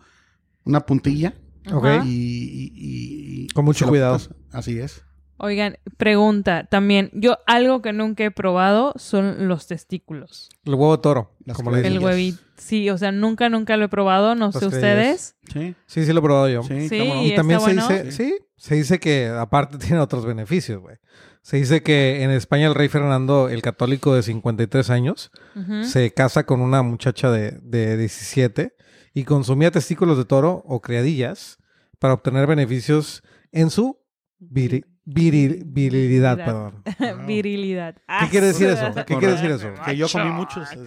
una 0.64 0.80
puntilla. 0.80 1.34
Ok. 1.72 1.86
Y, 2.05 2.09
y- 2.09 2.72
y- 2.74 3.44
y 3.44 3.48
Con 3.48 3.64
mucho 3.66 3.86
cuidado. 3.86 4.18
Así 4.50 4.78
es. 4.78 5.03
Oigan, 5.43 5.76
pregunta 5.97 6.68
también. 6.70 7.11
Yo 7.12 7.38
algo 7.47 7.82
que 7.82 7.93
nunca 7.93 8.24
he 8.24 8.30
probado 8.30 8.93
son 8.97 9.49
los 9.49 9.66
testículos. 9.66 10.49
El 10.64 10.74
huevo 10.74 10.99
toro, 11.01 11.32
Las 11.45 11.57
como. 11.57 11.74
El 11.76 11.99
huevito. 11.99 12.38
Sí, 12.57 12.88
o 12.90 12.97
sea, 12.97 13.11
nunca, 13.11 13.49
nunca 13.49 13.76
lo 13.76 13.84
he 13.86 13.88
probado. 13.88 14.34
No 14.36 14.47
Las 14.47 14.59
sé 14.61 14.66
ustedes. 14.66 15.34
Sí. 15.53 15.74
Sí, 15.86 16.05
sí 16.05 16.12
lo 16.12 16.20
he 16.20 16.22
probado 16.22 16.49
yo. 16.49 16.62
Sí, 16.62 16.88
Sí, 16.88 16.99
no. 16.99 17.22
¿Y 17.22 17.32
Y 17.32 17.34
también 17.34 17.59
está 17.59 17.70
se 17.70 17.76
bueno? 17.76 18.05
dice, 18.05 18.12
sí, 18.12 18.38
se 18.57 18.74
dice 18.76 19.01
que 19.01 19.26
aparte 19.26 19.78
tiene 19.84 19.99
otros 19.99 20.24
beneficios, 20.24 20.80
güey. 20.80 20.97
Se 21.43 21.57
dice 21.57 21.82
que 21.82 22.22
en 22.22 22.30
España 22.30 22.68
el 22.68 22.74
rey 22.76 22.86
Fernando, 22.88 23.49
el 23.49 23.62
católico 23.62 24.14
de 24.14 24.22
53 24.22 24.90
años, 24.90 25.32
Ujú. 25.57 25.82
se 25.82 26.14
casa 26.14 26.47
con 26.47 26.61
una 26.61 26.82
muchacha 26.82 27.32
de, 27.32 27.59
de 27.62 27.97
17 27.97 28.76
y 29.12 29.24
consumía 29.24 29.72
testículos 29.72 30.16
de 30.18 30.24
toro 30.24 30.62
o 30.66 30.80
criadillas 30.80 31.59
para 31.99 32.14
obtener 32.14 32.47
beneficios 32.47 33.24
en 33.51 33.70
su 33.70 33.99
viri- 34.40 34.84
viril- 35.07 35.62
virilidad. 35.66 36.36
Virilidad. 36.36 36.36
Perdón. 36.36 36.82
Virilidad. 37.26 37.94
¿Qué 38.20 38.28
quiere 38.28 38.46
decir 38.48 38.68
eso? 38.68 38.86
Ah, 38.96 39.05
¿Qué 39.05 39.16
quiere 39.16 39.34
decir 39.34 39.50
eso? 39.50 39.68
Que 39.84 39.96
yo 39.96 40.09
comí 40.09 40.30
muchos. 40.30 40.68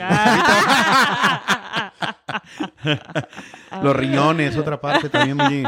Los 3.83 3.95
riñones, 3.95 4.55
otra 4.57 4.79
parte 4.79 5.09
también 5.09 5.37
muy, 5.37 5.63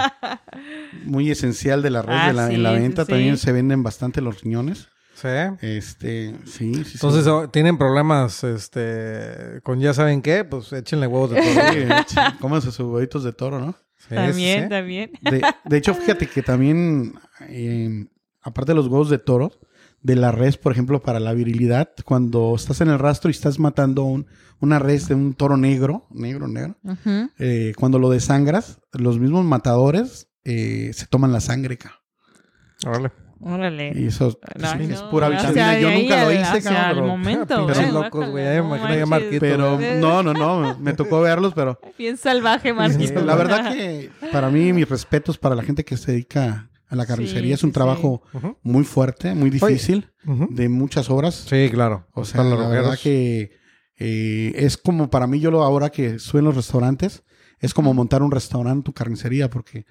muy 1.06 1.32
esencial 1.32 1.82
de 1.82 1.90
la 1.90 2.02
red 2.02 2.16
Ah, 2.16 2.28
de 2.28 2.34
la- 2.34 2.52
en 2.52 2.64
la 2.64 2.70
sí, 2.72 2.76
sí, 2.78 2.82
venta. 2.84 3.06
sí. 3.06 3.12
También 3.12 3.38
se 3.38 3.52
venden 3.52 3.84
bastante 3.84 4.22
los 4.22 4.42
riñones. 4.42 4.88
Sí. 5.14 5.28
Este, 5.62 6.36
sí, 6.46 6.76
sí. 6.76 6.84
sí. 6.86 6.92
Entonces, 6.94 7.26
oh, 7.28 7.50
tienen 7.50 7.78
problemas 7.78 8.44
este, 8.44 9.60
con 9.64 9.80
ya 9.80 9.94
saben 9.94 10.22
qué, 10.22 10.44
pues 10.44 10.72
échenle 10.74 11.08
huevos 11.08 11.32
de 11.32 11.42
toro. 11.42 11.72
Sí, 11.74 11.80
sí, 12.08 12.16
cómanse 12.40 12.72
sus 12.72 12.88
huevitos 12.88 13.24
de 13.24 13.34
toro, 13.34 13.60
¿no? 13.60 13.76
Sí, 13.98 14.14
También, 14.14 14.58
sí, 14.60 14.64
sí. 14.64 14.70
también. 14.70 15.12
De, 15.22 15.42
de 15.66 15.78
hecho, 15.78 15.96
fíjate 15.96 16.28
que 16.28 16.44
también, 16.44 17.14
eh, 17.50 18.06
aparte 18.48 18.72
de 18.72 18.76
los 18.76 18.88
huevos 18.88 19.10
de 19.10 19.18
toro, 19.20 19.52
de 20.02 20.16
la 20.16 20.32
res, 20.32 20.58
por 20.58 20.72
ejemplo, 20.72 21.02
para 21.02 21.20
la 21.20 21.34
virilidad, 21.34 21.90
cuando 22.06 22.54
estás 22.56 22.82
en 22.82 22.90
el 22.90 23.00
rastro 23.00 23.30
y 23.30 23.32
estás 23.32 23.60
matando 23.60 24.04
un- 24.04 24.28
una 24.60 24.80
res 24.80 25.08
de 25.08 25.16
un 25.16 25.34
toro 25.34 25.58
negro, 25.58 26.06
negro, 26.12 26.48
negro, 26.48 26.76
eh, 27.40 27.74
cuando 27.78 28.00
lo 28.00 28.10
desangras, 28.10 28.80
los 28.94 29.20
mismos 29.20 29.44
matadores 29.46 30.30
eh, 30.46 30.92
se 30.94 31.06
toman 31.08 31.32
la 31.34 31.42
sangre, 31.42 31.78
ca. 31.78 32.00
Órale. 32.86 33.12
Órale. 33.40 33.92
Y 33.96 34.08
eso 34.08 34.40
No, 34.58 34.72
sí, 34.72 34.78
es 34.92 35.02
no, 35.02 35.10
pura 35.12 35.28
o 35.28 35.30
vitamina. 35.30 35.54
sea, 35.54 35.80
Yo 35.80 35.90
ahí 35.90 36.02
nunca 36.02 36.24
lo 36.24 36.32
hice, 36.32 36.62
cabrón, 36.64 37.08
momento, 37.08 37.64
güey, 37.66 37.92
locos, 37.92 38.10
guácala, 38.12 38.28
güey, 38.32 38.44
ya 38.46 38.50
me 38.52 38.58
no 38.70 38.76
imagino 38.78 38.96
ya 39.00 39.06
manches. 39.06 39.10
Marquito. 39.10 39.40
Pero 39.42 39.80
no, 40.00 40.24
no, 40.24 40.34
no, 40.34 40.80
me 40.80 40.94
tocó 40.94 41.22
verlos, 41.22 41.54
pero 41.54 41.80
Bien 42.00 42.18
salvaje, 42.18 42.74
Marquito. 42.74 43.22
la 43.24 43.36
verdad 43.36 43.74
que 43.74 44.10
para 44.32 44.50
mí 44.50 44.74
mis 44.74 44.90
respetos 44.90 45.38
para 45.38 45.54
la 45.54 45.62
gente 45.64 45.84
que 45.86 45.98
se 45.98 46.14
dedica 46.14 46.70
a 46.90 46.96
la 46.96 47.06
carnicería 47.06 47.50
Sí, 47.50 47.54
es 47.54 47.64
un 47.64 47.70
sí, 47.72 47.74
trabajo 47.74 48.22
muy 48.64 48.84
fuerte, 48.84 49.34
muy 49.36 49.50
difícil, 49.50 50.10
de 50.50 50.70
muchas 50.70 51.10
horas. 51.10 51.46
Sí, 51.50 51.70
claro. 51.72 52.08
O 52.14 52.24
sea, 52.26 52.44
la 52.44 52.68
verdad 52.68 52.98
que 53.02 53.52
eh, 53.98 54.54
es 54.56 54.78
como 54.78 55.10
para 55.10 55.28
mí, 55.28 55.40
yo 55.40 55.52
lo 55.52 55.64
ahora 55.64 55.90
que 55.90 56.16
estoy 56.16 56.40
en 56.40 56.46
los 56.46 56.56
restaurantes, 56.56 57.24
es 57.60 57.74
como 57.74 57.94
montar 57.94 58.22
un 58.22 58.32
restaurante, 58.32 58.86
tu 58.86 58.94
carnicería, 58.94 59.50
porque 59.50 59.86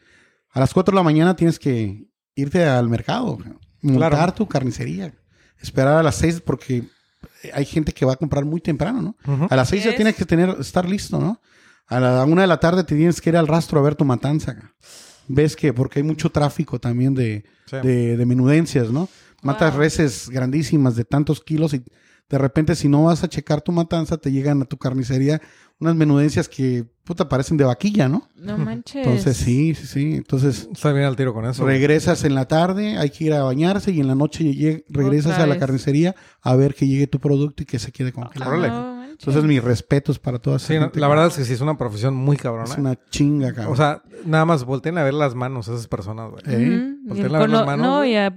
a 0.50 0.60
las 0.60 0.72
4 0.72 0.92
de 0.92 0.96
la 0.96 1.02
mañana 1.02 1.34
tienes 1.36 1.58
que 1.58 2.06
irte 2.34 2.64
al 2.64 2.88
mercado, 2.88 3.38
montar 3.82 4.12
Claro. 4.12 4.34
tu 4.34 4.46
carnicería, 4.48 5.12
esperar 5.60 5.94
a 5.98 6.02
las 6.02 6.14
6 6.16 6.40
porque 6.42 6.84
hay 7.52 7.64
gente 7.64 7.92
que 7.92 8.06
va 8.06 8.12
a 8.14 8.16
comprar 8.16 8.44
muy 8.44 8.60
temprano, 8.60 9.16
¿no? 9.26 9.46
A 9.50 9.56
las 9.56 9.68
6 9.68 9.80
Así 9.80 9.84
ya 9.86 9.90
es. 9.90 9.96
tienes 9.96 10.14
que 10.16 10.24
tener, 10.24 10.56
estar 10.60 10.88
listo, 10.88 11.18
¿no? 11.18 11.40
A 11.88 12.00
la 12.00 12.24
una 12.24 12.42
de 12.42 12.46
la 12.48 12.58
tarde 12.58 12.84
te 12.84 12.96
tienes 12.96 13.20
que 13.20 13.30
ir 13.30 13.36
al 13.36 13.46
rastro 13.48 13.78
a 13.80 13.82
ver 13.82 13.94
tu 13.96 14.04
matanza. 14.04 14.56
Ves 15.28 15.56
que, 15.56 15.72
porque 15.72 15.98
hay 16.00 16.02
mucho 16.04 16.30
tráfico 16.30 16.78
también 16.78 17.14
de, 17.14 17.44
Sí. 17.66 17.76
de, 17.82 18.16
de 18.16 18.26
menudencias, 18.26 18.90
¿no? 18.90 19.08
Matas 19.42 19.72
Wow. 19.72 19.80
reses 19.80 20.28
grandísimas 20.30 20.96
de 20.96 21.04
tantos 21.04 21.40
kilos 21.42 21.74
y 21.74 21.82
de 22.28 22.38
repente 22.38 22.74
si 22.74 22.88
no 22.88 23.04
vas 23.04 23.22
a 23.22 23.28
checar 23.28 23.60
tu 23.60 23.70
matanza 23.72 24.16
te 24.18 24.32
llegan 24.32 24.60
a 24.62 24.64
tu 24.64 24.76
carnicería 24.78 25.40
unas 25.78 25.94
menudencias 25.94 26.48
que 26.48 26.84
puta 27.04 27.28
parecen 27.28 27.56
de 27.56 27.64
vaquilla, 27.64 28.08
¿no? 28.08 28.28
No 28.36 28.56
manches. 28.58 28.96
Entonces 29.06 29.36
sí, 29.36 29.74
sí, 29.74 29.86
sí. 29.86 30.14
Entonces 30.14 30.68
Está 30.72 30.92
bien 30.92 31.04
al 31.04 31.14
tiro 31.16 31.34
con 31.34 31.44
eso. 31.44 31.64
regresas 31.66 32.24
en 32.24 32.34
la 32.34 32.46
tarde, 32.48 32.96
hay 32.98 33.10
que 33.10 33.24
ir 33.24 33.32
a 33.34 33.42
bañarse 33.44 33.92
y 33.92 34.00
en 34.00 34.08
la 34.08 34.14
noche 34.14 34.84
regresas 34.88 35.38
a 35.38 35.46
la 35.46 35.58
carnicería 35.58 36.16
a 36.40 36.56
ver 36.56 36.74
que 36.74 36.88
llegue 36.88 37.06
tu 37.06 37.20
producto 37.20 37.62
y 37.62 37.66
que 37.66 37.78
se 37.78 37.92
quede 37.92 38.12
congelado. 38.12 38.50
Órale. 38.52 38.95
Entonces 39.18 39.44
mis 39.44 39.62
respetos 39.62 40.18
para 40.18 40.38
todas 40.38 40.62
Sí, 40.62 40.78
no, 40.78 40.90
la 40.94 41.08
verdad 41.08 41.26
es 41.28 41.36
que 41.36 41.44
sí 41.44 41.52
es 41.54 41.60
una 41.60 41.76
profesión 41.78 42.14
muy 42.14 42.36
cabrona. 42.36 42.64
es 42.70 42.78
una 42.78 42.96
chinga, 43.10 43.52
cabrón. 43.54 43.72
O 43.72 43.76
sea, 43.76 44.02
nada 44.24 44.44
más 44.44 44.64
volteen 44.64 44.98
a 44.98 45.04
ver 45.04 45.14
las 45.14 45.34
manos 45.34 45.68
a 45.68 45.74
esas 45.74 45.88
personas, 45.88 46.30
güey. 46.30 46.42
¿Eh? 46.46 46.94
El 47.14 47.34
a 47.34 47.38
ver 47.38 47.50
las 47.50 47.66
manos, 47.66 47.86
No, 47.86 48.04
y 48.04 48.16
a... 48.16 48.34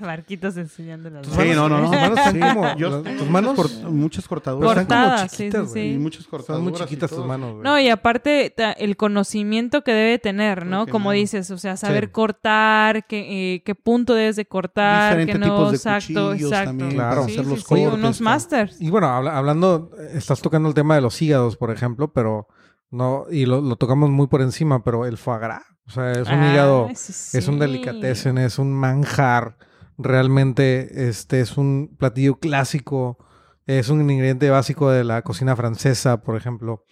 Marquitos 0.00 0.56
enseñando 0.56 1.10
las 1.10 1.22
Tus 1.22 1.32
Sí, 1.32 1.38
manos- 1.38 1.56
no, 1.56 1.68
no, 1.68 1.80
no. 1.80 1.90
Tus 1.90 2.00
manos 2.00 2.18
están 2.18 2.32
Sí. 2.34 2.40
como... 2.40 2.76
Yo- 2.76 2.90
las- 2.90 3.02
tus 3.02 3.12
muchas 3.12 3.30
manos 3.30 3.82
muchas 3.92 4.28
cortaduras. 4.28 4.70
están 4.78 4.86
como 4.86 5.00
Cortadas, 5.10 5.30
sí, 5.30 5.36
chiquitas, 5.36 5.66
sí, 5.66 5.70
güey. 5.72 5.94
y 5.94 5.98
muchas 5.98 6.20
Están 6.20 6.30
cortaduras. 6.30 6.62
muy 6.70 6.72
chiquitas 6.80 7.10
tus 7.10 7.26
manos, 7.26 7.50
güey. 7.52 7.62
No, 7.64 7.78
y 7.80 7.88
aparte 7.88 8.54
el 8.78 8.96
conocimiento 8.96 9.82
que 9.82 9.92
debe 9.92 10.18
tener, 10.18 10.66
¿no? 10.66 10.80
Porque 10.80 10.92
Como 10.92 11.10
no. 11.10 11.14
dices, 11.14 11.50
o 11.50 11.58
sea, 11.58 11.76
saber 11.76 12.06
Sí. 12.06 12.10
cortar, 12.12 13.06
qué, 13.06 13.54
eh, 13.54 13.62
qué 13.64 13.74
punto 13.74 14.14
debes 14.14 14.36
de 14.36 14.46
cortar, 14.46 15.24
qué 15.24 15.34
no, 15.34 15.44
tipos 15.46 15.70
de 15.70 15.76
exacto, 15.76 16.32
exacto. 16.34 16.64
también 16.66 16.90
Claro. 16.90 17.22
hacer 17.22 17.44
sí, 17.44 17.50
los 17.50 17.60
sí, 17.60 17.64
cortes. 17.66 17.92
unos 17.94 18.20
masters. 18.20 18.80
Y 18.80 18.90
bueno, 18.90 19.08
habla- 19.08 19.36
hablando, 19.36 19.90
estás 20.12 20.40
tocando 20.40 20.68
el 20.68 20.74
tema 20.74 20.94
de 20.94 21.00
los 21.00 21.20
hígados, 21.22 21.56
por 21.56 21.70
ejemplo, 21.70 22.12
pero 22.12 22.48
no, 22.90 23.26
y 23.30 23.46
lo, 23.46 23.60
lo 23.60 23.76
tocamos 23.76 24.10
muy 24.10 24.26
por 24.28 24.40
encima, 24.40 24.84
pero 24.84 25.04
el 25.06 25.16
foie 25.18 25.38
gras, 25.40 25.62
o 25.86 25.90
sea, 25.90 26.12
es 26.12 26.28
un 26.28 26.34
Ah, 26.34 26.52
hígado, 26.52 26.88
sí, 26.94 27.36
es 27.36 27.48
un 27.48 27.58
delicatessen, 27.58 28.38
es 28.38 28.58
un 28.58 28.72
manjar, 28.72 29.56
realmente 29.98 31.08
este 31.08 31.40
es 31.40 31.56
un 31.56 31.94
platillo 31.98 32.36
clásico, 32.38 33.18
es 33.66 33.88
un 33.88 34.08
ingrediente 34.10 34.50
básico 34.50 34.90
de 34.90 35.04
la 35.04 35.22
cocina 35.22 35.56
francesa, 35.56 36.20
por 36.22 36.36
ejemplo. 36.36 36.84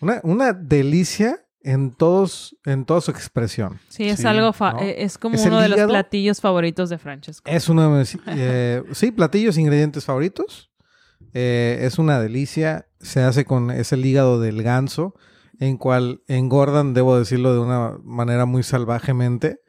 Una, 0.00 0.20
una 0.22 0.52
delicia 0.52 1.40
en 1.62 1.92
todos, 1.92 2.56
en 2.66 2.84
toda 2.84 3.00
su 3.00 3.10
expresión. 3.10 3.78
Sí, 3.88 4.04
es 4.04 4.18
Sí, 4.20 4.26
algo, 4.26 4.52
fa- 4.52 4.72
¿no? 4.74 4.80
eh, 4.80 5.02
es 5.02 5.16
como 5.18 5.34
Es 5.36 5.46
uno 5.46 5.60
de 5.60 5.68
los 5.68 5.80
platillos 5.88 6.40
favoritos 6.40 6.90
de 6.90 6.98
Francesco. 6.98 7.50
Es 7.50 7.68
uno 7.68 7.90
de 7.90 7.98
mis, 8.00 8.18
eh, 8.26 8.82
sí, 8.92 9.10
platillos, 9.12 9.56
ingredientes 9.56 10.04
favoritos. 10.04 10.70
Eh, 11.32 11.78
es 11.82 11.98
una 11.98 12.20
delicia. 12.20 12.86
Se 13.00 13.22
hace 13.22 13.44
con 13.44 13.70
es 13.70 13.92
el 13.92 14.04
hígado 14.04 14.40
del 14.40 14.62
ganso, 14.62 15.14
en 15.58 15.78
cual 15.78 16.22
engordan, 16.28 16.92
debo 16.94 17.18
decirlo 17.18 17.54
de 17.54 17.60
una 17.60 17.96
manera 18.02 18.44
muy 18.44 18.62
salvajemente. 18.62 19.60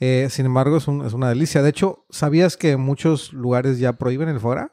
Eh, 0.00 0.28
sin 0.30 0.46
embargo, 0.46 0.76
es, 0.78 0.88
un- 0.88 1.04
es 1.06 1.12
una 1.12 1.28
delicia. 1.28 1.62
De 1.62 1.70
hecho, 1.70 2.04
¿sabías 2.10 2.56
que 2.56 2.72
en 2.72 2.80
muchos 2.80 3.32
lugares 3.32 3.78
ya 3.78 3.94
prohíben 3.94 4.28
el 4.28 4.40
foie 4.40 4.56
gras? 4.56 4.70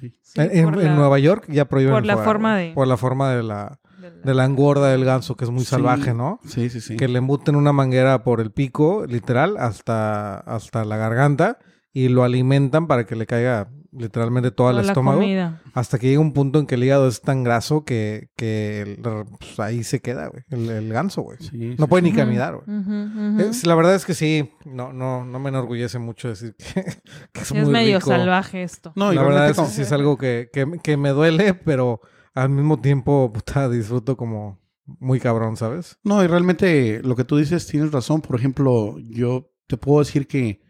Sí. 0.00 0.12
Sí, 0.22 0.40
en, 0.40 0.76
la- 0.76 0.94
Nueva 0.94 1.18
York 1.18 1.44
ya 1.48 1.64
prohíben 1.66 1.92
por 1.94 2.02
el 2.02 2.06
la 2.06 2.14
foie 2.14 2.22
gras, 2.22 2.32
forma 2.32 2.56
de- 2.58 2.72
Por 2.74 2.86
la 2.86 2.96
forma 2.96 3.30
de 3.32 3.42
la, 3.42 3.80
de 3.98 4.10
la- 4.10 4.16
de 4.22 4.34
la 4.34 4.44
engorda 4.44 4.88
del 4.90 5.04
ganso, 5.04 5.36
que 5.36 5.44
es 5.44 5.50
muy 5.50 5.60
Sí. 5.64 5.70
salvaje, 5.70 6.14
¿no? 6.14 6.38
Sí, 6.46 6.68
sí, 6.70 6.80
sí. 6.80 6.96
que 6.96 7.08
le 7.08 7.18
embuten 7.18 7.56
una 7.56 7.72
manguera 7.72 8.22
por 8.24 8.40
el 8.40 8.50
pico, 8.52 9.04
literal, 9.06 9.56
hasta, 9.58 10.36
hasta 10.38 10.84
la 10.84 10.96
garganta 10.96 11.58
y 11.92 12.08
lo 12.08 12.22
alimentan 12.24 12.86
para 12.86 13.04
que 13.06 13.16
le 13.16 13.26
caiga 13.26 13.68
literalmente 13.92 14.50
todo 14.50 14.68
toda 14.68 14.80
el 14.80 14.86
la 14.86 14.92
estómago. 14.92 15.20
comida. 15.20 15.62
Hasta 15.74 15.98
que 15.98 16.08
llega 16.08 16.20
un 16.20 16.32
punto 16.32 16.58
en 16.58 16.66
que 16.66 16.74
el 16.76 16.84
hígado 16.84 17.06
es 17.08 17.20
tan 17.20 17.44
graso 17.44 17.84
que, 17.84 18.30
que 18.36 18.82
el- 18.82 18.98
pues, 19.38 19.60
ahí 19.60 19.84
se 19.84 20.00
queda, 20.00 20.28
güey, 20.28 20.42
el, 20.50 20.70
el 20.70 20.92
ganso, 20.92 21.22
güey. 21.22 21.38
Sí, 21.40 21.74
No 21.78 21.84
sí, 21.84 21.90
puede 21.90 22.02
ni 22.02 22.12
caminar, 22.12 22.56
güey. 22.64 23.48
Es- 23.48 23.66
la 23.66 23.74
verdad 23.74 23.94
es 23.94 24.04
que 24.06 24.14
sí, 24.14 24.50
no, 24.64 24.92
no, 24.92 25.24
no 25.24 25.38
me 25.38 25.50
enorgullece 25.50 25.98
mucho 25.98 26.28
decir 26.28 26.54
que, 26.56 26.82
que 27.32 27.40
es 27.40 27.48
Sí, 27.48 27.54
muy 27.54 27.62
es 27.64 27.68
medio 27.68 27.98
rico. 27.98 28.10
salvaje 28.10 28.62
esto. 28.62 28.92
No, 28.96 29.12
y 29.12 29.16
la 29.16 29.22
verdad 29.22 29.50
es 29.50 29.58
que 29.58 29.66
sí 29.66 29.82
es 29.82 29.92
algo 29.92 30.16
que, 30.16 30.48
que, 30.52 30.66
que 30.82 30.96
me 30.96 31.10
duele, 31.10 31.54
pero 31.54 32.00
al 32.34 32.48
mismo 32.48 32.80
tiempo, 32.80 33.30
puta, 33.32 33.68
disfruto 33.68 34.16
como 34.16 34.58
muy 34.98 35.20
cabrón, 35.20 35.56
¿sabes? 35.56 35.98
No, 36.02 36.24
y 36.24 36.26
realmente 36.26 37.00
lo 37.04 37.14
que 37.14 37.24
tú 37.24 37.36
dices 37.36 37.66
tienes 37.66 37.92
razón. 37.92 38.20
Por 38.22 38.36
ejemplo, 38.36 38.96
yo 38.98 39.50
te 39.66 39.76
puedo 39.76 40.00
decir 40.00 40.26
que 40.26 40.60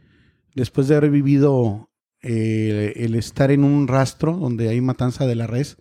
después 0.55 0.87
de 0.89 0.97
haber 0.97 1.11
vivido 1.11 1.89
eh, 2.23 2.93
el 2.97 3.15
estar 3.15 3.51
en 3.51 3.65
un 3.65 3.89
rastro 3.89 4.37
donde 4.37 4.69
hay 4.69 4.81
matanza 4.81 5.27
de 5.27 5.35
la 5.35 5.47
res, 5.47 5.77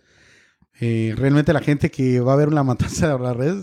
eh, 0.80 1.14
realmente 1.16 1.52
la 1.52 1.60
gente 1.60 1.90
que 1.90 2.20
va 2.20 2.32
a 2.32 2.36
ver 2.36 2.52
la 2.52 2.64
matanza 2.64 3.08
de 3.16 3.18
la 3.22 3.32
res 3.34 3.54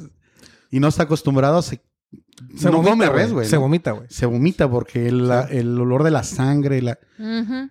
y 0.72 0.80
no 0.80 0.88
está 0.88 1.04
acostumbrado 1.04 1.62
se, 1.62 1.82
Se 2.56 2.72
no 2.72 2.82
vomita, 2.82 3.10
res, 3.12 3.34
güey. 3.34 3.48
Se 3.48 3.56
¿no? 3.58 3.62
vomita, 3.62 3.92
güey. 3.92 4.08
Se 4.10 4.26
vomita 4.26 4.70
porque 4.70 5.08
el, 5.08 5.28
la- 5.28 5.44
el 5.46 5.78
olor 5.80 6.04
de 6.04 6.12
la 6.12 6.24
sangre, 6.24 6.82
la, 6.82 6.98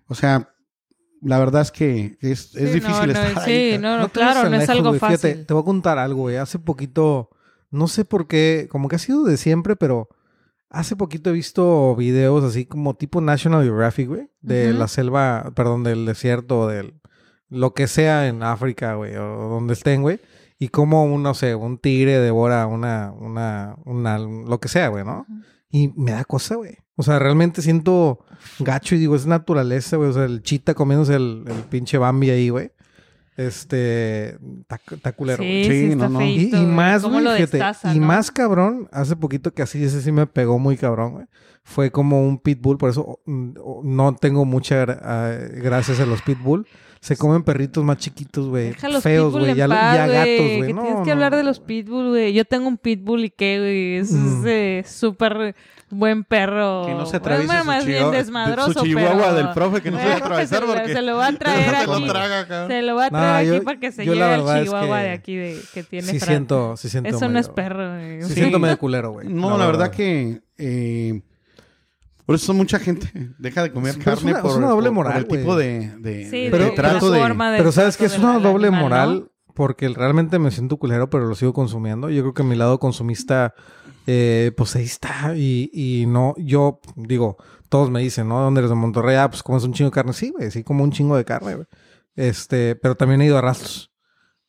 o 0.06 0.14
sea, 0.14 0.50
la 1.22 1.38
verdad 1.38 1.62
es 1.62 1.70
que 1.72 2.18
es, 2.20 2.54
es 2.54 2.70
Sí, 2.72 2.74
difícil 2.80 3.08
no, 3.08 3.14
no, 3.14 3.22
estar 3.22 3.44
sí, 3.44 3.50
ahí. 3.50 3.78
no, 3.78 4.08
claro, 4.10 4.48
no 4.50 4.56
es 4.56 4.68
algo 4.68 4.92
fácil. 4.94 5.18
Fíjate, 5.18 5.44
te 5.44 5.54
voy 5.54 5.62
a 5.62 5.64
contar 5.64 5.98
algo, 5.98 6.22
güey. 6.22 6.36
Hace 6.36 6.58
poquito, 6.58 7.30
no 7.70 7.88
sé 7.88 8.04
por 8.04 8.26
qué, 8.28 8.68
como 8.70 8.88
que 8.88 8.96
ha 8.96 9.00
sido 9.00 9.24
de 9.24 9.36
siempre, 9.36 9.74
pero 9.74 10.08
hace 10.70 10.96
poquito 10.96 11.30
he 11.30 11.32
visto 11.32 11.94
videos 11.96 12.44
así 12.44 12.66
como 12.66 12.94
tipo 12.94 13.20
National 13.20 13.64
Geographic, 13.64 14.08
güey, 14.08 14.30
de 14.40 14.72
la 14.72 14.88
selva, 14.88 15.52
perdón, 15.54 15.84
del 15.84 16.06
desierto, 16.06 16.66
del 16.66 16.94
lo 17.48 17.72
que 17.72 17.86
sea 17.86 18.28
en 18.28 18.42
África, 18.42 18.94
güey, 18.94 19.16
o 19.16 19.48
donde 19.48 19.72
estén, 19.74 20.02
güey. 20.02 20.20
Y 20.58 20.68
como 20.68 21.04
un, 21.04 21.22
no 21.22 21.34
sé, 21.34 21.54
un 21.54 21.78
tigre 21.78 22.18
devora 22.18 22.66
una, 22.66 23.12
una, 23.12 23.76
una, 23.84 24.18
lo 24.18 24.58
que 24.58 24.68
sea, 24.68 24.88
güey, 24.88 25.04
¿no? 25.04 25.26
Y 25.70 25.92
me 25.96 26.12
da 26.12 26.24
cosa, 26.24 26.56
güey. 26.56 26.76
O 26.96 27.02
sea, 27.02 27.18
realmente 27.18 27.62
siento 27.62 28.24
gacho 28.58 28.96
y 28.96 28.98
digo, 28.98 29.14
es 29.14 29.26
naturaleza, 29.26 29.96
güey. 29.96 30.10
O 30.10 30.12
sea, 30.12 30.24
el 30.24 30.42
chita 30.42 30.74
comiéndose 30.74 31.14
el, 31.14 31.44
el 31.46 31.62
pinche 31.70 31.96
Bambi 31.96 32.30
ahí, 32.30 32.48
güey. 32.48 32.72
Este, 33.38 34.36
está 34.90 35.12
culero. 35.12 35.44
Sí, 35.44 35.62
Sí, 35.62 35.70
sí, 35.70 35.84
está 35.92 36.08
no, 36.08 36.18
no. 36.18 36.26
Y, 36.26 36.50
más, 36.66 37.02
¿Cómo 37.02 37.14
güey, 37.14 37.24
lo 37.24 37.30
fíjate, 37.34 37.58
destaza, 37.58 37.94
y 37.94 38.00
no? 38.00 38.06
más 38.08 38.32
cabrón, 38.32 38.88
hace 38.90 39.14
poquito 39.14 39.54
que 39.54 39.62
así, 39.62 39.82
ese 39.84 40.02
sí 40.02 40.10
me 40.10 40.26
pegó 40.26 40.58
muy 40.58 40.76
cabrón, 40.76 41.12
güey. 41.12 41.26
Fue 41.62 41.92
como 41.92 42.26
un 42.26 42.38
pitbull, 42.38 42.78
por 42.78 42.90
eso 42.90 43.20
mm, 43.26 43.50
no 43.84 44.16
tengo 44.16 44.44
mucha 44.44 44.82
ah, 44.82 45.38
gracias 45.52 46.00
a 46.00 46.06
los 46.06 46.20
pitbull. 46.22 46.66
Se 47.00 47.16
comen 47.16 47.42
perritos 47.42 47.82
más 47.84 47.96
chiquitos, 47.98 48.48
güey. 48.48 48.72
Feos, 49.00 49.32
güey. 49.32 49.54
Ya, 49.54 49.66
ya 49.68 50.06
gatos, 50.06 50.26
güey, 50.36 50.66
que 50.66 50.74
No, 50.74 50.82
tienes 50.82 51.00
que 51.02 51.06
no, 51.06 51.12
hablar 51.12 51.36
de 51.36 51.44
los 51.44 51.60
pitbull, 51.60 52.08
güey. 52.10 52.32
Yo 52.32 52.44
tengo 52.44 52.66
un 52.68 52.76
pitbull 52.76 53.24
y 53.24 53.30
qué, 53.30 53.58
güey. 53.58 53.96
Es 53.98 54.12
Mm. 54.12 54.84
súper 54.84 55.54
buen 55.90 56.24
perro. 56.24 56.84
Que 56.86 56.92
no 56.94 57.06
se 57.06 57.18
Bueno, 57.18 57.36
atraviese 57.36 57.64
más 57.64 57.80
su 57.82 57.86
bien 57.88 57.98
chihuahua- 58.00 58.16
desmadroso, 58.16 58.72
su 58.80 58.84
chihuahua 58.84 59.10
pero- 59.22 59.34
del 59.34 59.48
profe 59.50 59.80
que 59.80 59.90
no 59.90 59.98
se 59.98 60.04
va 60.04 60.10
a 60.10 60.12
Bueno, 60.18 60.26
atravesar 60.26 60.60
se 60.60 60.66
lo- 60.66 60.72
porque 60.74 60.92
se 60.92 61.02
lo 61.02 61.16
va 61.16 61.26
a 61.28 61.32
traer 61.32 61.70
se 61.70 61.76
aquí. 61.76 61.76
Se 62.68 62.82
lo 62.82 62.94
va 62.96 63.06
a 63.06 63.10
traer 63.10 63.46
yo- 63.46 63.54
aquí 63.56 63.64
para 63.64 63.80
que 63.80 63.92
se 63.92 64.04
lleve 64.04 64.34
es 64.34 64.64
chihuahua 64.64 64.98
que 64.98 65.04
de 65.04 65.10
aquí 65.12 65.36
de, 65.36 65.60
que 65.72 65.82
tiene 65.84 66.06
Sí 66.08 66.18
Fran. 66.18 66.28
siento, 66.28 66.76
sí 66.76 66.88
siento 66.90 67.08
Eso 67.08 67.28
no 67.28 67.38
es 67.38 67.48
perro, 67.48 67.90
güey. 67.94 68.22
Sí, 68.22 68.28
Sí. 68.28 68.34
siento 68.34 68.58
medio 68.58 68.78
culero, 68.78 69.12
güey. 69.12 69.28
No, 69.28 69.56
la, 69.56 69.66
verdad, 69.66 69.90
que 69.90 70.40
eh, 70.58 71.22
por 72.28 72.34
eso 72.34 72.52
mucha 72.52 72.78
gente 72.78 73.10
deja 73.38 73.62
de 73.62 73.72
comer 73.72 73.94
Pero 73.98 74.12
es 74.12 74.16
carne 74.18 74.32
una- 74.32 74.42
por, 74.42 74.50
es 74.50 74.56
una 74.58 74.66
doble 74.68 74.90
por- 74.90 74.96
por 74.96 75.04
moral, 75.06 75.18
el 75.22 75.26
tipo 75.26 75.56
de, 75.56 75.96
de, 75.98 76.24
Sí, 76.30 76.44
de 76.44 76.50
Pero- 76.50 76.64
de, 76.66 76.70
trato 76.72 77.10
de... 77.10 77.34
Pero 77.56 77.72
sabes 77.72 77.96
que 77.96 78.04
es 78.04 78.18
una 78.18 78.38
doble 78.38 78.68
animal, 78.68 78.82
¿no? 78.82 78.88
moral 78.88 79.30
porque 79.54 79.88
realmente 79.88 80.38
me 80.38 80.50
siento 80.50 80.76
culero, 80.76 81.08
pero 81.08 81.26
lo 81.26 81.34
sigo 81.34 81.52
consumiendo. 81.54 82.10
Yo 82.10 82.20
creo 82.22 82.34
que 82.34 82.42
mi 82.44 82.54
lado 82.54 82.78
consumista, 82.78 83.54
eh, 84.06 84.52
pues 84.56 84.76
ahí 84.76 84.84
está. 84.84 85.34
Y, 85.36 85.70
y 85.72 86.04
no, 86.06 86.34
yo 86.36 86.78
digo, 86.96 87.38
todos 87.70 87.90
me 87.90 88.00
dicen, 88.00 88.28
¿no? 88.28 88.38
¿Dónde 88.40 88.60
eres 88.60 88.68
de 88.70 88.76
Monterrey? 88.76 89.16
Ah, 89.16 89.28
pues 89.30 89.42
comes 89.42 89.64
un 89.64 89.72
chingo 89.72 89.90
de 89.90 89.94
carne. 89.94 90.12
Sí, 90.12 90.30
güey, 90.30 90.50
sí, 90.52 90.62
como 90.62 90.84
un 90.84 90.92
chingo 90.92 91.16
de 91.16 91.24
carne, 91.24 91.54
güey. 91.56 91.66
Este, 92.14 92.76
pero 92.76 92.94
también 92.96 93.20
he 93.22 93.26
ido 93.26 93.38
a 93.38 93.40
rastros. 93.40 93.90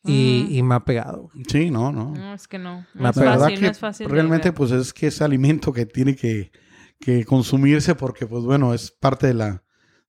Y, 0.04 0.46
Mm. 0.48 0.52
y 0.54 0.62
me 0.62 0.74
ha 0.76 0.80
pegado. 0.80 1.28
Sí, 1.48 1.70
no, 1.70 1.92
no. 1.92 2.12
No, 2.14 2.32
es 2.34 2.46
que 2.48 2.58
no. 2.58 2.86
No 2.94 3.02
La 3.02 3.10
es 3.10 3.16
verdad 3.16 3.38
fácil, 3.40 3.58
que 3.58 3.64
no 3.66 3.70
es 3.72 3.78
fácil. 3.78 4.08
realmente 4.08 4.52
pues 4.52 4.70
es 4.70 4.92
que 4.94 5.08
es 5.08 5.20
alimento 5.20 5.72
que 5.72 5.84
tiene 5.86 6.16
que, 6.16 6.52
que 7.00 7.24
consumirse 7.24 7.94
porque 7.94 8.26
pues 8.26 8.44
bueno, 8.44 8.74
es 8.74 8.90
parte 8.90 9.26
de 9.28 9.34
la, 9.34 9.64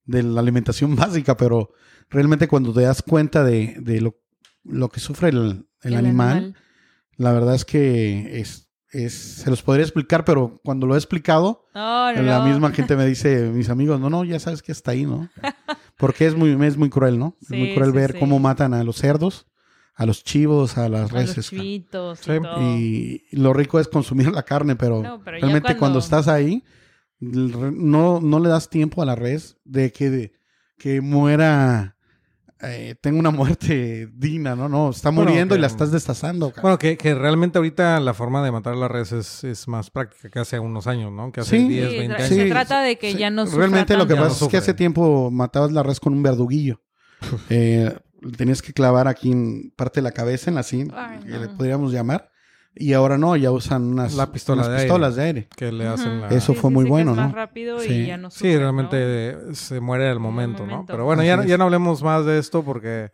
de 0.05 0.23
la 0.23 0.41
alimentación 0.41 0.95
básica, 0.97 1.37
pero 1.37 1.71
realmente 2.09 2.47
cuando 2.47 2.73
te 2.73 2.81
das 2.81 3.01
cuenta 3.01 3.43
de, 3.43 3.77
de 3.79 4.01
lo, 4.01 4.19
lo 4.63 4.89
que 4.89 4.99
sufre 4.99 5.29
el, 5.29 5.67
el 5.81 5.95
animal, 5.95 6.55
la 7.15 7.31
verdad 7.31 7.55
es 7.55 7.65
que 7.65 8.39
es, 8.41 8.69
es, 8.91 9.13
se 9.13 9.49
los 9.49 9.61
podría 9.63 9.85
explicar, 9.85 10.25
pero 10.25 10.59
cuando 10.63 10.85
lo 10.85 10.95
he 10.95 10.97
explicado, 10.97 11.65
no, 11.73 12.11
la 12.11 12.41
misma 12.41 12.71
gente 12.71 12.95
me 12.97 13.05
dice, 13.05 13.49
mis 13.53 13.69
amigos, 13.69 13.99
no, 13.99 14.09
no, 14.09 14.23
ya 14.25 14.39
sabes 14.39 14.61
que 14.61 14.71
está 14.73 14.91
ahí, 14.91 15.05
¿no? 15.05 15.29
Porque 15.97 16.25
es 16.25 16.35
muy, 16.35 16.51
es 16.65 16.77
muy 16.77 16.89
cruel, 16.89 17.17
¿no? 17.19 17.37
es 17.41 17.51
muy 17.51 17.73
cruel 17.75 17.91
sí, 17.91 17.95
ver 17.95 18.11
sí. 18.13 18.19
cómo 18.19 18.39
matan 18.39 18.73
a 18.73 18.83
los 18.83 18.97
cerdos, 18.97 19.45
a 19.93 20.05
los 20.07 20.23
chivos, 20.23 20.77
a 20.77 20.89
las 20.89 21.11
reses. 21.11 21.53
y. 21.53 21.85
Y 22.59 23.37
lo 23.37 23.53
rico 23.53 23.79
es 23.79 23.87
consumir 23.87 24.31
la 24.31 24.43
carne, 24.43 24.75
pero, 24.75 25.01
No, 25.03 25.21
pero 25.23 25.37
ya 25.37 25.41
realmente 25.41 25.67
cuando... 25.77 25.79
cuando- 25.79 25.99
estás 25.99 26.27
ahí, 26.27 26.63
no, 27.21 28.19
no 28.19 28.39
le 28.39 28.49
das 28.49 28.69
tiempo 28.69 29.01
a 29.01 29.05
la 29.05 29.15
res 29.15 29.57
de 29.63 29.91
que, 29.91 30.09
de- 30.09 30.33
que 30.77 30.99
muera, 31.01 31.95
eh, 32.61 32.95
tenga 33.01 33.19
una 33.19 33.29
muerte 33.31 34.09
digna, 34.13 34.55
¿no? 34.55 34.67
No, 34.67 34.89
está 34.89 35.09
Bueno, 35.11 35.29
muriendo 35.29 35.55
y 35.55 35.59
la 35.59 35.67
estás 35.67 35.91
destazando. 35.91 36.51
Bueno, 36.61 36.77
que, 36.79 36.97
que 36.97 37.13
realmente 37.15 37.57
ahorita 37.59 37.99
la 37.99 38.13
forma 38.13 38.43
de 38.43 38.51
matar 38.51 38.73
a 38.73 38.77
la 38.77 38.87
res 38.87 39.11
es, 39.11 39.43
es 39.43 39.67
más 39.67 39.89
práctica 39.91 40.29
que 40.29 40.39
hace 40.39 40.59
unos 40.59 40.87
años, 40.87 41.11
¿no? 41.11 41.31
Que 41.31 41.41
hace 41.41 41.59
Sí. 41.59 41.67
10, 41.67 41.89
Sí, 41.91 41.97
20 41.97 42.13
tra- 42.13 42.17
años. 42.17 42.29
se 42.29 42.43
Sí, 42.43 42.49
trata 42.49 42.81
de 42.81 42.97
que 42.97 43.11
Sí, 43.11 43.17
ya 43.19 43.29
no 43.29 43.45
sufra 43.45 43.59
Realmente 43.59 43.95
lo 43.95 44.07
que 44.07 44.15
no 44.15 44.23
pasa 44.23 44.45
es 44.45 44.51
que 44.51 44.57
hace 44.57 44.73
tiempo 44.73 45.29
matabas 45.31 45.71
la 45.71 45.83
res 45.83 45.99
con 45.99 46.13
un 46.13 46.23
verduguillo. 46.23 46.81
Eh, 47.51 47.95
tenías 48.37 48.61
que 48.63 48.73
clavar 48.73 49.07
aquí 49.07 49.31
en 49.31 49.71
parte 49.75 49.99
de 49.99 50.03
la 50.03 50.11
cabeza, 50.11 50.49
en 50.49 50.55
la 50.55 50.63
cin, 50.63 50.91
Ay, 50.95 51.19
que 51.19 51.29
no. 51.29 51.39
le 51.41 51.47
podríamos 51.49 51.91
llamar. 51.93 52.30
Y 52.75 52.93
ahora 52.93 53.17
no, 53.17 53.35
ya 53.35 53.51
usan 53.51 53.83
unas, 53.83 54.13
La 54.15 54.31
pistola 54.31 54.61
unas 54.61 54.67
de 54.69 54.73
aire. 54.77 54.85
pistolas 54.87 55.15
de 55.17 55.23
aire. 55.23 55.47
Que 55.55 55.71
le 55.71 55.87
hacen 55.87 56.21
la... 56.21 56.27
Eso 56.29 56.53
fue 56.53 56.69
muy 56.71 56.85
bueno, 56.85 57.13
¿no? 57.15 57.23
más 57.23 57.33
rápido 57.33 57.79
Sí. 57.81 57.91
y 57.93 58.05
ya 58.07 58.17
no 58.17 58.29
Sí, 58.31 58.37
sufre, 58.39 58.59
realmente 58.59 59.37
¿no? 59.47 59.55
se 59.55 59.79
muere 59.81 60.07
al 60.09 60.19
momento, 60.19 60.65
¿no? 60.65 60.85
Pero 60.85 61.03
bueno, 61.05 61.21
ya, 61.23 61.43
ya 61.45 61.57
no 61.57 61.65
hablemos 61.65 62.01
más 62.01 62.25
de 62.25 62.39
esto 62.39 62.63
porque... 62.63 63.11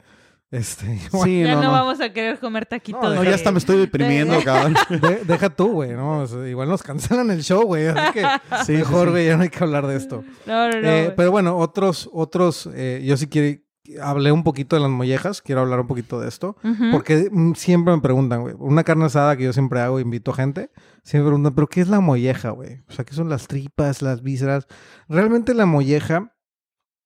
Este, 0.49 0.99
Sí, 1.23 1.41
Ya 1.43 1.55
no, 1.55 1.61
no, 1.61 1.67
no. 1.67 1.71
vamos 1.73 1.99
a 1.99 2.13
querer 2.13 2.39
comer 2.39 2.65
taquitos. 2.67 3.01
No, 3.03 3.15
No, 3.15 3.21
de- 3.21 3.29
ya 3.29 3.35
hasta 3.35 3.51
me 3.51 3.57
estoy 3.57 3.77
deprimiendo, 3.79 4.35
de- 4.35 4.43
cabrón. 4.43 4.75
de- 5.01 5.25
deja 5.25 5.49
tú, 5.49 5.71
güey, 5.73 5.91
¿no? 5.91 6.19
O 6.21 6.27
sea, 6.27 6.47
igual 6.47 6.69
nos 6.69 6.83
cancelan 6.83 7.29
el 7.31 7.41
show, 7.43 7.63
güey. 7.63 7.87
Así 7.87 8.13
que 8.13 8.21
Sí, 8.65 8.73
mejor, 8.73 8.99
sí, 9.01 9.05
sí. 9.05 9.11
güey, 9.11 9.25
ya 9.25 9.35
no 9.37 9.43
hay 9.43 9.49
que 9.49 9.61
hablar 9.63 9.87
de 9.87 9.97
esto. 9.97 10.23
No, 10.45 10.69
no, 10.69 10.81
no. 10.81 10.87
Eh, 10.87 11.13
pero 11.17 11.31
bueno, 11.31 11.57
otros, 11.57 12.09
otros, 12.13 12.69
eh, 12.73 13.01
yo 13.03 13.17
sí 13.17 13.27
quiero, 13.27 13.59
hablé 14.01 14.31
un 14.31 14.43
poquito 14.43 14.75
de 14.75 14.81
las 14.81 14.91
mollejas, 14.91 15.41
quiero 15.41 15.61
hablar 15.61 15.79
un 15.79 15.87
poquito 15.87 16.19
de 16.19 16.27
esto. 16.27 16.55
Porque 16.91 17.29
mm, 17.31 17.53
siempre 17.53 17.95
me 17.95 18.01
preguntan, 18.01 18.41
güey, 18.41 18.55
una 18.59 18.83
carne 18.83 19.05
asada 19.05 19.35
que 19.37 19.43
yo 19.43 19.53
siempre 19.53 19.79
hago, 19.81 19.99
invito 19.99 20.33
gente, 20.33 20.69
siempre 21.03 21.23
me 21.25 21.29
preguntan, 21.29 21.55
¿pero 21.55 21.67
qué 21.67 21.81
es 21.81 21.87
la 21.87 21.99
molleja, 21.99 22.49
güey? 22.51 22.83
O 22.89 22.91
sea, 22.93 23.05
¿qué 23.05 23.13
son 23.13 23.29
las 23.29 23.47
tripas, 23.47 24.01
las 24.01 24.21
vísceras? 24.21 24.67
Realmente 25.07 25.53
la 25.53 25.65
molleja 25.65 26.33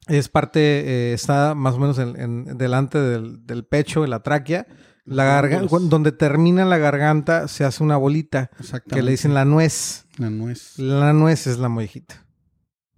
es 0.07 0.29
parte, 0.29 0.59
eh, 0.61 1.13
está 1.13 1.53
más 1.55 1.75
o 1.75 1.79
menos 1.79 1.99
en, 1.99 2.19
en- 2.19 2.57
delante 2.57 2.97
del, 2.99 3.45
del 3.45 3.65
pecho, 3.65 4.03
en 4.03 4.09
la 4.09 4.21
tráquea, 4.23 4.65
la 5.05 5.23
garganta, 5.25 5.67
donde 5.89 6.11
termina 6.11 6.63
la 6.65 6.77
garganta 6.77 7.47
se 7.47 7.63
hace 7.65 7.83
una 7.83 7.97
bolita 7.97 8.49
que 8.95 9.01
le 9.01 9.11
dicen 9.11 9.33
la 9.33 9.45
nuez. 9.45 10.05
La 10.17 10.29
nuez. 10.29 10.77
La 10.79 11.11
nuez 11.13 11.47
es 11.47 11.57
la 11.57 11.69
mollejita, 11.69 12.25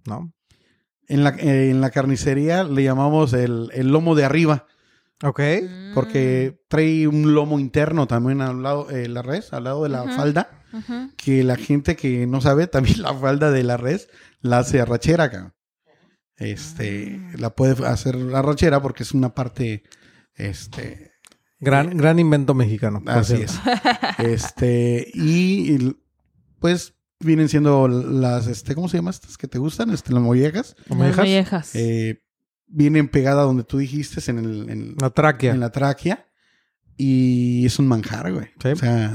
¿no? 0.06 0.32
En 1.08 1.22
la, 1.24 1.30
eh, 1.30 1.70
en 1.70 1.80
la 1.80 1.90
carnicería 1.90 2.64
le 2.64 2.82
llamamos 2.82 3.32
el, 3.34 3.70
el 3.74 3.88
lomo 3.88 4.14
de 4.14 4.24
arriba, 4.24 4.66
Ok. 5.22 5.40
Mm. 5.62 5.94
porque 5.94 6.60
trae 6.68 7.06
un 7.06 7.34
lomo 7.34 7.58
interno 7.60 8.06
también 8.06 8.40
al 8.40 8.62
lado, 8.62 8.90
eh, 8.90 9.08
la 9.08 9.22
res, 9.22 9.52
al 9.52 9.64
lado 9.64 9.82
de 9.84 9.88
la 9.90 10.04
falda, 10.16 10.62
que 11.16 11.44
la 11.44 11.56
gente 11.56 11.94
que 11.96 12.26
no 12.26 12.40
sabe, 12.40 12.66
también 12.66 13.00
la 13.02 13.14
falda 13.14 13.50
de 13.50 13.62
la 13.62 13.76
res 13.76 14.08
la 14.40 14.58
hace 14.58 14.80
arrachera, 14.80 15.30
cabrón. 15.30 15.54
Este, 16.36 17.20
Ah. 17.20 17.32
la 17.38 17.50
puede 17.54 17.86
hacer 17.86 18.16
arrachera 18.34 18.82
porque 18.82 19.02
es 19.04 19.12
una 19.12 19.34
parte, 19.34 19.84
este, 20.34 21.12
Gran, 21.60 21.96
gran 21.96 22.18
invento 22.18 22.52
mexicano. 22.54 23.02
Así 23.06 23.36
cierto. 23.36 23.54
es. 24.18 24.44
Este, 24.44 25.08
y 25.14 25.72
y, 25.76 25.96
pues 26.58 26.93
vienen 27.20 27.48
siendo 27.48 27.88
las, 27.88 28.46
este, 28.46 28.74
¿cómo 28.74 28.88
se 28.88 28.98
llama 28.98 29.10
estas 29.10 29.36
que 29.38 29.48
te 29.48 29.58
gustan? 29.58 29.90
Este, 29.90 30.12
las 30.12 30.22
mollejas. 30.22 30.76
Las 30.86 30.96
¿Mollejas? 30.98 31.18
mollejas. 31.18 31.74
Eh, 31.74 32.22
vienen 32.66 33.08
pegadas 33.08 33.46
donde 33.46 33.64
tú 33.64 33.78
dijiste, 33.78 34.20
en, 34.30 34.38
el, 34.38 34.68
en, 34.70 34.96
La 35.00 35.10
tráquea. 35.10 35.52
en 35.52 35.60
la 35.60 35.70
tráquea. 35.70 36.26
Y 36.96 37.66
es 37.66 37.78
un 37.78 37.88
manjar, 37.88 38.32
güey. 38.32 38.46
Sí. 38.62 38.68
O 38.68 38.76
sea, 38.76 39.12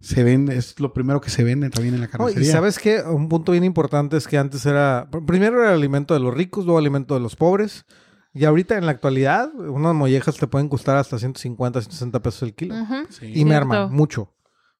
se 0.00 0.24
vende, 0.24 0.56
es 0.56 0.78
lo 0.80 0.92
primero 0.92 1.20
que 1.20 1.30
se 1.30 1.44
vende 1.44 1.70
también 1.70 1.94
en 1.94 2.00
la 2.00 2.06
y 2.06 2.10
carnicería. 2.10 2.52
sabes 2.52 2.78
que 2.78 3.00
un 3.02 3.28
punto 3.28 3.52
bien 3.52 3.64
importante 3.64 4.16
es 4.16 4.26
que 4.26 4.36
antes 4.36 4.66
era, 4.66 5.08
pr- 5.10 5.24
primero 5.24 5.60
era 5.60 5.68
el 5.70 5.78
alimento 5.78 6.12
de 6.14 6.20
los 6.20 6.34
ricos, 6.34 6.64
luego 6.64 6.78
alimento 6.78 7.14
de 7.14 7.20
los 7.20 7.36
pobres. 7.36 7.84
Y 8.32 8.44
ahorita 8.46 8.76
en 8.76 8.84
la 8.86 8.90
actualidad, 8.92 9.54
unas 9.54 9.94
mollejas 9.94 10.36
te 10.36 10.48
pueden 10.48 10.68
costar 10.68 10.96
hasta 10.96 11.18
150, 11.20 11.80
160 11.82 12.20
pesos 12.20 12.42
el 12.42 12.54
kilo. 12.54 12.74
Ujú. 12.82 12.94
Sí. 13.10 13.30
Y 13.32 13.44
merma, 13.44 13.86
mucho. 13.86 14.33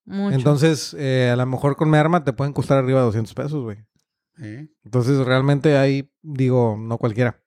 Mucho. 0.06 0.34
Entonces, 0.36 0.94
eh, 0.98 1.30
a 1.32 1.36
lo 1.36 1.46
mejor 1.46 1.76
con 1.76 1.88
merma 1.90 2.24
te 2.24 2.32
pueden 2.32 2.52
costar 2.52 2.78
arriba 2.78 3.00
de 3.00 3.06
200 3.06 3.32
pesos, 3.34 3.62
güey. 3.62 3.78
Entonces, 4.84 5.18
realmente 5.24 5.76
ahí, 5.78 6.10
digo, 6.22 6.76
no 6.78 6.98
cualquiera. 6.98 7.40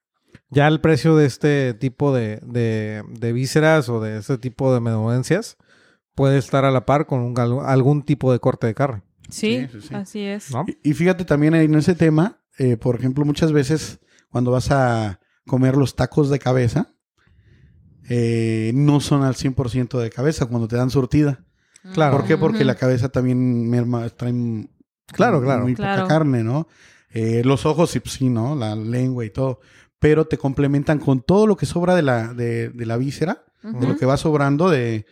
Ya 0.49 0.67
el 0.67 0.79
precio 0.79 1.15
de 1.17 1.25
este 1.25 1.73
tipo 1.73 2.13
de, 2.15 2.39
de, 2.43 3.03
de 3.09 3.33
vísceras 3.33 3.89
o 3.89 3.99
de 3.99 4.17
este 4.17 4.37
tipo 4.37 4.73
de 4.73 4.79
menudencias 4.79 5.57
puede 6.15 6.37
estar 6.37 6.63
a 6.65 6.71
la 6.71 6.85
par 6.85 7.05
con 7.05 7.19
un 7.19 7.37
algún 7.65 8.03
tipo 8.03 8.31
de 8.31 8.39
corte 8.39 8.65
de 8.67 8.73
carne. 8.73 9.03
Sí, 9.29 9.67
Sí, 9.71 9.81
sí, 9.81 9.87
sí. 9.89 9.93
así 9.95 10.21
es. 10.21 10.51
¿no? 10.51 10.63
Y- 10.67 10.91
Y 10.91 10.93
fíjate 10.93 11.25
también 11.25 11.53
en 11.53 11.75
ese 11.75 11.95
tema, 11.95 12.41
eh, 12.57 12.77
por 12.77 12.95
ejemplo, 12.95 13.25
muchas 13.25 13.51
veces 13.51 13.99
cuando 14.29 14.51
vas 14.51 14.71
a 14.71 15.19
comer 15.45 15.75
los 15.75 15.95
tacos 15.95 16.29
de 16.29 16.39
cabeza, 16.39 16.95
eh, 18.09 18.71
no 18.73 18.99
son 19.01 19.23
al 19.23 19.35
100% 19.35 19.99
de 19.99 20.09
cabeza 20.09 20.45
cuando 20.45 20.67
te 20.67 20.77
dan 20.77 20.89
surtida. 20.89 21.43
Claro. 21.93 22.17
¿Por 22.17 22.25
qué? 22.25 22.37
Porque 22.37 22.63
la 22.65 22.75
cabeza 22.75 23.09
también 23.09 23.69
merma, 23.69 24.09
traen 24.09 24.69
Claro, 25.07 25.41
claro. 25.41 25.63
muy 25.63 25.75
Claro. 25.75 26.03
poca 26.03 26.13
carne, 26.15 26.43
¿no? 26.43 26.67
Eh, 27.09 27.41
los 27.45 27.65
ojos 27.65 27.89
sí, 27.91 27.99
pues, 27.99 28.15
sí, 28.15 28.29
¿no? 28.29 28.55
La 28.55 28.75
lengua 28.75 29.23
y 29.25 29.29
todo. 29.29 29.59
Pero 29.99 30.25
te 30.25 30.37
complementan 30.37 30.99
con 30.99 31.21
todo 31.21 31.47
lo 31.47 31.55
que 31.55 31.65
sobra 31.65 31.95
de 31.95 32.01
la, 32.01 32.33
de, 32.33 32.69
de 32.69 32.85
la 32.85 32.97
víscera, 32.97 33.45
de 33.63 33.87
lo 33.87 33.95
que 33.97 34.05
va 34.05 34.17
sobrando, 34.17 34.69
de 34.69 35.05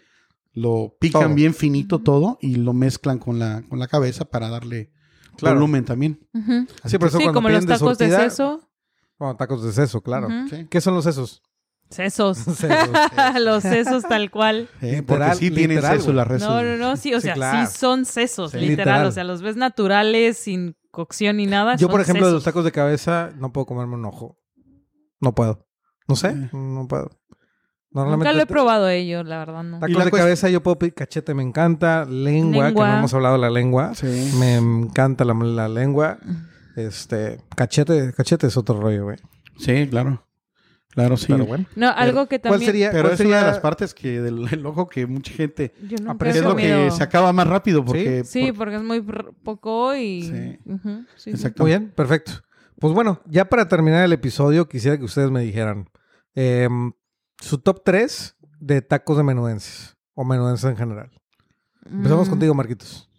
lo 0.54 0.96
pican 1.00 1.24
Todo. 1.24 1.34
bien 1.36 1.54
finito 1.54 2.00
todo 2.00 2.38
y 2.42 2.56
lo 2.56 2.72
mezclan 2.74 3.18
con 3.20 3.40
la, 3.40 3.64
con 3.68 3.78
la 3.80 3.88
cabeza 3.88 4.24
para 4.26 4.48
darle 4.50 4.92
Claro. 5.38 5.56
volumen 5.56 5.84
también. 5.84 6.20
Sí, 6.86 6.98
por 6.98 7.10
eso 7.10 7.18
Sí, 7.18 7.24
cuando 7.26 7.34
como 7.40 7.50
los 7.50 7.66
de 7.66 7.74
tacos 7.74 7.98
de 7.98 8.06
surtida- 8.10 8.30
seso. 8.30 8.62
Bueno, 9.20 9.36
tacos 9.36 9.64
de 9.64 9.74
seso, 9.74 10.02
claro. 10.02 10.30
¿Qué 10.70 10.80
son 10.82 10.94
los 10.94 11.04
sesos? 11.04 11.42
Sesos. 11.90 12.38
Sesos. 12.40 12.90
los 13.42 13.64
sesos 13.64 14.04
tal 14.04 14.32
cual. 14.32 14.68
Eh, 14.82 14.98
Literal, 14.98 15.04
porque 15.06 15.36
sí 15.36 15.52
tienen 15.52 15.78
literal, 15.78 15.98
seso 15.98 16.06
güey. 16.06 16.16
las 16.18 16.28
reses. 16.28 16.48
No, 16.48 16.64
no, 16.64 16.78
no, 16.78 16.98
sí, 16.98 17.14
o 17.14 17.20
Sí, 17.22 17.26
sea, 17.28 17.34
claro. 17.36 17.68
sí 17.68 17.78
son 17.78 18.06
sesos, 18.06 18.52
Sí. 18.52 18.58
literal. 18.58 18.78
Literal. 18.78 19.06
O 19.08 19.12
sea, 19.12 19.24
los 19.24 19.42
ves 19.42 19.56
naturales, 19.56 20.38
sin 20.38 20.76
cocción 20.92 21.38
ni 21.38 21.46
nada. 21.46 21.76
Yo, 21.76 21.88
por 21.90 22.02
ejemplo, 22.02 22.26
de 22.28 22.34
los 22.34 22.42
sesos. 22.42 22.54
tacos 22.54 22.66
de 22.66 22.72
cabeza 22.72 23.32
no 23.38 23.52
puedo 23.54 23.66
comerme 23.66 23.96
un 23.96 24.06
ojo. 24.06 24.38
No 25.22 25.34
puedo. 25.36 25.66
No 26.08 26.16
sé, 26.16 26.30
Eh. 26.30 26.50
no 26.54 26.88
puedo. 26.88 27.10
Nunca 27.92 28.34
lo 28.34 28.42
he 28.42 28.46
probado 28.46 28.90
ello, 28.90 29.24
la 29.24 29.38
verdad, 29.40 29.64
no. 29.64 29.80
Tacos 29.80 29.90
Y 29.90 29.94
la 29.98 30.04
de 30.06 30.12
cabeza 30.12 30.50
yo 30.50 30.62
puedo 30.62 30.78
pedir 30.78 30.94
cachete, 30.96 31.34
me 31.34 31.44
encanta. 31.44 32.04
Lengua, 32.04 32.66
Lengua. 32.66 32.86
que 32.88 32.92
no 32.92 32.98
hemos 33.00 33.14
hablado 33.14 33.36
de 33.36 33.42
la 33.42 33.50
lengua. 33.50 33.96
Sí. 33.96 34.34
Me 34.38 34.56
encanta 34.56 35.24
la, 35.24 35.34
la 35.34 35.70
lengua. 35.70 36.18
Este, 36.76 37.40
cachete, 37.56 38.12
cachete 38.12 38.48
es 38.48 38.58
otro 38.58 38.82
rollo, 38.82 39.06
güey. 39.06 39.18
Sí, 39.58 39.88
claro. 39.90 40.26
Claro, 40.96 41.18
sí. 41.18 41.28
Pero 41.30 41.46
bueno. 41.46 41.66
No, 41.76 41.90
algo 41.90 42.28
que 42.28 42.40
¿Cuál 42.40 42.54
también... 42.54 42.72
sería? 42.72 42.90
Pero 42.92 43.04
cuál 43.04 43.12
es 43.14 43.18
sería- 43.18 43.34
una 43.38 43.46
de 43.46 43.52
las 43.52 43.60
partes 43.60 43.94
que 43.94 44.22
del 44.22 44.48
el 44.52 44.66
ojo 44.66 44.88
que 44.88 45.06
mucha 45.06 45.32
gente 45.34 45.74
Yo 45.84 45.98
nunca 45.98 46.12
Aprecio 46.14 46.42
he 46.42 46.44
es 46.46 46.50
lo 46.50 46.56
que 46.56 46.92
se 46.92 47.04
acaba 47.04 47.32
más 47.34 47.46
rápido 47.48 47.84
porque 47.86 48.24
Sí, 48.24 48.48
por- 48.48 48.58
porque 48.60 48.76
es 48.78 48.84
muy 48.84 49.02
poco 49.44 49.94
y... 49.96 50.58
Sí. 51.18 51.30
Exacto. 51.32 51.64
Muy 51.64 51.72
bien, 51.72 51.92
perfecto. 51.96 52.32
Pues 52.80 52.94
bueno, 52.94 53.22
ya 53.26 53.46
para 53.46 53.68
terminar 53.68 54.04
el 54.06 54.14
episodio, 54.14 54.68
quisiera 54.68 54.98
que 54.98 55.04
ustedes 55.04 55.32
me 55.32 55.42
dijeran 55.42 55.90
em, 56.34 56.94
su 57.42 57.58
top 57.60 57.82
3 57.84 58.36
de 58.60 58.82
tacos 58.82 59.18
de 59.18 59.24
menudencias 59.24 59.98
o 60.14 60.24
menudencias 60.26 60.72
en 60.72 60.78
general. 60.78 61.12
Empezamos 61.86 62.28
Mm. 62.28 62.32
contigo, 62.32 62.54
Marquitos. 62.54 63.10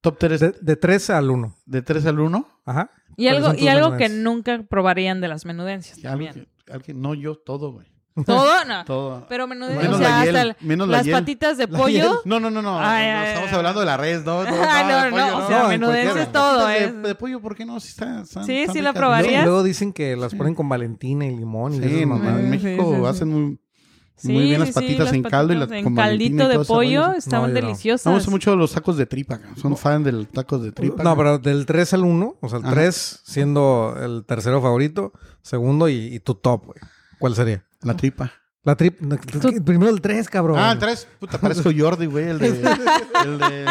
top 0.00 0.18
3 0.18 0.40
De, 0.40 0.54
de 0.60 0.76
3 0.76 1.10
al 1.10 1.30
1. 1.30 1.56
de 1.66 1.82
3 1.82 2.06
al 2.06 2.20
1. 2.20 2.46
Ajá. 2.64 2.90
Y 3.16 3.24
¿Cuáles 3.26 3.44
algo, 3.44 3.58
y 3.62 3.68
algo 3.68 3.96
que 3.96 4.08
nunca 4.08 4.62
probarían 4.68 5.20
de 5.20 5.28
las 5.28 5.44
menudencias 5.44 6.00
también. 6.00 6.48
Alguien- 6.72 7.00
no 7.00 7.14
yo 7.14 7.36
todo, 7.36 7.72
güey. 7.72 7.86
¿Todo? 8.26 8.50
No. 8.66 8.84
Todo. 8.84 9.26
Pero 9.28 9.46
menudencias, 9.46 9.84
Menos 9.84 10.00
o 10.00 10.02
sea, 10.02 10.18
la 10.18 10.24
hiel, 10.24 10.36
hasta 10.36 10.48
el- 10.48 10.56
menos 10.66 10.88
la 10.88 10.96
las 10.98 11.06
hiel. 11.06 11.14
patitas 11.14 11.56
de 11.58 11.68
pollo. 11.68 12.20
No, 12.24 12.38
no, 12.40 12.50
no, 12.50 12.60
no. 12.60 12.78
Ay, 12.78 13.10
no, 13.12 13.18
ay, 13.20 13.28
estamos 13.28 13.48
ay. 13.50 13.56
hablando 13.56 13.80
de 13.80 13.86
la 13.86 13.96
res, 13.96 14.24
no. 14.24 14.42
No, 14.44 14.50
no, 14.50 14.50
no, 14.50 15.02
de 15.04 15.10
no, 15.10 15.10
pollo, 15.10 15.36
o 15.44 15.48
sea, 15.48 15.62
cualquiera. 15.64 16.26
todo 16.32 16.66
de, 16.66 16.84
es. 16.84 17.02
de 17.02 17.14
pollo, 17.14 17.40
¿por 17.40 17.54
qué 17.56 17.64
no? 17.64 17.78
Si 17.80 17.88
está, 17.88 18.20
están- 18.22 18.44
Sí, 18.44 18.58
están 18.58 18.74
sí 18.74 18.82
la 18.82 18.90
ricas. 18.90 19.00
probarías. 19.00 19.44
Luego, 19.44 19.62
dicen 19.62 19.92
que 19.92 20.16
las 20.16 20.34
ponen 20.34 20.54
con 20.54 20.68
Valentina 20.68 21.24
y 21.24 21.36
limón 21.36 21.74
y 21.74 21.78
Sí, 21.78 21.84
esas 22.02 22.02
en, 22.02 22.50
México 22.50 22.92
sí, 22.94 23.00
sí. 23.00 23.06
hacen 23.06 23.28
muy, 23.28 23.58
Sí, 24.20 24.32
muy 24.32 24.42
bien 24.44 24.60
las 24.60 24.68
sí, 24.68 24.74
patitas 24.74 25.06
las 25.06 25.14
en 25.14 25.22
caldo 25.22 25.52
y 25.52 25.56
las 25.56 25.68
patitas 25.68 25.84
con 25.84 25.92
en 25.92 25.98
y 25.98 26.02
caldito 26.02 26.48
de 26.48 26.58
pollo 26.64 27.00
rollo. 27.06 27.14
estaban 27.18 27.50
No, 27.52 27.56
yo 27.56 27.60
no. 27.62 27.66
deliciosas. 27.68 28.06
Me 28.06 28.12
gustan 28.14 28.32
mucho 28.32 28.56
los 28.56 28.72
tacos 28.72 28.96
de 28.96 29.06
tripa. 29.06 29.40
Son 29.56 29.76
fan 29.76 30.02
de 30.04 30.12
los 30.12 30.28
tacos 30.28 30.62
de 30.62 30.72
tripa. 30.72 31.02
No, 31.02 31.16
pero 31.16 31.38
del 31.38 31.64
3 31.66 31.94
al 31.94 32.04
1, 32.04 32.36
o 32.40 32.48
sea, 32.48 32.58
el 32.58 32.64
Ajá. 32.66 32.74
3 32.74 33.20
siendo 33.24 33.96
el 34.02 34.24
tercero 34.26 34.60
favorito, 34.60 35.12
segundo 35.42 35.88
y, 35.88 35.94
y 36.14 36.20
tu 36.20 36.34
top, 36.34 36.66
güey. 36.66 36.78
¿Cuál 37.18 37.34
sería? 37.34 37.64
La 37.82 37.94
tripa. 37.96 38.32
La 38.62 38.76
trip. 38.76 38.98
Primero 39.64 39.90
el 39.90 40.02
3, 40.02 40.28
cabrón. 40.28 40.58
Ah, 40.58 40.72
el 40.72 40.78
3. 40.78 41.08
Puta, 41.18 41.38
parezco 41.38 41.70
Jordi, 41.78 42.04
güey. 42.04 42.26
El 42.28 42.38
de. 42.38 42.48
el 43.24 43.38
de. 43.38 43.66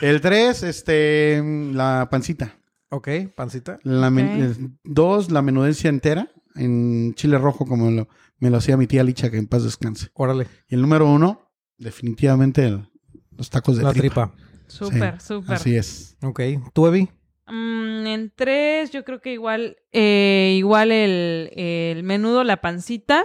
el 0.00 0.20
3, 0.20 0.62
este. 0.64 1.42
La 1.72 2.08
pancita. 2.10 2.56
Ok, 2.90 3.08
pancita. 3.36 3.78
La 3.82 4.10
men- 4.10 4.26
Ok. 4.50 4.58
eh, 4.58 4.68
dos, 4.84 5.30
la 5.30 5.42
menudencia 5.42 5.88
entera 5.88 6.30
en 6.56 7.14
chile 7.14 7.38
rojo, 7.38 7.66
como 7.66 7.90
lo- 7.90 8.08
me 8.38 8.50
lo 8.50 8.56
hacía 8.58 8.76
mi 8.76 8.86
tía 8.86 9.02
Licha, 9.04 9.30
que 9.30 9.36
en 9.38 9.46
paz 9.46 9.64
descanse. 9.64 10.10
Órale. 10.14 10.46
Y 10.68 10.74
el 10.74 10.80
número 10.82 11.06
uno, 11.10 11.50
definitivamente 11.76 12.64
el- 12.66 12.88
los 13.36 13.50
tacos 13.50 13.76
de 13.76 13.82
La 13.84 13.92
tripa. 13.92 14.32
tripa. 14.32 14.48
Súper, 14.68 15.20
Sí, 15.20 15.26
súper. 15.28 15.54
Así 15.54 15.76
es. 15.76 16.16
Ok. 16.22 16.40
¿Tú, 16.74 16.86
Evi? 16.86 17.08
Mm, 17.46 18.06
en 18.06 18.32
tres, 18.36 18.90
yo 18.90 19.04
creo 19.04 19.20
que 19.22 19.32
igual, 19.32 19.76
eh, 19.92 20.54
igual 20.58 20.92
el, 20.92 21.50
el 21.56 22.02
menudo, 22.02 22.44
la 22.44 22.60
pancita. 22.60 23.24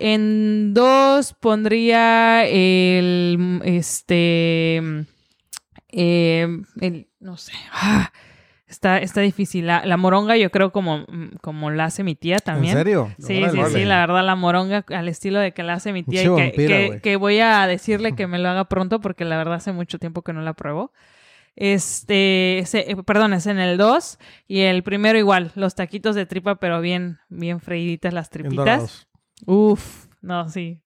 En 0.00 0.74
dos 0.74 1.34
pondría 1.34 2.44
el, 2.46 3.60
este, 3.64 4.76
eh, 5.90 6.46
el, 6.80 7.08
no 7.20 7.36
sé, 7.36 7.52
ah, 7.72 8.12
está, 8.68 8.98
está 8.98 9.20
difícil. 9.20 9.66
La, 9.66 9.84
la 9.84 9.96
moronga 9.96 10.36
yo 10.36 10.50
creo 10.50 10.72
como, 10.72 11.06
como 11.40 11.70
la 11.70 11.84
hace 11.86 12.04
mi 12.04 12.14
tía 12.14 12.38
también. 12.38 12.76
¿En 12.76 12.84
serio? 12.84 13.14
Sí, 13.18 13.42
sí, 13.50 13.58
sí, 13.72 13.84
la 13.84 14.00
verdad, 14.00 14.24
la 14.24 14.36
moronga 14.36 14.84
al 14.88 15.08
estilo 15.08 15.40
de 15.40 15.52
que 15.52 15.62
la 15.62 15.74
hace 15.74 15.92
mi 15.92 16.02
tía 16.02 16.22
y 16.22 16.24
que, 16.24 16.30
vampira, 16.30 17.00
que- 17.00 17.16
voy 17.16 17.40
a 17.40 17.66
decirle 17.66 18.14
que 18.14 18.26
me 18.28 18.38
lo 18.38 18.48
haga 18.48 18.64
pronto 18.66 19.00
porque 19.00 19.24
la 19.24 19.36
verdad 19.36 19.54
hace 19.54 19.72
mucho 19.72 19.98
tiempo 19.98 20.22
que 20.22 20.32
no 20.32 20.42
la 20.42 20.54
pruebo. 20.54 20.92
Este, 21.56 22.62
se- 22.66 22.90
eh, 22.90 22.96
perdón, 23.04 23.32
es 23.32 23.46
en 23.46 23.58
el 23.58 23.78
2 23.78 24.18
y 24.46 24.60
el 24.60 24.84
primero 24.84 25.18
igual, 25.18 25.50
los 25.56 25.74
taquitos 25.74 26.14
de 26.14 26.24
tripa, 26.24 26.56
pero 26.56 26.80
bien, 26.80 27.18
bien 27.28 27.60
freiditas 27.60 28.14
las 28.14 28.30
tripitas. 28.30 29.08
Uf, 29.44 30.06
no, 30.20 30.48
sí, 30.48 30.80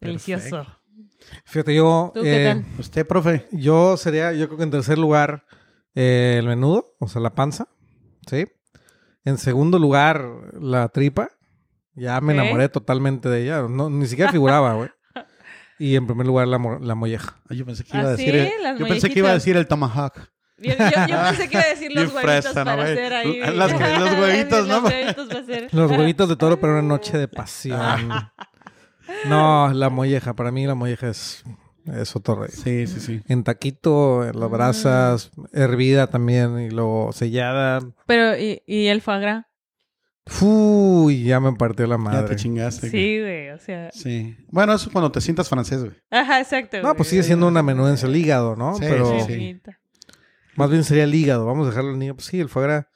delicioso. 0.00 0.66
Fíjate, 1.44 1.74
yo. 1.74 2.10
¿Tú 2.14 2.22
qué 2.22 2.36
eh, 2.42 2.44
tal? 2.44 2.64
Usted, 2.78 3.06
profe. 3.06 3.46
Yo 3.52 3.96
sería, 3.96 4.32
yo 4.32 4.46
creo 4.46 4.58
que 4.58 4.64
en 4.64 4.70
tercer 4.70 4.98
lugar, 4.98 5.44
eh, 5.94 6.36
el 6.38 6.46
menudo, 6.46 6.94
o 6.98 7.08
sea, 7.08 7.20
la 7.20 7.34
panza. 7.34 7.68
¿Sí? 8.28 8.46
En 9.24 9.38
segundo 9.38 9.78
lugar, 9.78 10.26
la 10.60 10.88
tripa. 10.88 11.28
Ya 11.94 12.20
me 12.20 12.32
enamoré 12.34 12.68
totalmente 12.68 13.28
de 13.28 13.42
ella. 13.44 13.62
No, 13.68 13.88
ni 13.90 14.06
siquiera 14.06 14.32
figuraba, 14.32 14.74
güey. 14.74 14.90
Y 15.78 15.96
en 15.96 16.06
primer 16.06 16.24
lugar, 16.26 16.46
la, 16.46 16.56
mo- 16.58 16.78
la 16.78 16.94
molleja. 16.94 17.36
Ah, 17.50 17.54
Yo 17.54 17.66
pensé 17.66 17.82
que 17.84 17.96
¿Ah, 17.96 18.00
iba 18.02 18.10
a 18.12 18.16
sí? 18.16 18.24
decir. 18.26 18.36
el- 18.40 18.62
Las 18.62 18.78
yo 18.78 18.86
pensé 18.86 19.10
que 19.10 19.18
iba 19.18 19.30
a 19.30 19.34
decir 19.34 19.56
el 19.56 19.66
tomahawk. 19.66 20.14
Yo, 20.58 20.70
yo- 20.72 20.76
yo 21.08 21.16
pensé 21.28 21.48
que 21.48 21.56
iba 21.56 21.62
a 21.64 21.68
decir 21.68 21.92
los 21.92 22.14
huevitos 22.14 22.22
fresa, 22.22 22.48
¿no, 22.60 22.64
para 22.64 22.82
hacer 22.84 23.12
ahí. 23.12 23.40
Las- 23.54 23.72
los 23.72 24.12
huevitos, 24.18 24.68
¿no? 24.68 24.80
Los 24.80 24.84
huevitos 24.92 25.26
para 25.26 25.40
hacer. 25.40 25.68
Los 25.74 25.90
huevitos 25.90 26.28
de 26.28 26.36
toro 26.36 26.60
para 26.60 26.74
una 26.74 26.82
noche 26.82 27.18
de 27.18 27.26
pasión. 27.28 28.08
No, 29.26 29.72
la 29.72 29.90
molleja. 29.90 30.34
Para 30.34 30.50
mí 30.52 30.64
la 30.66 30.74
molleja 30.76 31.08
es, 31.08 31.42
es 31.86 32.14
otro 32.16 32.36
rey. 32.36 32.50
Sí, 32.52 32.86
sí, 32.86 33.00
sí. 33.00 33.20
En 33.28 33.44
taquito, 33.44 34.26
en 34.26 34.38
las 34.38 34.50
brasas, 34.50 35.30
hervida 35.52 36.06
también 36.08 36.58
y 36.60 36.70
luego 36.70 37.12
sellada. 37.12 37.80
Pero, 38.06 38.36
¿y, 38.38 38.62
y 38.66 38.86
el 38.86 39.00
foie 39.02 39.20
gras? 39.20 39.46
Uy, 40.40 41.24
ya 41.24 41.38
me 41.38 41.52
partió 41.52 41.86
la 41.86 41.96
Ya 41.96 42.02
te 42.02 42.02
madre. 42.04 42.36
chingaste. 42.36 42.88
Sí, 42.88 43.20
güey, 43.20 43.50
o 43.50 43.58
sea... 43.58 43.90
Sí. 43.92 44.36
Bueno, 44.48 44.72
eso 44.72 44.86
es 44.86 44.92
cuando 44.92 45.12
te 45.12 45.20
sientas 45.20 45.48
francés, 45.50 45.80
güey. 45.80 45.92
Ajá, 46.10 46.40
exacto. 46.40 46.78
No, 46.78 46.82
güey. 46.84 46.96
pues 46.96 47.08
sigue 47.10 47.22
siendo 47.22 47.46
una 47.46 47.62
menudencia 47.62 48.08
el 48.08 48.16
hígado, 48.16 48.56
¿no? 48.56 48.74
Sí, 48.76 48.84
Pero 48.88 49.20
sí, 49.20 49.34
sí. 49.34 49.60
Más 50.56 50.70
bien 50.70 50.82
sería 50.84 51.04
el 51.04 51.14
hígado. 51.14 51.44
Vamos 51.44 51.66
a 51.66 51.70
dejarlo 51.70 51.92
en 51.92 52.02
hígado. 52.02 52.16
Pues 52.16 52.26
sí, 52.26 52.40
el 52.40 52.48
foie 52.48 52.66
gras. 52.66 52.86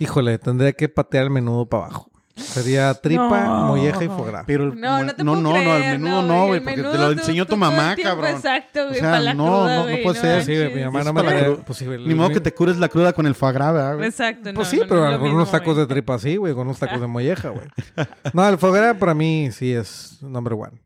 Híjole, 0.00 0.38
tendría 0.38 0.72
que 0.72 0.88
patear 0.88 1.24
el 1.24 1.30
menudo 1.30 1.68
para 1.68 1.84
abajo. 1.84 2.10
Sería 2.34 2.94
tripa, 2.94 3.40
No. 3.44 3.66
molleja 3.66 4.02
y 4.04 4.08
foie 4.08 4.30
gras. 4.30 4.44
Pero 4.46 4.64
el- 4.64 4.80
No, 4.80 5.04
no 5.04 5.14
te 5.14 5.22
no, 5.22 5.32
puedo 5.32 5.42
no, 5.42 5.52
no, 5.52 5.58
el 5.58 5.64
creer, 5.82 5.98
menudo 5.98 6.22
no, 6.22 6.46
güey, 6.46 6.60
porque 6.60 6.82
te 6.82 6.98
lo 6.98 7.10
enseñó 7.12 7.44
tú 7.44 7.50
tu 7.50 7.54
el 7.54 7.60
mamá, 7.60 7.94
cabrón. 8.02 8.30
Exacto, 8.30 8.84
güey, 8.86 8.96
O 8.96 9.00
sea, 9.00 9.10
para 9.10 9.20
la 9.20 9.34
no, 9.34 9.44
cruda, 9.44 9.58
no, 9.58 9.76
no 9.76 9.82
güey, 9.82 10.02
puede 10.02 10.20
ser. 10.20 10.44
Sí, 10.44 10.52
manches. 10.52 10.74
mi 10.76 10.84
mamá 10.84 11.04
no 11.04 11.12
me 11.12 11.22
la 11.22 11.48
la- 11.48 11.56
pues, 11.56 11.78
sí, 11.78 11.84
Ni 11.86 12.14
modo 12.14 12.30
que 12.30 12.40
te 12.40 12.52
cures 12.54 12.78
la 12.78 12.88
cruda 12.88 13.12
con 13.12 13.26
el 13.26 13.34
¿verdad, 13.34 13.96
güey? 13.96 14.08
Exacto, 14.08 14.50
no, 14.52 14.56
Pues 14.56 14.68
sí, 14.68 14.78
no, 14.78 14.86
pero 14.88 15.04
no 15.04 15.10
mejor 15.12 15.34
unos 15.34 15.50
tacos 15.50 15.74
güey. 15.74 15.86
de 15.86 15.92
tripa 15.94 16.14
así, 16.14 16.36
güey, 16.36 16.54
con 16.54 16.66
unos 16.66 16.78
tacos 16.78 17.00
de 17.00 17.06
molleja, 17.06 17.50
güey. 17.50 17.66
No, 18.32 18.48
el 18.48 18.56
foie 18.58 18.72
gras 18.80 18.96
para 18.96 19.12
mí 19.14 19.50
sí 19.52 19.72
es 19.72 20.18
number 20.22 20.54
one. 20.54 20.80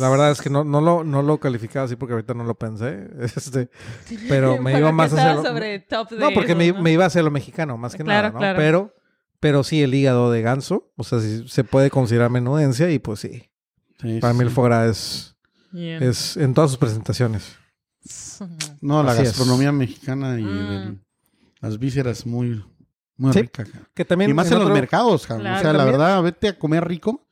La 0.00 0.08
verdad 0.08 0.32
es 0.32 0.40
que 0.42 0.50
no, 0.50 0.64
no, 0.64 0.80
lo, 0.80 1.04
no 1.04 1.22
lo 1.22 1.38
calificaba 1.38 1.84
así 1.86 1.94
porque 1.94 2.14
ahorita 2.14 2.34
no 2.34 2.42
lo 2.44 2.54
pensé. 2.54 3.06
Este, 3.20 3.68
pero 4.28 4.58
me 4.62 4.76
iba 4.78 4.90
más 4.92 5.12
hacia 5.12 5.34
lo- 5.34 5.42
sobre 5.44 5.78
top 5.80 6.10
de 6.10 6.18
No, 6.18 6.30
porque 6.32 6.54
me, 6.54 6.72
¿no? 6.72 6.88
iba 6.88 7.04
hacia 7.04 7.22
lo 7.22 7.30
mexicano, 7.30 7.76
más 7.76 7.94
que 7.94 8.02
nada, 8.02 8.30
¿no? 8.30 8.38
claro. 8.38 8.58
Pero, 8.58 8.94
pero 9.44 9.62
sí, 9.62 9.82
el 9.82 9.92
hígado 9.94 10.30
de 10.32 10.40
ganso, 10.40 10.90
o 10.96 11.04
sea, 11.04 11.20
sí, 11.20 11.44
se 11.48 11.64
puede 11.64 11.90
considerar 11.90 12.30
menudencia 12.30 12.90
y 12.90 12.98
pues 12.98 13.20
sí. 13.20 13.50
Sí, 14.00 14.18
Para 14.18 14.32
sí, 14.32 14.38
mí 14.38 14.44
el 14.46 14.50
foie 14.50 14.68
gras 14.70 14.88
es, 14.90 15.36
es 16.00 16.36
en 16.38 16.54
todas 16.54 16.70
sus 16.70 16.78
presentaciones. 16.78 17.58
No, 18.80 19.02
la 19.02 19.12
Así 19.12 19.20
es. 19.20 19.28
gastronomía 19.28 19.70
mexicana 19.70 20.40
y 20.40 20.44
Mm. 20.44 20.48
el- 20.72 20.98
las 21.60 21.78
vísceras 21.78 22.24
muy, 22.24 22.64
muy 23.18 23.34
Sí. 23.34 23.42
rica. 23.42 23.64
Que 23.94 24.06
también 24.06 24.30
Y 24.30 24.34
más 24.34 24.46
en, 24.48 24.54
los 24.54 24.62
otro- 24.62 24.74
mercados. 24.74 25.26
Claro. 25.26 25.42
O 25.42 25.60
sea, 25.60 25.72
la 25.74 25.84
verdad, 25.84 26.22
vete 26.22 26.48
a 26.48 26.58
comer 26.58 26.88
rico. 26.88 27.23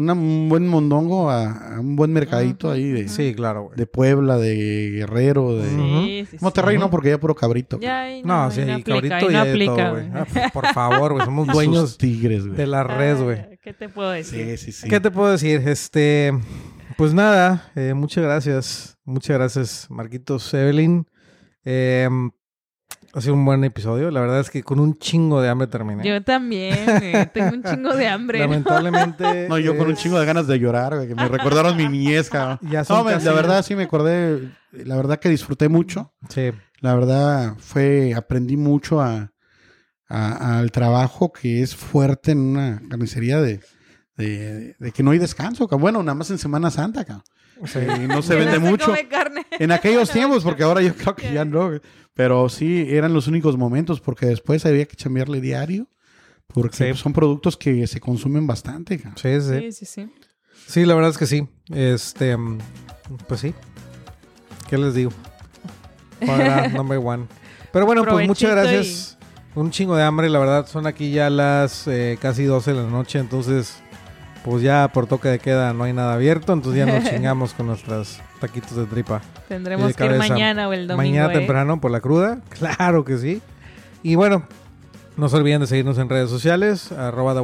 Una- 0.00 0.12
un 0.14 0.48
buen 0.48 0.66
mondongo 0.66 1.30
a, 1.30 1.76
a 1.76 1.80
un 1.80 1.94
buen 1.96 2.12
mercadito 2.12 2.70
ahí 2.70 2.88
de, 2.90 3.08
Sí, 3.08 3.34
claro, 3.34 3.64
güey. 3.64 3.76
de 3.76 3.86
Puebla, 3.86 4.36
de 4.38 4.90
Guerrero, 4.90 5.56
de... 5.56 5.68
Sí, 5.68 6.26
sí, 6.30 6.36
sí. 6.38 6.44
Monterrey 6.44 6.76
no, 6.78 6.90
porque 6.90 7.10
ya 7.10 7.18
puro 7.18 7.34
cabrito. 7.34 7.78
Ya, 7.80 8.02
ahí 8.02 8.22
No, 8.24 8.50
sí, 8.50 8.62
no 8.64 8.72
aplica, 8.74 8.92
cabrito 8.92 9.14
ahí 9.14 9.24
no 9.24 9.30
y 9.30 9.36
aplica, 9.36 9.74
todo, 9.76 9.90
güey. 9.92 10.08
güey. 10.10 10.22
Ah, 10.22 10.26
pues, 10.32 10.50
por 10.52 10.66
favor, 10.74 11.12
güey, 11.12 11.24
somos 11.24 11.46
Sus 11.46 11.54
dueños 11.54 11.98
tigres, 11.98 12.44
güey. 12.46 12.56
de 12.56 12.66
la 12.66 12.84
red, 12.84 13.22
güey. 13.22 13.38
Ah, 13.38 13.48
¿Qué 13.62 13.72
te 13.72 13.88
puedo 13.88 14.10
decir? 14.10 14.58
Sí, 14.58 14.66
sí, 14.66 14.72
sí. 14.72 14.88
¿Qué 14.88 15.00
te 15.00 15.10
puedo 15.10 15.30
decir? 15.30 15.62
Este, 15.68 16.32
pues 16.96 17.14
nada, 17.14 17.70
eh, 17.76 17.94
muchas 17.94 18.24
gracias. 18.24 18.96
Muchas 19.04 19.36
gracias, 19.38 19.86
Marquitos, 19.90 20.52
Evelyn. 20.54 21.06
Eh, 21.64 22.08
ha 23.12 23.20
sido 23.20 23.34
un 23.34 23.44
buen 23.44 23.64
episodio. 23.64 24.10
La 24.10 24.20
verdad 24.20 24.40
es 24.40 24.50
que 24.50 24.62
con 24.62 24.78
un 24.80 24.98
chingo 24.98 25.40
de 25.42 25.48
hambre 25.48 25.66
terminé. 25.66 26.06
Yo 26.06 26.22
también, 26.22 26.78
güey. 26.86 27.26
Tengo 27.32 27.54
un 27.54 27.62
chingo 27.62 27.94
de 27.94 28.06
hambre. 28.08 28.38
Lamentablemente. 28.38 29.46
No, 29.48 29.58
yo 29.58 29.76
con 29.76 29.88
un 29.88 29.96
chingo 29.96 30.18
de 30.20 30.26
ganas 30.26 30.46
de 30.46 30.58
llorar, 30.58 30.94
güey, 30.96 31.08
que 31.08 31.14
me 31.14 31.26
recordaron 31.28 31.76
mi 31.76 31.88
niñez, 31.88 32.30
cabrón. 32.30 32.58
Ya 32.70 32.84
son 32.84 32.98
No, 32.98 33.04
casi- 33.10 33.26
la 33.26 33.32
verdad 33.32 33.64
sí 33.64 33.74
me 33.74 33.84
acordé, 33.84 34.50
la 34.72 34.96
verdad 34.96 35.18
que 35.18 35.28
disfruté 35.28 35.68
mucho. 35.68 36.12
Sí, 36.28 36.52
La 36.80 36.94
verdad 36.94 37.54
fue, 37.58 38.14
aprendí 38.14 38.56
mucho 38.56 39.00
a, 39.00 39.32
a- 40.08 40.58
al 40.58 40.70
trabajo 40.70 41.32
que 41.32 41.62
es 41.62 41.74
fuerte 41.76 42.32
en 42.32 42.38
una 42.40 42.80
carnicería 42.88 43.40
de, 43.40 43.60
de, 44.16 44.76
de 44.78 44.92
que 44.92 45.02
no 45.02 45.10
hay 45.10 45.18
descanso, 45.18 45.66
cabrón. 45.66 45.82
Bueno, 45.82 46.02
nada 46.02 46.14
más 46.14 46.30
en 46.30 46.38
Semana 46.38 46.70
Santa, 46.70 47.04
cabrón. 47.04 47.24
Y 47.62 48.06
no 48.06 48.22
se 48.22 48.36
vende 48.36 48.58
no 48.58 48.64
se 48.64 48.70
mucho. 48.70 48.86
come 48.86 49.06
carne. 49.06 49.44
En 49.50 49.70
aquellos 49.70 50.10
tiempos, 50.12 50.42
porque 50.42 50.62
ahora 50.62 50.80
yo 50.80 50.94
creo 50.94 51.14
que 51.14 51.30
ya 51.32 51.44
no. 51.44 51.72
Pero 52.14 52.48
sí, 52.48 52.86
eran 52.88 53.12
los 53.14 53.26
únicos 53.28 53.56
momentos, 53.56 54.00
porque 54.00 54.26
después 54.26 54.66
había 54.66 54.86
que 54.86 54.96
chambearle 54.96 55.40
diario. 55.40 55.88
Porque 56.48 56.92
Sí. 56.92 56.98
son 57.00 57.12
productos 57.12 57.56
que 57.56 57.86
se 57.86 58.00
consumen 58.00 58.46
bastante, 58.46 58.98
sí, 58.98 59.40
sí. 59.40 59.60
Sí, 59.60 59.72
sí, 59.72 59.86
sí. 59.86 60.12
Sí, 60.66 60.84
la 60.84 60.94
verdad 60.94 61.10
es 61.12 61.18
que 61.18 61.26
sí. 61.26 61.48
Este, 61.72 62.36
mm, 62.36 62.58
pues 63.28 63.40
sí. 63.40 63.54
¿Qué 64.68 64.76
les 64.76 64.94
digo? 64.94 65.12
Para 66.26 66.68
number 66.68 66.98
one. 67.02 67.26
Pero 67.72 67.86
bueno, 67.86 68.04
pues 68.04 68.26
muchas 68.26 68.50
gracias. 68.50 69.16
Un 69.54 69.70
chingo 69.70 69.94
de 69.96 70.02
hambre, 70.02 70.28
la 70.28 70.38
verdad. 70.40 70.66
Son 70.66 70.86
aquí 70.86 71.12
ya 71.12 71.30
las 71.30 71.86
eh, 71.86 72.18
casi 72.20 72.44
12 72.44 72.72
de 72.72 72.82
la 72.82 72.88
noche, 72.88 73.18
entonces 73.20 73.80
pues 74.44 74.62
ya 74.62 74.88
por 74.92 75.06
toque 75.06 75.28
de 75.28 75.38
queda 75.38 75.72
no 75.72 75.84
hay 75.84 75.92
nada 75.92 76.14
abierto, 76.14 76.52
entonces 76.52 76.84
ya 76.84 76.92
nos 76.92 77.04
chingamos 77.10 77.54
con 77.54 77.66
nuestros 77.66 78.20
taquitos 78.40 78.76
de 78.76 78.86
tripa. 78.86 79.20
Tendremos 79.48 79.88
de 79.88 79.94
que 79.94 80.04
ir 80.06 80.16
mañana 80.16 80.68
o 80.68 80.72
el 80.72 80.86
domingo. 80.86 80.96
Mañana 80.96 81.32
¿eh? 81.32 81.38
temprano 81.38 81.80
por 81.80 81.90
la 81.90 82.00
cruda, 82.00 82.38
claro 82.48 83.04
que 83.04 83.18
sí. 83.18 83.42
Y 84.02 84.14
bueno, 84.14 84.44
no 85.16 85.28
se 85.28 85.36
olviden 85.36 85.60
de 85.60 85.66
seguirnos 85.66 85.98
en 85.98 86.08
redes 86.08 86.30
sociales, 86.30 86.92
arroba 86.92 87.34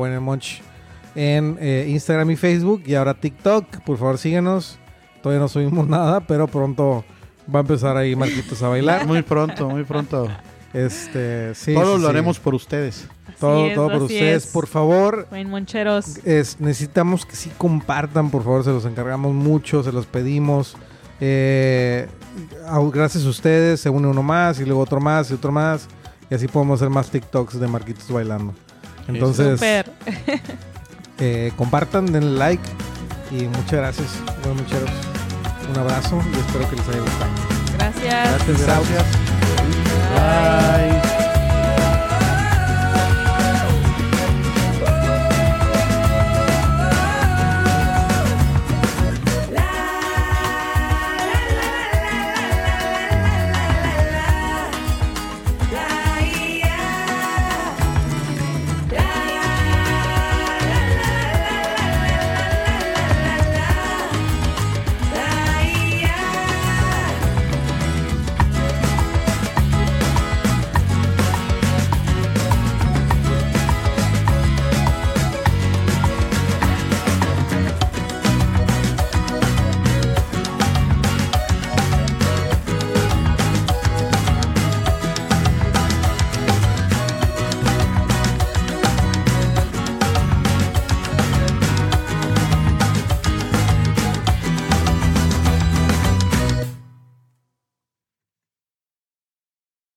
en 1.17 1.57
eh, 1.61 1.87
Instagram 1.89 2.31
y 2.31 2.37
Facebook 2.37 2.83
y 2.87 2.95
ahora 2.95 3.15
TikTok. 3.15 3.81
Por 3.85 3.99
favor, 3.99 4.19
síguenos. 4.19 4.79
Todavía 5.23 5.41
no 5.41 5.49
subimos 5.49 5.89
nada, 5.89 6.21
pero 6.21 6.47
pronto 6.47 7.05
va 7.53 7.61
a 7.61 7.63
empezar 7.63 7.97
ahí 7.97 8.15
Marquitos 8.15 8.63
a 8.63 8.69
bailar. 8.69 9.07
Muy 9.07 9.23
pronto, 9.23 9.69
muy 9.69 9.85
pronto. 9.85 10.29
Este, 10.73 11.55
sí, 11.55 11.75
Todo 11.75 11.97
sí, 11.97 12.03
lo 12.03 12.09
sí. 12.09 12.11
haremos 12.11 12.39
por 12.39 12.55
ustedes. 12.55 13.09
Todo, 13.41 13.67
es, 13.67 13.75
todo 13.75 13.89
por 13.91 14.03
ustedes. 14.03 14.45
es. 14.47 14.53
Por 14.53 14.67
favor, 14.67 15.27
Buen 15.31 15.51
moncheros. 15.51 16.19
es- 16.25 16.59
necesitamos 16.61 17.27
que 17.27 17.37
sí 17.37 17.51
compartan, 17.59 18.31
por 18.31 18.43
favor, 18.45 18.65
se 18.65 18.71
los 18.71 18.85
encargamos 18.87 19.35
mucho, 19.35 19.83
se 19.83 19.93
los 19.93 20.07
pedimos. 20.07 20.77
Eh, 21.21 22.09
gracias 22.93 23.25
a 23.25 23.29
ustedes 23.29 23.81
se 23.81 23.89
une 23.91 24.07
uno 24.09 24.23
más 24.23 24.61
y 24.61 24.65
luego 24.65 24.81
otro 24.83 25.01
más 25.01 25.31
y 25.31 25.35
otro 25.35 25.53
más. 25.53 25.87
Y 26.31 26.35
así 26.35 26.49
podemos 26.49 26.81
hacer 26.81 26.91
más 26.91 27.09
TikToks 27.11 27.61
de 27.61 27.69
Marquitos 27.69 28.11
bailando. 28.11 28.53
Entonces, 29.09 29.61
eh, 31.21 31.53
compartan, 31.57 32.07
denle 32.07 32.37
like 32.39 32.63
y 33.31 33.45
muchas 33.45 33.73
gracias. 33.73 34.09
Bueno, 34.43 34.63
mucheros, 34.63 34.91
un 35.73 35.79
abrazo 35.79 36.21
y 36.35 36.39
espero 36.39 36.69
que 36.71 36.77
les 36.77 36.89
haya 36.89 37.01
gustado. 37.01 37.31
Gracias. 37.79 38.47
Gracias, 38.47 38.67
gracias. 38.67 39.05
Bye. 40.15 41.01
Bye. 41.21 41.26